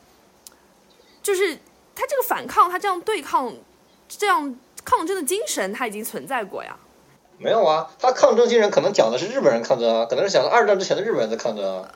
[1.21, 1.55] 就是
[1.93, 3.51] 他这个反抗，他这样对抗，
[4.07, 4.55] 这样
[4.85, 6.77] 抗争的精神，他已经存在过呀。
[7.37, 11.91] 没有啊，他抗争精神可能讲的是日本人抗争啊，可能是讲的二战之前的日本人在抗争啊。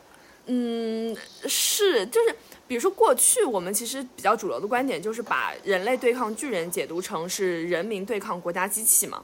[0.46, 2.34] 嗯，是，就是。
[2.66, 9.22] 比如说，过去我们其实比较主流的观点就是把人类对抗巨人解读成是人民对抗国家机器嘛，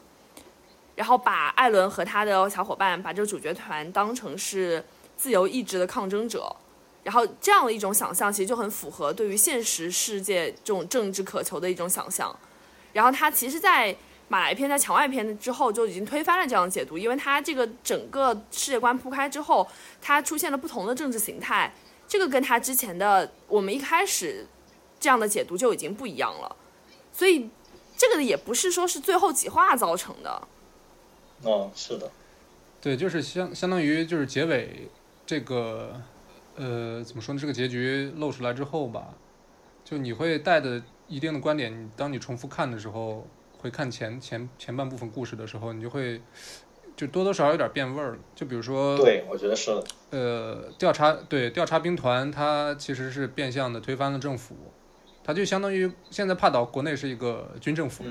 [1.00, 4.84] 然后把艾伦和他的小伙伴把这个主角团当成是
[5.16, 6.54] 自由意志的抗争者，
[7.02, 12.38] 然后这样的一种想象其实就很符合对于现实世界这种政治渴求的一种想象。
[12.92, 13.96] 然后他其实，在
[14.28, 19.66] 马来篇在墙外篇之后就已经推翻了这样的解读，因为他这个整个世界观铺开之后，
[20.02, 21.72] 他出现了不同的政治形态。
[22.06, 24.46] 这个跟他之前的我们一开始
[25.00, 26.54] 这样的解读就已经不一样了，
[27.10, 27.48] 所以
[27.96, 30.46] 这个也不是说是最后几话造成的。
[31.42, 32.10] 哦，是的，
[32.80, 34.88] 对，就是相相当于就是结尾
[35.24, 36.00] 这个
[36.56, 37.40] 呃怎么说呢？
[37.40, 39.14] 这个结局露出来之后吧，
[39.84, 43.26] 就你会带着一定的观点，当你重复看的时候，
[43.58, 46.20] 会看前前前半部分故事的时候，你就会。
[46.96, 54.54] 就多多少少有点变味儿了，就比如说，对我觉得是的，呃，调查对调查兵团，它其实是变相的推翻了政府，
[55.24, 58.04] 它就相当于现在帕岛国内是一个军政府，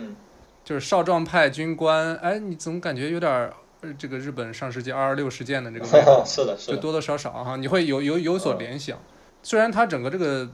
[0.69, 3.51] 就是少壮派军官，哎，你总感觉有点
[3.97, 9.01] 这个日本上世纪二二六事件的这个味道， 是的，是的，就多多少少哈，你会有有有所联想。
[9.41, 10.47] 虽然它整个这个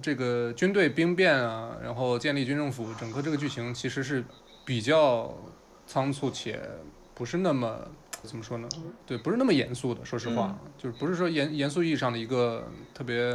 [0.00, 4.24] 这个军队兵变啊，然后建立军政府，整个这个剧情其实是
[4.64, 5.36] 比较
[5.86, 6.58] 仓促且。
[7.14, 7.78] 不是那么
[8.22, 8.66] 怎么说呢？
[9.04, 10.02] 对，不是那么严肃的。
[10.02, 13.32] 说实话，就是不是说严严肃意义上的一个特别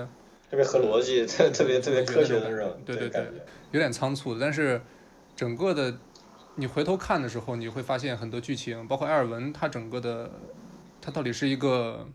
[0.49, 2.67] 特别合逻辑、特特别特别科学的人。
[2.83, 3.23] 对对对，
[3.69, 4.39] 有点仓促的。
[4.41, 4.81] 但是
[5.35, 5.95] 整个的，
[6.57, 10.29] 你回头看的时候，你会发现很多剧情，包括埃尔文他整个的，
[10.99, 12.09] 他到底是一个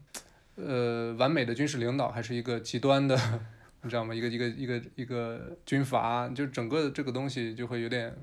[0.56, 3.16] 呃完美的军事领导，还是一个极端的，
[3.82, 4.14] 你知道吗？
[4.14, 8.14] 一个一个一个一个军阀，就整个这个东西就会有点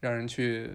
[0.00, 0.70] 让人去。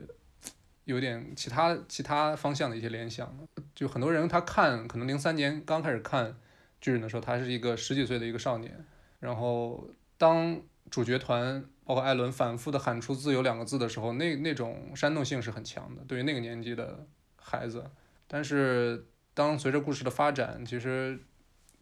[0.85, 3.35] 有点其他其他方向的一些联想，
[3.73, 6.35] 就很多人他看可能零三年刚开始看
[6.79, 8.85] 巨人的时候，他是一个十几岁的一个少年，
[9.19, 9.89] 然后
[10.19, 17.05] 当主角团包括艾伦反复的喊出“自由”两个字的时候，那那种煽动性是很强的，对于那个年纪的
[17.37, 17.89] 孩子。
[18.27, 21.19] 但是当随着故事的发展，其实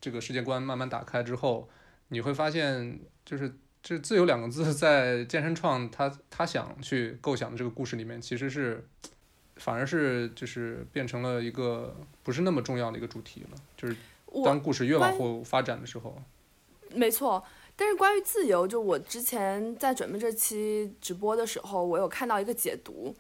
[0.02, 1.70] 这个世界观慢慢打开之后，
[2.08, 3.58] 你会发现就是。
[3.86, 8.88] 这“自由”两个字在健身创他他想去构想的这个故事里面，其实是
[9.58, 11.94] 反而是就是变成了一个
[12.24, 13.58] 不是那么重要的一个主题了。
[13.76, 13.94] 就是
[14.46, 16.18] 当故事越往后发展的时候，
[16.96, 17.44] 没错。
[17.76, 23.16] 但是关于自由，就我之前在准备这期直播的时候，我有看到一个解读，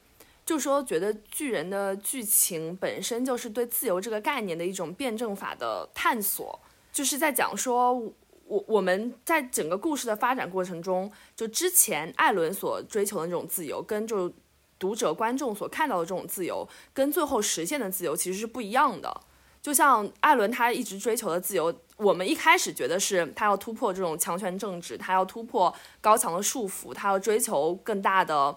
[0.45, 6.59] 就说觉得巨人的剧情本身就是对自由这个概念的一种辩证法的探索，
[6.91, 8.13] 就是在讲说。
[8.45, 14.31] 我我们在整个故事的发展过程中，就之前艾伦所追求的那种自由，跟就
[14.77, 19.21] 读者观众所看到的这种自由，跟最后实现的自由其实是不一样的。
[19.63, 28.55] 就像艾伦他一直追求的自由，我们一开始觉得是他要突破这种强权政治，他要突破高墙的束缚，他要追求更大的。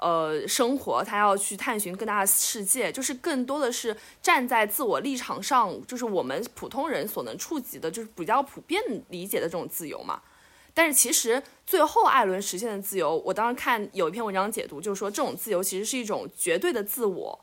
[0.00, 10.22] 呃，生活他要去探寻更大的世界，就是更多的是站在自我立场上，就是我们普通人所能触及的，就是比较普遍理解的这种自由嘛。
[10.72, 17.36] 但是其实最后艾伦实现的自由，我当时看有一篇文章解读，就是说这种自由其实是一种绝对的自我，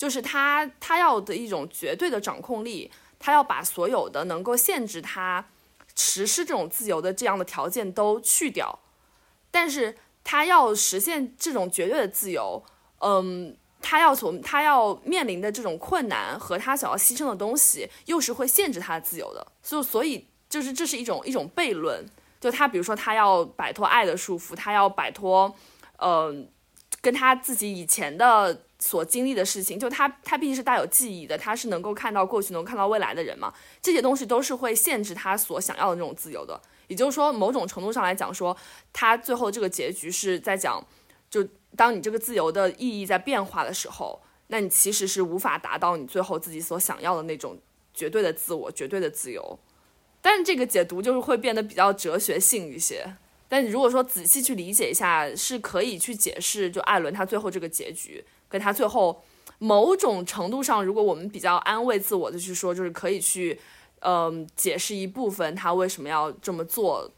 [0.00, 5.44] 就是他他要的一种绝对的掌控力，他要把所有的能够限制他
[5.94, 8.80] 实施这种自由的这样的条件都去掉，
[9.50, 9.96] 但是。
[10.22, 12.62] 他要实现这种绝对的自由，
[12.98, 19.44] 嗯，他要从他要面临的这种困难和他想要牺牲的东西，又是会限制他的自由的。
[19.62, 22.06] 就所以就是这是一种一种悖论。
[22.38, 25.52] 就他比如说他要摆脱爱的束缚，他要摆脱，
[25.96, 26.32] 呃，
[27.00, 36.60] 跟他自己以前的所经历的事情，就他他毕竟是带有记忆的，他是能够看到过去，能看到未来的人嘛，这些东西都是会限制他所想要的那种自由的。
[36.88, 38.56] 也就是说，某种程度上来讲，说
[38.92, 40.84] 他最后这个结局是在讲，
[41.30, 41.46] 就
[41.76, 47.56] 当你这个自由的意义在变化的时候，那你其实是无法达到你最后自己所想要的那种
[47.94, 49.58] 绝对的自我、绝对的自由。
[50.20, 53.16] 但是这个解读就是会变得比较哲学性一些。
[53.48, 59.24] 但如果说仔细去理解一下，是可以去解释，就艾伦他最后这个结局，跟他最后
[59.58, 63.58] 某种程度上，如果我们比较安慰自我的去说，就是可以去。
[64.02, 67.12] 嗯，解释一部分他为什么要这么做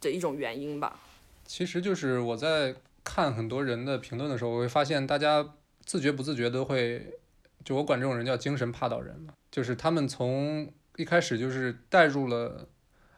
[0.00, 0.98] 的一种原因吧。
[1.44, 2.74] 其实就是我在
[3.04, 5.54] 看很多人的评论的时候，我会发现大家
[5.84, 7.16] 自觉不自觉都会，
[7.64, 12.66] 就我管这种人叫精神帕岛人嘛，就是他们从一开始就是带入了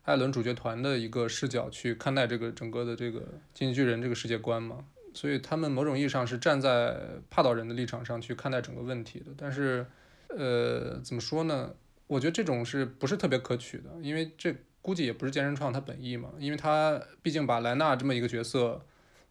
[0.03, 3.23] 艾伦主角团的一个视角去看待这个整个的这个
[3.55, 4.85] 进击巨人这个世界观嘛，
[5.19, 6.97] 所以他们某种意义上是站在
[7.29, 9.27] 帕岛人的立场上去看待整个问题的。
[9.37, 9.85] 但是，
[10.29, 11.75] 呃，怎么说呢？
[12.07, 13.91] 我觉得这种是不是特别可取的？
[14.01, 18.81] 因为这估计也不是健身创他本意嘛，因为他毕竟把莱纳这么一个角色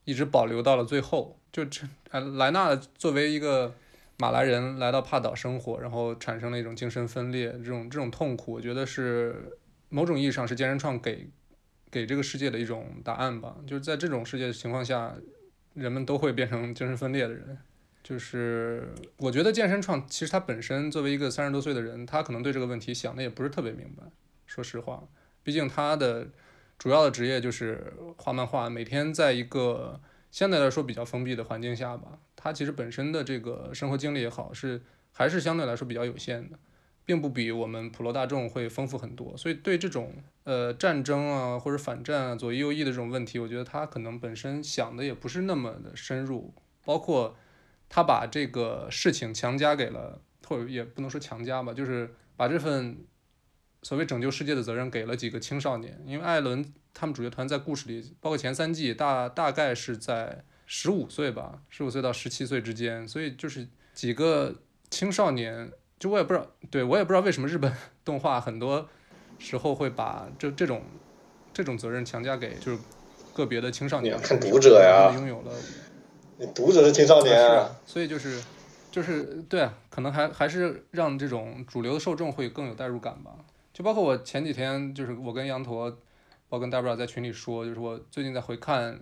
[0.04, 1.40] 一直保留到了最后。
[1.54, 3.74] 就这，莱纳作为一个
[4.18, 9.58] 马来人来到帕岛生活，然后产生了一种精神分裂，这种这种痛苦，我觉得是
[9.88, 11.30] 某种意义上是健身创给
[11.90, 13.56] 给这个世界的一种答案吧。
[13.66, 15.16] 就是在这种世界情况下，
[15.78, 17.58] 人们都会变成精神分裂的人。
[18.04, 24.04] 就是我觉得健身创其实他本身作为一个三十多岁的人，他可能对这个问题想的也不是特别明白。
[24.46, 25.04] 说实话，
[25.44, 26.28] 毕竟他的
[26.78, 30.00] 主要的职业就是画漫画，每天在一个
[30.32, 34.82] 相对来说比较封闭的环境下吧，他其实本身的这个生活经历也好，是
[35.12, 36.58] 还是相对来说比较有限的，
[37.08, 39.36] 并不比我们普罗大众会丰富很多。
[39.36, 40.14] 所以对这种
[40.44, 46.54] 呃战争啊或者反战啊左翼右翼的这种问题，我觉得他可能本身想的也不是那么的深入，
[46.86, 47.36] 包括。
[47.90, 52.98] 他把这个事情强加给了，或者也不能说强加吧，就是把这份
[53.82, 55.98] 所谓拯救世界的责任给了几个青少年。
[56.06, 64.54] 因为艾伦他们主角团在故事里，包括前三季，大大概是在十五岁吧，十五岁到十七岁之间，所以就是几个
[64.90, 65.72] 青少年。
[66.00, 67.72] 就我也不知道，对我也不知道为什么日本
[68.06, 68.88] 动画很多
[69.40, 70.82] 时候会把这这种
[71.54, 72.80] 这种责任强加给就是
[73.34, 74.18] 个别的青少年。
[74.20, 75.12] 看读者呀。
[75.16, 75.52] 拥有了。
[76.54, 78.44] 读者是青少年啊，所以就是，
[78.92, 83.32] 就是对啊，可能还还是让这种主流的受众会更有代入感吧。
[83.74, 85.90] 就包括我前几天，就是我跟羊驼，
[86.48, 89.00] 包括跟大不了在群里说，就是我最近在回看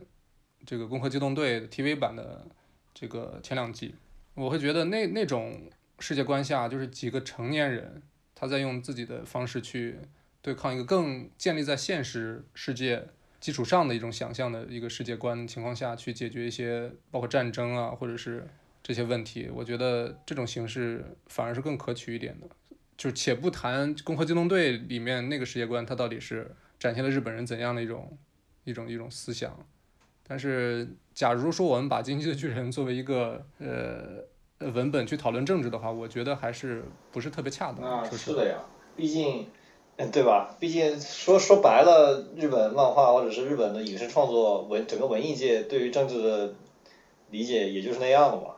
[0.65, 2.45] 这个《攻壳机动队》TV 版的
[2.93, 3.93] 这个前两季，
[4.33, 5.61] 我会觉得那那种
[5.99, 8.01] 世界观下，就是几个成年人
[8.33, 9.99] 他在用自己的方式去
[10.41, 13.07] 对抗一个更建立在现实世界。
[13.41, 18.47] 基础上的一种想象的一个世界观情况下去解决一些包括战争啊，或者是
[18.81, 22.47] 这些问题，我觉得这种形式反而是更可取一点的。
[22.97, 28.17] 就且不谈《攻壳机动队》里面那个世界观，它到底是展现了日本人怎样的一种
[28.63, 29.55] 一种一种思想。
[30.27, 34.25] 但是，假如说我们把《进击的巨人》作为一个呃
[34.59, 37.85] 文本去讨论政治的话，我觉得还是不是特别恰当。
[37.85, 38.63] 啊，是的呀，
[38.95, 39.47] 毕竟。
[39.97, 40.57] 嗯，对吧？
[40.59, 46.53] 毕竟说说白了，日本漫画或者是日本的影视创作文整个文艺界对于政治的
[47.29, 48.55] 理解也就是那样的嘛，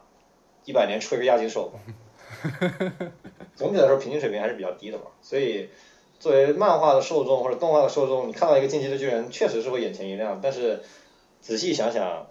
[0.66, 1.80] 一百年出一个亚锦手嘛。
[3.54, 5.04] 总体来说，平均水平还是比较低的嘛。
[5.22, 5.70] 所以，
[6.20, 10.40] 作为漫画的受众或者动画的受众，你看到一个进击的巨人，确实是会眼前一亮。
[10.42, 10.82] 但是
[11.40, 12.26] 仔细想想，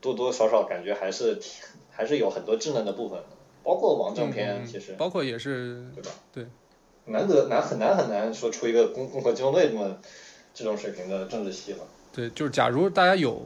[0.00, 1.40] 多多少少感觉还是
[1.96, 3.18] 还是有很多智能的部分，
[3.64, 6.10] 包括王正篇，其实包括也是对吧？
[6.32, 6.46] 对。
[7.08, 9.96] 难得难很难很难说出一个攻攻壳机动队这么
[10.52, 11.78] 这种水平的政治戏了。
[12.12, 13.42] 对，就是假如大家有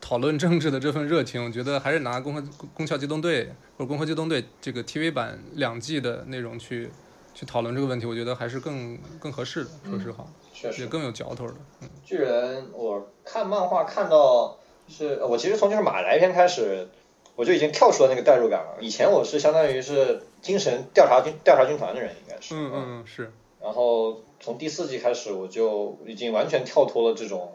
[0.00, 2.42] 讨论政治的这份热情，我觉得还是拿攻壳
[2.74, 6.90] 攻壳机动队或者攻壳机动队这个 TV 版两季的内容去
[7.34, 9.70] 去讨论这个问题，我觉得还是更更合适的。
[9.88, 11.54] 说实话，确实也更有嚼头的。
[11.82, 14.58] 嗯，巨人，我看漫画看到
[14.88, 16.88] 是我其实从就是马来篇开始。
[17.36, 18.76] 我就已经跳出了那个代入感了。
[18.80, 22.54] 以前我是相当于是精神调查军调查军团的人，应该是。
[22.54, 23.32] 嗯嗯是。
[23.60, 27.52] 然后从第四季开始，我就已经完全跳脱了这种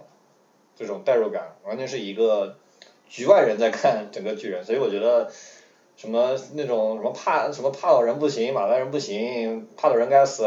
[0.75, 2.57] 这种代入感，完全是一个
[3.07, 4.65] 局外人在看整个巨人。
[4.65, 5.31] 所以我觉得
[5.95, 10.43] 什么那种什么怕什么帕岛人不行，马来人不行，帕岛人该死，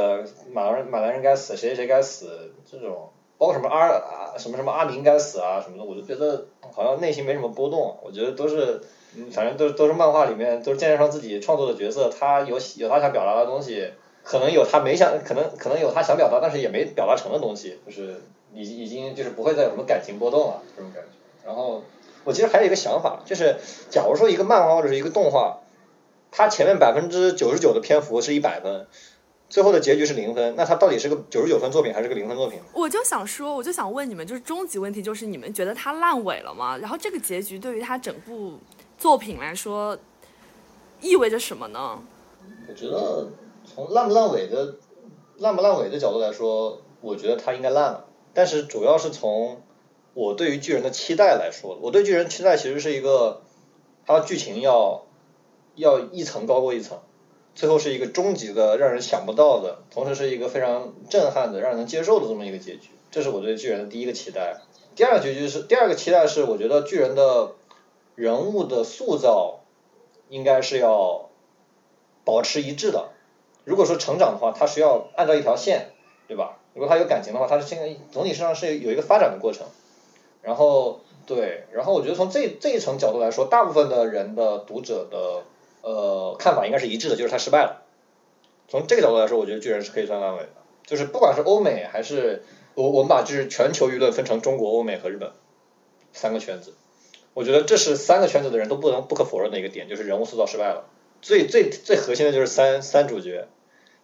[0.52, 7.98] 马来人马来人该死，谁谁谁该死，这种包括什么阿啊什么什么阿明该死啊什么的，我就觉得好像内心没什么波动。
[8.02, 8.80] 我觉得都是。
[9.16, 13.90] 嗯，反正都都是漫画里面都是剑山上自己创作的角色，他有有他想表达的东西，
[14.22, 18.22] 可能有他没想，可能可能有他想表达，但是也没表达成的东西，就是
[18.54, 21.08] 已经已经就是不会再有什么感情波动了这种感觉。
[21.44, 21.82] 然后
[22.24, 23.56] 我其实还有一个想法，就是
[23.90, 25.58] 假如说一个漫画或者是一个动画，
[26.30, 28.86] 它前面百分之九十九的篇幅是一百分，
[29.48, 32.60] 最后的结局是零分，那它到底是个九十九分作品还是个零分作品？
[32.72, 36.78] 我就想说，我就想问你们，就是终极问题，就是你们觉得它烂尾了吗？
[36.78, 38.58] 然后这个结局对于它整部
[39.02, 39.98] 作品来说
[41.00, 41.98] 意味着什么呢？
[42.68, 43.30] 我觉得
[43.64, 44.76] 从烂不烂尾的
[45.38, 48.06] 烂不烂尾的角度来说，我觉得它应该烂了。
[48.32, 49.60] 但是主要是从
[50.14, 53.42] 我对于巨人的期待来说，我对巨人期待其实是一个，
[54.06, 55.04] 它的剧情要
[55.74, 57.00] 要一层高过一层，
[57.56, 62.90] 最后是一个终极的让人想不到的，同时是一个非常震撼的、让人接受的这么一个结局。
[63.10, 64.60] 这是我对巨人的第一个期待。
[64.94, 67.54] 第二个结局是第二个期待是，我觉得巨人的
[68.14, 69.60] 人物的塑造
[70.28, 71.30] 应该是要
[72.24, 73.10] 保持一致的。
[73.64, 75.92] 如果说成长的话，它是要按照一条线，
[76.26, 76.58] 对吧？
[76.74, 79.66] 如果他有感情的话，他是现在总体上是有一个发展的过程。
[80.40, 85.44] 然后对，然后我觉得从这这一层角度来说，大部分的人的读者的
[85.82, 87.82] 呃看法应该是一致的，就是他失败了。
[88.68, 90.48] 从这个角度来说，我觉得巨人是可以算烂尾的。
[90.84, 92.42] 就是不管是欧美还是
[92.74, 95.30] 我我们把就是全球舆论分成中国、欧美和日本
[96.12, 96.74] 三个圈子，
[97.34, 100.84] 我觉得这是三个圈子的人都不能不可否认的一个点，就是人物塑造失败了。
[101.20, 103.48] 最最最核心的就是三三主角，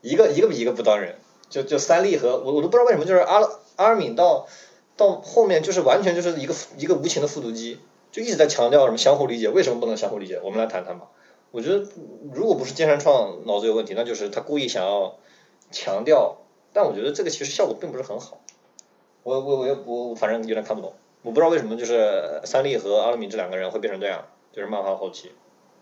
[0.00, 1.16] 一个一个比一个不当人。
[1.50, 3.40] 就就三笠和我我都不知道为什么，就是阿
[3.76, 4.46] 阿尔敏到
[4.98, 7.80] 到后面就是完全就是一个一个无情的复读机，
[8.12, 10.38] 就一直在强调什么相互理解，为什么不能相互理解？
[10.44, 11.06] 我们来谈谈吧。
[11.50, 11.86] 我觉得
[12.34, 15.16] 如果不是金山创脑子有问题，那就是他故意想要
[15.70, 16.36] 强调，
[16.74, 18.42] 但我觉得这个其实效果并不是很好。
[19.22, 20.92] 我我我我反正有点看不懂，
[21.28, 25.32] 我不知道为什么就是三笠和阿尔敏这两个人会变成这样，就是漫画后期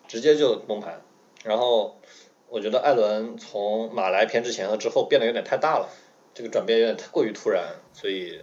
[0.08, 1.00] 直接就崩盘，
[1.44, 2.00] 然后。
[2.48, 5.88] 我觉得艾伦从马来篇之前和之后变得有点太大了，
[6.32, 8.40] 这个转变有点太过于突然，所以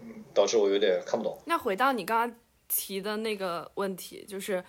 [0.00, 1.36] 嗯导致我有点看不懂。
[1.44, 2.34] 那回到你刚刚
[2.66, 4.64] 提的那个问题，就是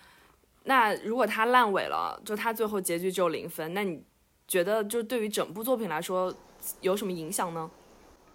[0.64, 4.02] 那如果他烂尾了，就他最后结局只有零分，那你
[4.46, 6.32] 觉得就对于整部作品来说
[6.82, 7.70] 有什么影响呢？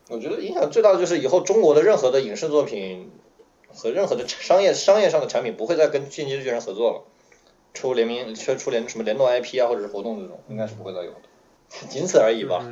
[0.10, 3.12] 我觉得影响最大的就是以后中国的任何的影视作品
[3.74, 7.04] 和任何的商业商业上的产品不会再跟进击的巨人合作了。
[7.74, 11.18] 出联名，出出联什么联动 IP 啊，或者是活动这种，应该是不会再有的，
[11.90, 12.64] 仅此而已吧。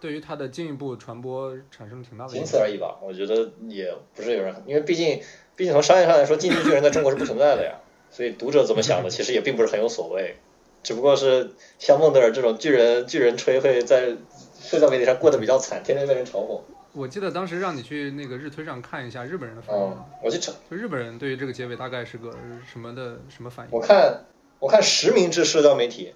[0.00, 2.30] 对于它的进一步传播产生了挺大的。
[2.30, 5.22] 仅此而已吧，我觉得也不是有人，因为毕竟，
[5.56, 7.80] 毕竟从商业上来说，进击巨人在中国是不存在的呀，
[8.10, 10.36] 所以读者怎么想的，其实也并不是很有所谓，
[10.82, 14.14] 只不过是像孟德尔这种巨人巨人吹会在
[14.60, 16.60] 社交媒体上过得比较惨，天天被人嘲讽。
[16.94, 22.30] 我记得当时让你去那个日推上看一下日本人的反应，我去，就日本人对于这个结尾大概是个
[22.70, 23.72] 什么的什么反应？
[23.72, 24.24] 我看。
[24.60, 26.14] 我看实名制社交媒体，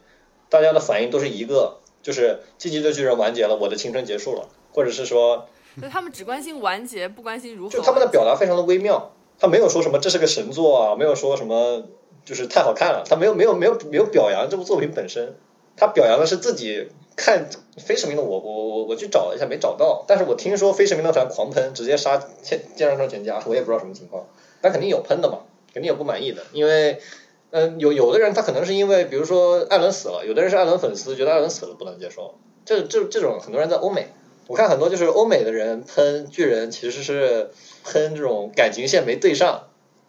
[0.49, 5.47] 大家的反应都是一个，就是《进击的巨人》完结了，我的青春结束了，或者是说，
[5.83, 7.71] 就他们只关心完结，不关心如何。
[7.71, 11.89] 就他们的表达非常的微妙，他没有说什么这是个神作啊，没有说什么
[12.25, 15.35] 就是太好看了，他没有没有没有没有表扬这部作品本身，
[15.77, 16.89] 他表扬的是自己
[17.19, 24.27] 看非实名的我我我我去找了一下没找到，但是我听说非实名的团狂喷，直接杀剑剑上双全家，我也不知道什么情况，
[24.63, 25.41] 但肯定有喷的嘛，
[25.75, 27.03] 肯定有不满意的，因为。
[27.51, 32.35] 嗯，有有的人他可能是因为，比如说艾伦死了，有的人是艾伦粉丝，觉得艾伦死了不能接受。
[32.67, 34.09] 这这这种很多人在欧美，
[34.49, 37.49] 我看很多就是欧美的人喷巨人，其实是
[37.85, 39.69] 喷这种感情线没对上，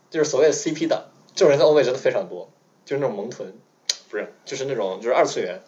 [0.10, 1.12] 就是所谓的 CP 的。
[1.34, 2.50] 这种人在欧美真的非常多，
[2.84, 3.54] 就是那种萌豚，
[4.10, 5.62] 不是，就是那种就是二次元，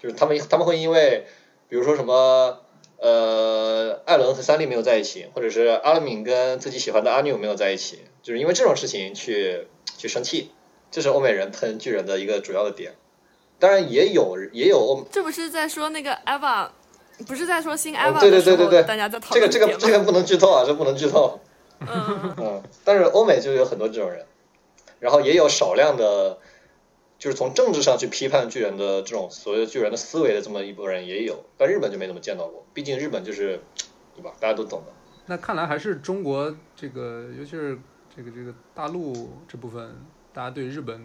[0.00, 1.26] 就是他们他们会因为，
[1.68, 2.60] 比如说什么
[2.98, 10.50] 呃，艾伦和三笠没有在一起，或者是阿拉敏跟自己喜欢的阿纽没有在一起，就是因为这种事情去去生气。
[10.88, 12.94] 这是欧美人喷巨人的一个主要的点，
[13.58, 15.04] 当然也有也有欧。
[15.10, 16.68] 这不是在说那个 Eva，
[17.26, 21.40] 不是在说新 Eva 对对对对对，大家在讨论这个这个这个不能剧透啊，这不能剧透。
[21.80, 24.24] 嗯 嗯，但是欧美就有很多这种人，
[25.00, 26.38] 然后也有少量的，
[27.18, 33.60] 就是从政治上去批判巨人的这种所谓的巨人的思维的这么一波人也有，但日本就没怎么见到过，毕竟日本就是
[34.14, 34.92] 对吧，大家都懂的。
[35.26, 37.78] 那看来还是中国这个，尤其是
[38.16, 39.94] 这个这个大陆这部分。
[40.32, 41.02] 大家对日本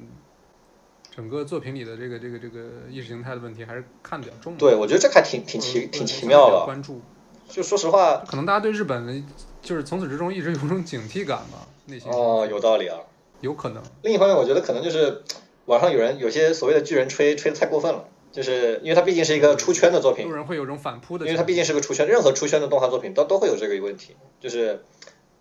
[1.09, 2.59] 整个作品里的这个这个这个
[2.89, 4.57] 意识形态的问题还是看的比较重。
[4.57, 6.65] 对，我觉得这还挺挺奇挺奇妙的。
[6.65, 6.99] 关注，
[7.47, 9.25] 就说实话，可能大家对日本
[9.61, 12.11] 就是从始至终一直有种警惕感吧，内心。
[12.11, 12.99] 哦，有道理啊。
[13.39, 13.81] 有可能。
[14.01, 15.23] 另一方面，我觉得可能就是
[15.65, 20.27] 网上有人有些所谓的巨人吹吹的太过分了，就是因为它毕竟是一个出圈的作品。
[20.27, 21.25] 路人会有种反扑的。
[21.25, 24.83] 因为它毕竟是个出圈，任何出圈的动画作品都都会有这个问题，就是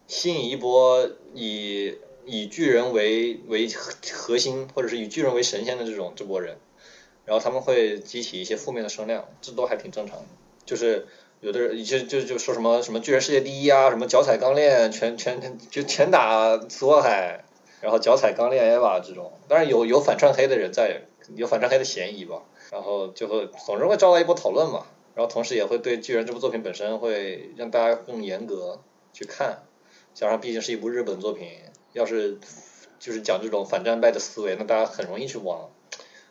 [0.06, 1.94] 吸引一波以。
[2.26, 3.66] 以巨人为为
[4.12, 6.58] 核心，或者是以巨人为神仙的这种这波人，
[7.24, 10.24] 然后他们会激起一些负面的声量，这都还挺正常的。
[10.64, 11.06] 就是
[11.40, 17.44] 有的人就就就说什么什么巨人世界第一啊，什么脚踩钢链全全就全打索海，
[17.80, 21.02] 然后脚踩钢链 EVA 这种，当然有有反串黑的人在，
[21.34, 28.80] 有反串黑的嫌疑吧，然后就会总是会招来一波讨论嘛，然后同时也会对巨人这部作品本身会让大家更严格
[29.12, 29.62] 去看，
[30.12, 31.48] 加上毕竟是一部日本作品，
[31.92, 32.38] 要是
[32.98, 35.70] 就是讲这种反战败的思维，那大家很容易去往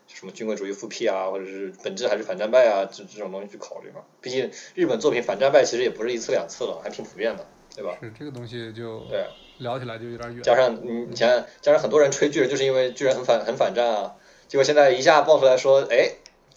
[0.07, 4.01] 什么军国主义复辟啊，或者是本质还是反战败啊这这种东西去考虑嘛。
[4.21, 7.45] 毕竟日本作品反战败其实也不是一次两次了，还挺普遍的，
[7.76, 7.97] 对吧？
[8.01, 9.26] 是这个东西就对。
[9.60, 10.44] 聊起来就有点远。
[10.44, 14.15] 加上你，你想想，加上很多人吹巨人，就是因为巨人很反很反战啊。
[14.48, 16.14] 结果现在一下爆出来说，哎，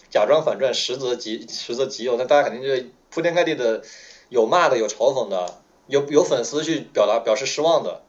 [0.08, 3.82] 假装反战，实则极实则极右，那大家肯定就铺天盖地的
[4.30, 8.02] 有骂的，有嘲讽的，有有粉丝去表达表示失望的，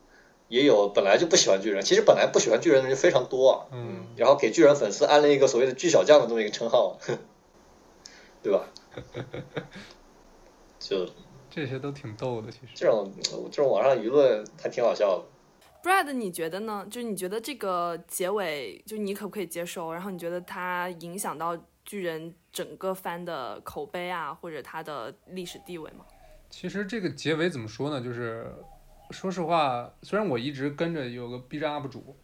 [0.48, 1.84] 也有本来就不喜欢巨人。
[1.84, 6.98] 其实本来不喜欢巨人的人非常多，嗯，然后给巨人粉丝安了一个所谓的巨小将的这么一个称号，
[8.42, 8.68] 对吧？
[10.80, 11.10] 就。
[11.54, 13.14] 这些都挺逗的，其实这种
[13.52, 15.26] 这种网上舆论还挺好笑的。
[15.84, 16.88] Brad，你觉得呢？
[16.90, 19.94] 就是你觉得这个结尾，就你可不可以接受？
[19.94, 21.56] 然后你觉得它影响到
[21.86, 26.06] 巨人整个番的口碑啊，或者它的历史地位吗？
[26.50, 28.02] 其实这个结尾怎么说呢？
[28.02, 28.52] 就是
[29.12, 32.16] 说实话，虽然我一直跟着有个 B 站 UP 主，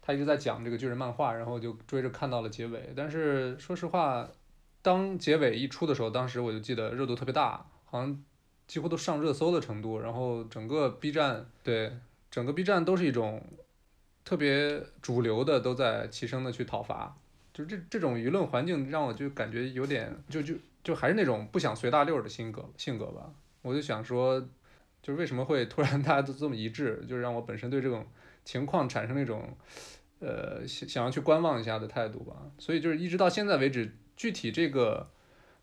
[0.00, 2.92] 他一直在讲这个巨人漫画，然后就追着看到了结尾。
[2.94, 4.28] 但是说实话，
[4.82, 8.22] 当结尾一出的时候，当时我就记得热度特别大，好像。
[8.68, 11.90] 几乎都上热搜的程度，然后整个 B 站对
[12.30, 13.42] 整个 B 站都是一种
[14.26, 17.16] 特别主流的，都在齐声的去讨伐，
[17.54, 20.54] 就这这种舆论环境让我就感觉有点就就
[20.84, 23.32] 就还是那种不想随大溜的性格性格吧。
[23.62, 24.38] 我就想说，
[25.02, 28.06] 就是为什么会突然 大家都这么一致，就是让我本身对这种
[28.44, 29.56] 情况产生那种
[30.20, 32.36] 呃想想要去观望一下的态度吧。
[32.58, 35.08] 所以就是一直到现在为止，具体这个。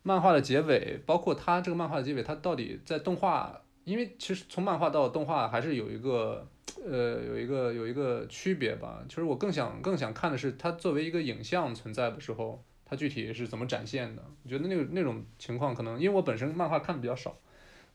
[0.07, 3.60] 漫画的结尾，包括它这个漫画的结尾，它到底在动画？
[3.86, 6.48] 因为其实从漫画到动画还是有一个，
[6.88, 9.03] 呃，有一个有一个区别吧。
[9.10, 14.23] 其实我更想更想看的是，它作为一个影像存在的时候，它具体是怎么展现的？
[14.44, 17.36] 我觉得那个那种情况可能，因为我本身漫画看的比较少，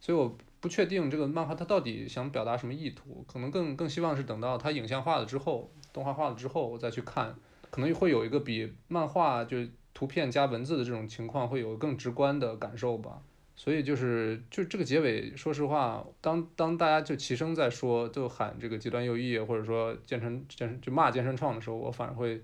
[0.01, 3.24] 所以我不确定这个漫画它到底想表达什么意图。
[3.28, 7.37] 可能更更希望是等到它影像化了之后，动画化了之后，我再去看，
[7.70, 9.59] 可能会有一个比漫画就。
[10.01, 13.20] 图片加文字的这种情况会有更直观的感受吧，
[13.55, 22.43] 所以就是就这个结尾，说实话，当当大家就齐声在说，就喊这个极端右翼，或者说健身健身就骂健身创的时候，我反而会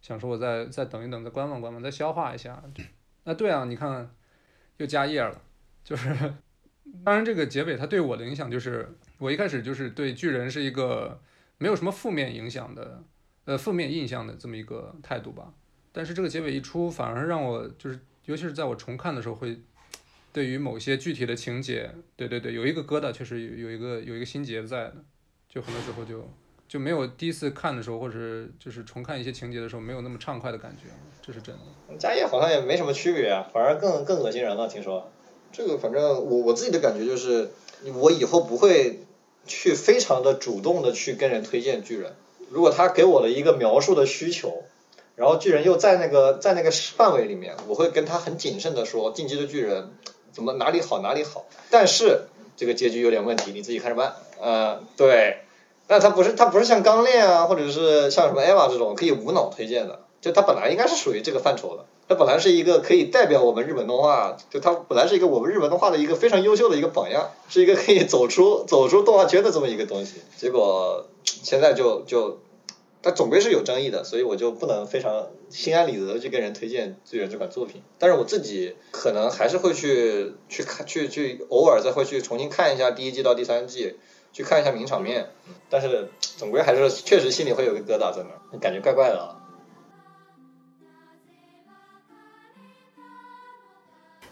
[0.00, 2.62] 想说，我再再等一等，再观望观望，再消化一下。
[3.24, 4.08] 那对啊，你看
[4.76, 5.42] 又加页了，
[5.82, 6.08] 就是
[7.04, 11.20] 当然这个结尾它对我的影响就是，我一开始就是对巨人是一个
[11.58, 13.02] 没有什么负面影响的，
[13.46, 15.52] 呃负面印象的这么一个态度吧。
[15.92, 19.60] 但是这个结尾一出，反而让我就是，尤其是在我重看的时候，会
[20.32, 24.94] 对于某些具体的情节，对对对，有一个疙瘩，确实有有一个有一个心结在的，
[25.48, 26.26] 就很多时候就
[26.66, 30.84] 就没有第一次看的时候，或者是就是重看一些情节的时候，没有那么畅快的感觉，
[31.20, 31.96] 这是真的。
[31.98, 34.66] 家业好像也没什么区别啊，反而更更恶心人了。
[34.66, 35.12] 听说
[35.52, 37.50] 这个，反正我我自己的感觉就是，
[37.94, 39.00] 我以后不会
[39.44, 42.14] 去非常的主动的去跟人推荐巨人，
[42.48, 44.64] 如果他给我了一个描述的需求。
[45.14, 49.90] 然后巨人又在那个在那个范围里面，我会跟他很谨慎的说，进击的巨人
[50.32, 52.22] 怎么哪里好哪里好，但是
[52.56, 54.16] 这个结局有点问题，你自己看着办。
[54.40, 55.42] 呃，对，
[55.86, 72.38] 但他不是他不是像钢炼啊，或者是像什么 EVA 这种可以无脑推荐的，就他本来应该是属于这个范畴的，他本来是一个可以代表我们日本动画，就他本来是一个我们日本动画的一个非常优秀的一个榜样，是一个可以走出走出动画圈的这么一个东西，结果现在就就。
[73.04, 77.82] 但总归是有争议的，所以我就不能非常心安理得的去跟人推荐《巨人》这款作品。
[77.98, 83.96] 但是我自己可能还是会去去看，去去偶尔再会去重新看一下第一季到第三季，
[84.32, 85.30] 去看一下名场面。
[85.68, 89.36] 但是总归还是确实心里会有个疙瘩在那，感觉怪怪的。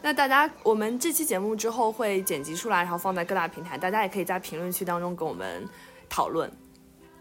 [0.03, 5.69] 那大家，我们这期节目之后会剪辑出来，然后放在各大平台，大家也可以在评论区当中跟我们
[6.09, 6.51] 讨论。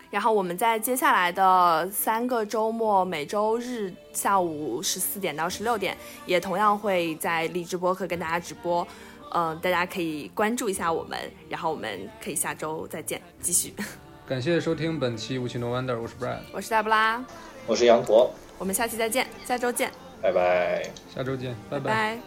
[0.10, 5.96] 然后我们在接下来的三个周末，每周日下午十四点到十六点，
[6.26, 8.88] 也同样会在荔枝播客跟大家直播，
[9.34, 11.18] 嗯，大家可以关注一下我们，
[11.48, 13.74] 然后我们可以下周再见，继续。
[14.28, 17.24] 感谢收听本期《无情 No Wonder》，我是 Brad，我是大布拉，
[17.68, 19.92] 我是羊驼，我们下期再见，下周见，
[20.22, 20.84] 拜拜，
[21.14, 22.18] 下周见，拜拜。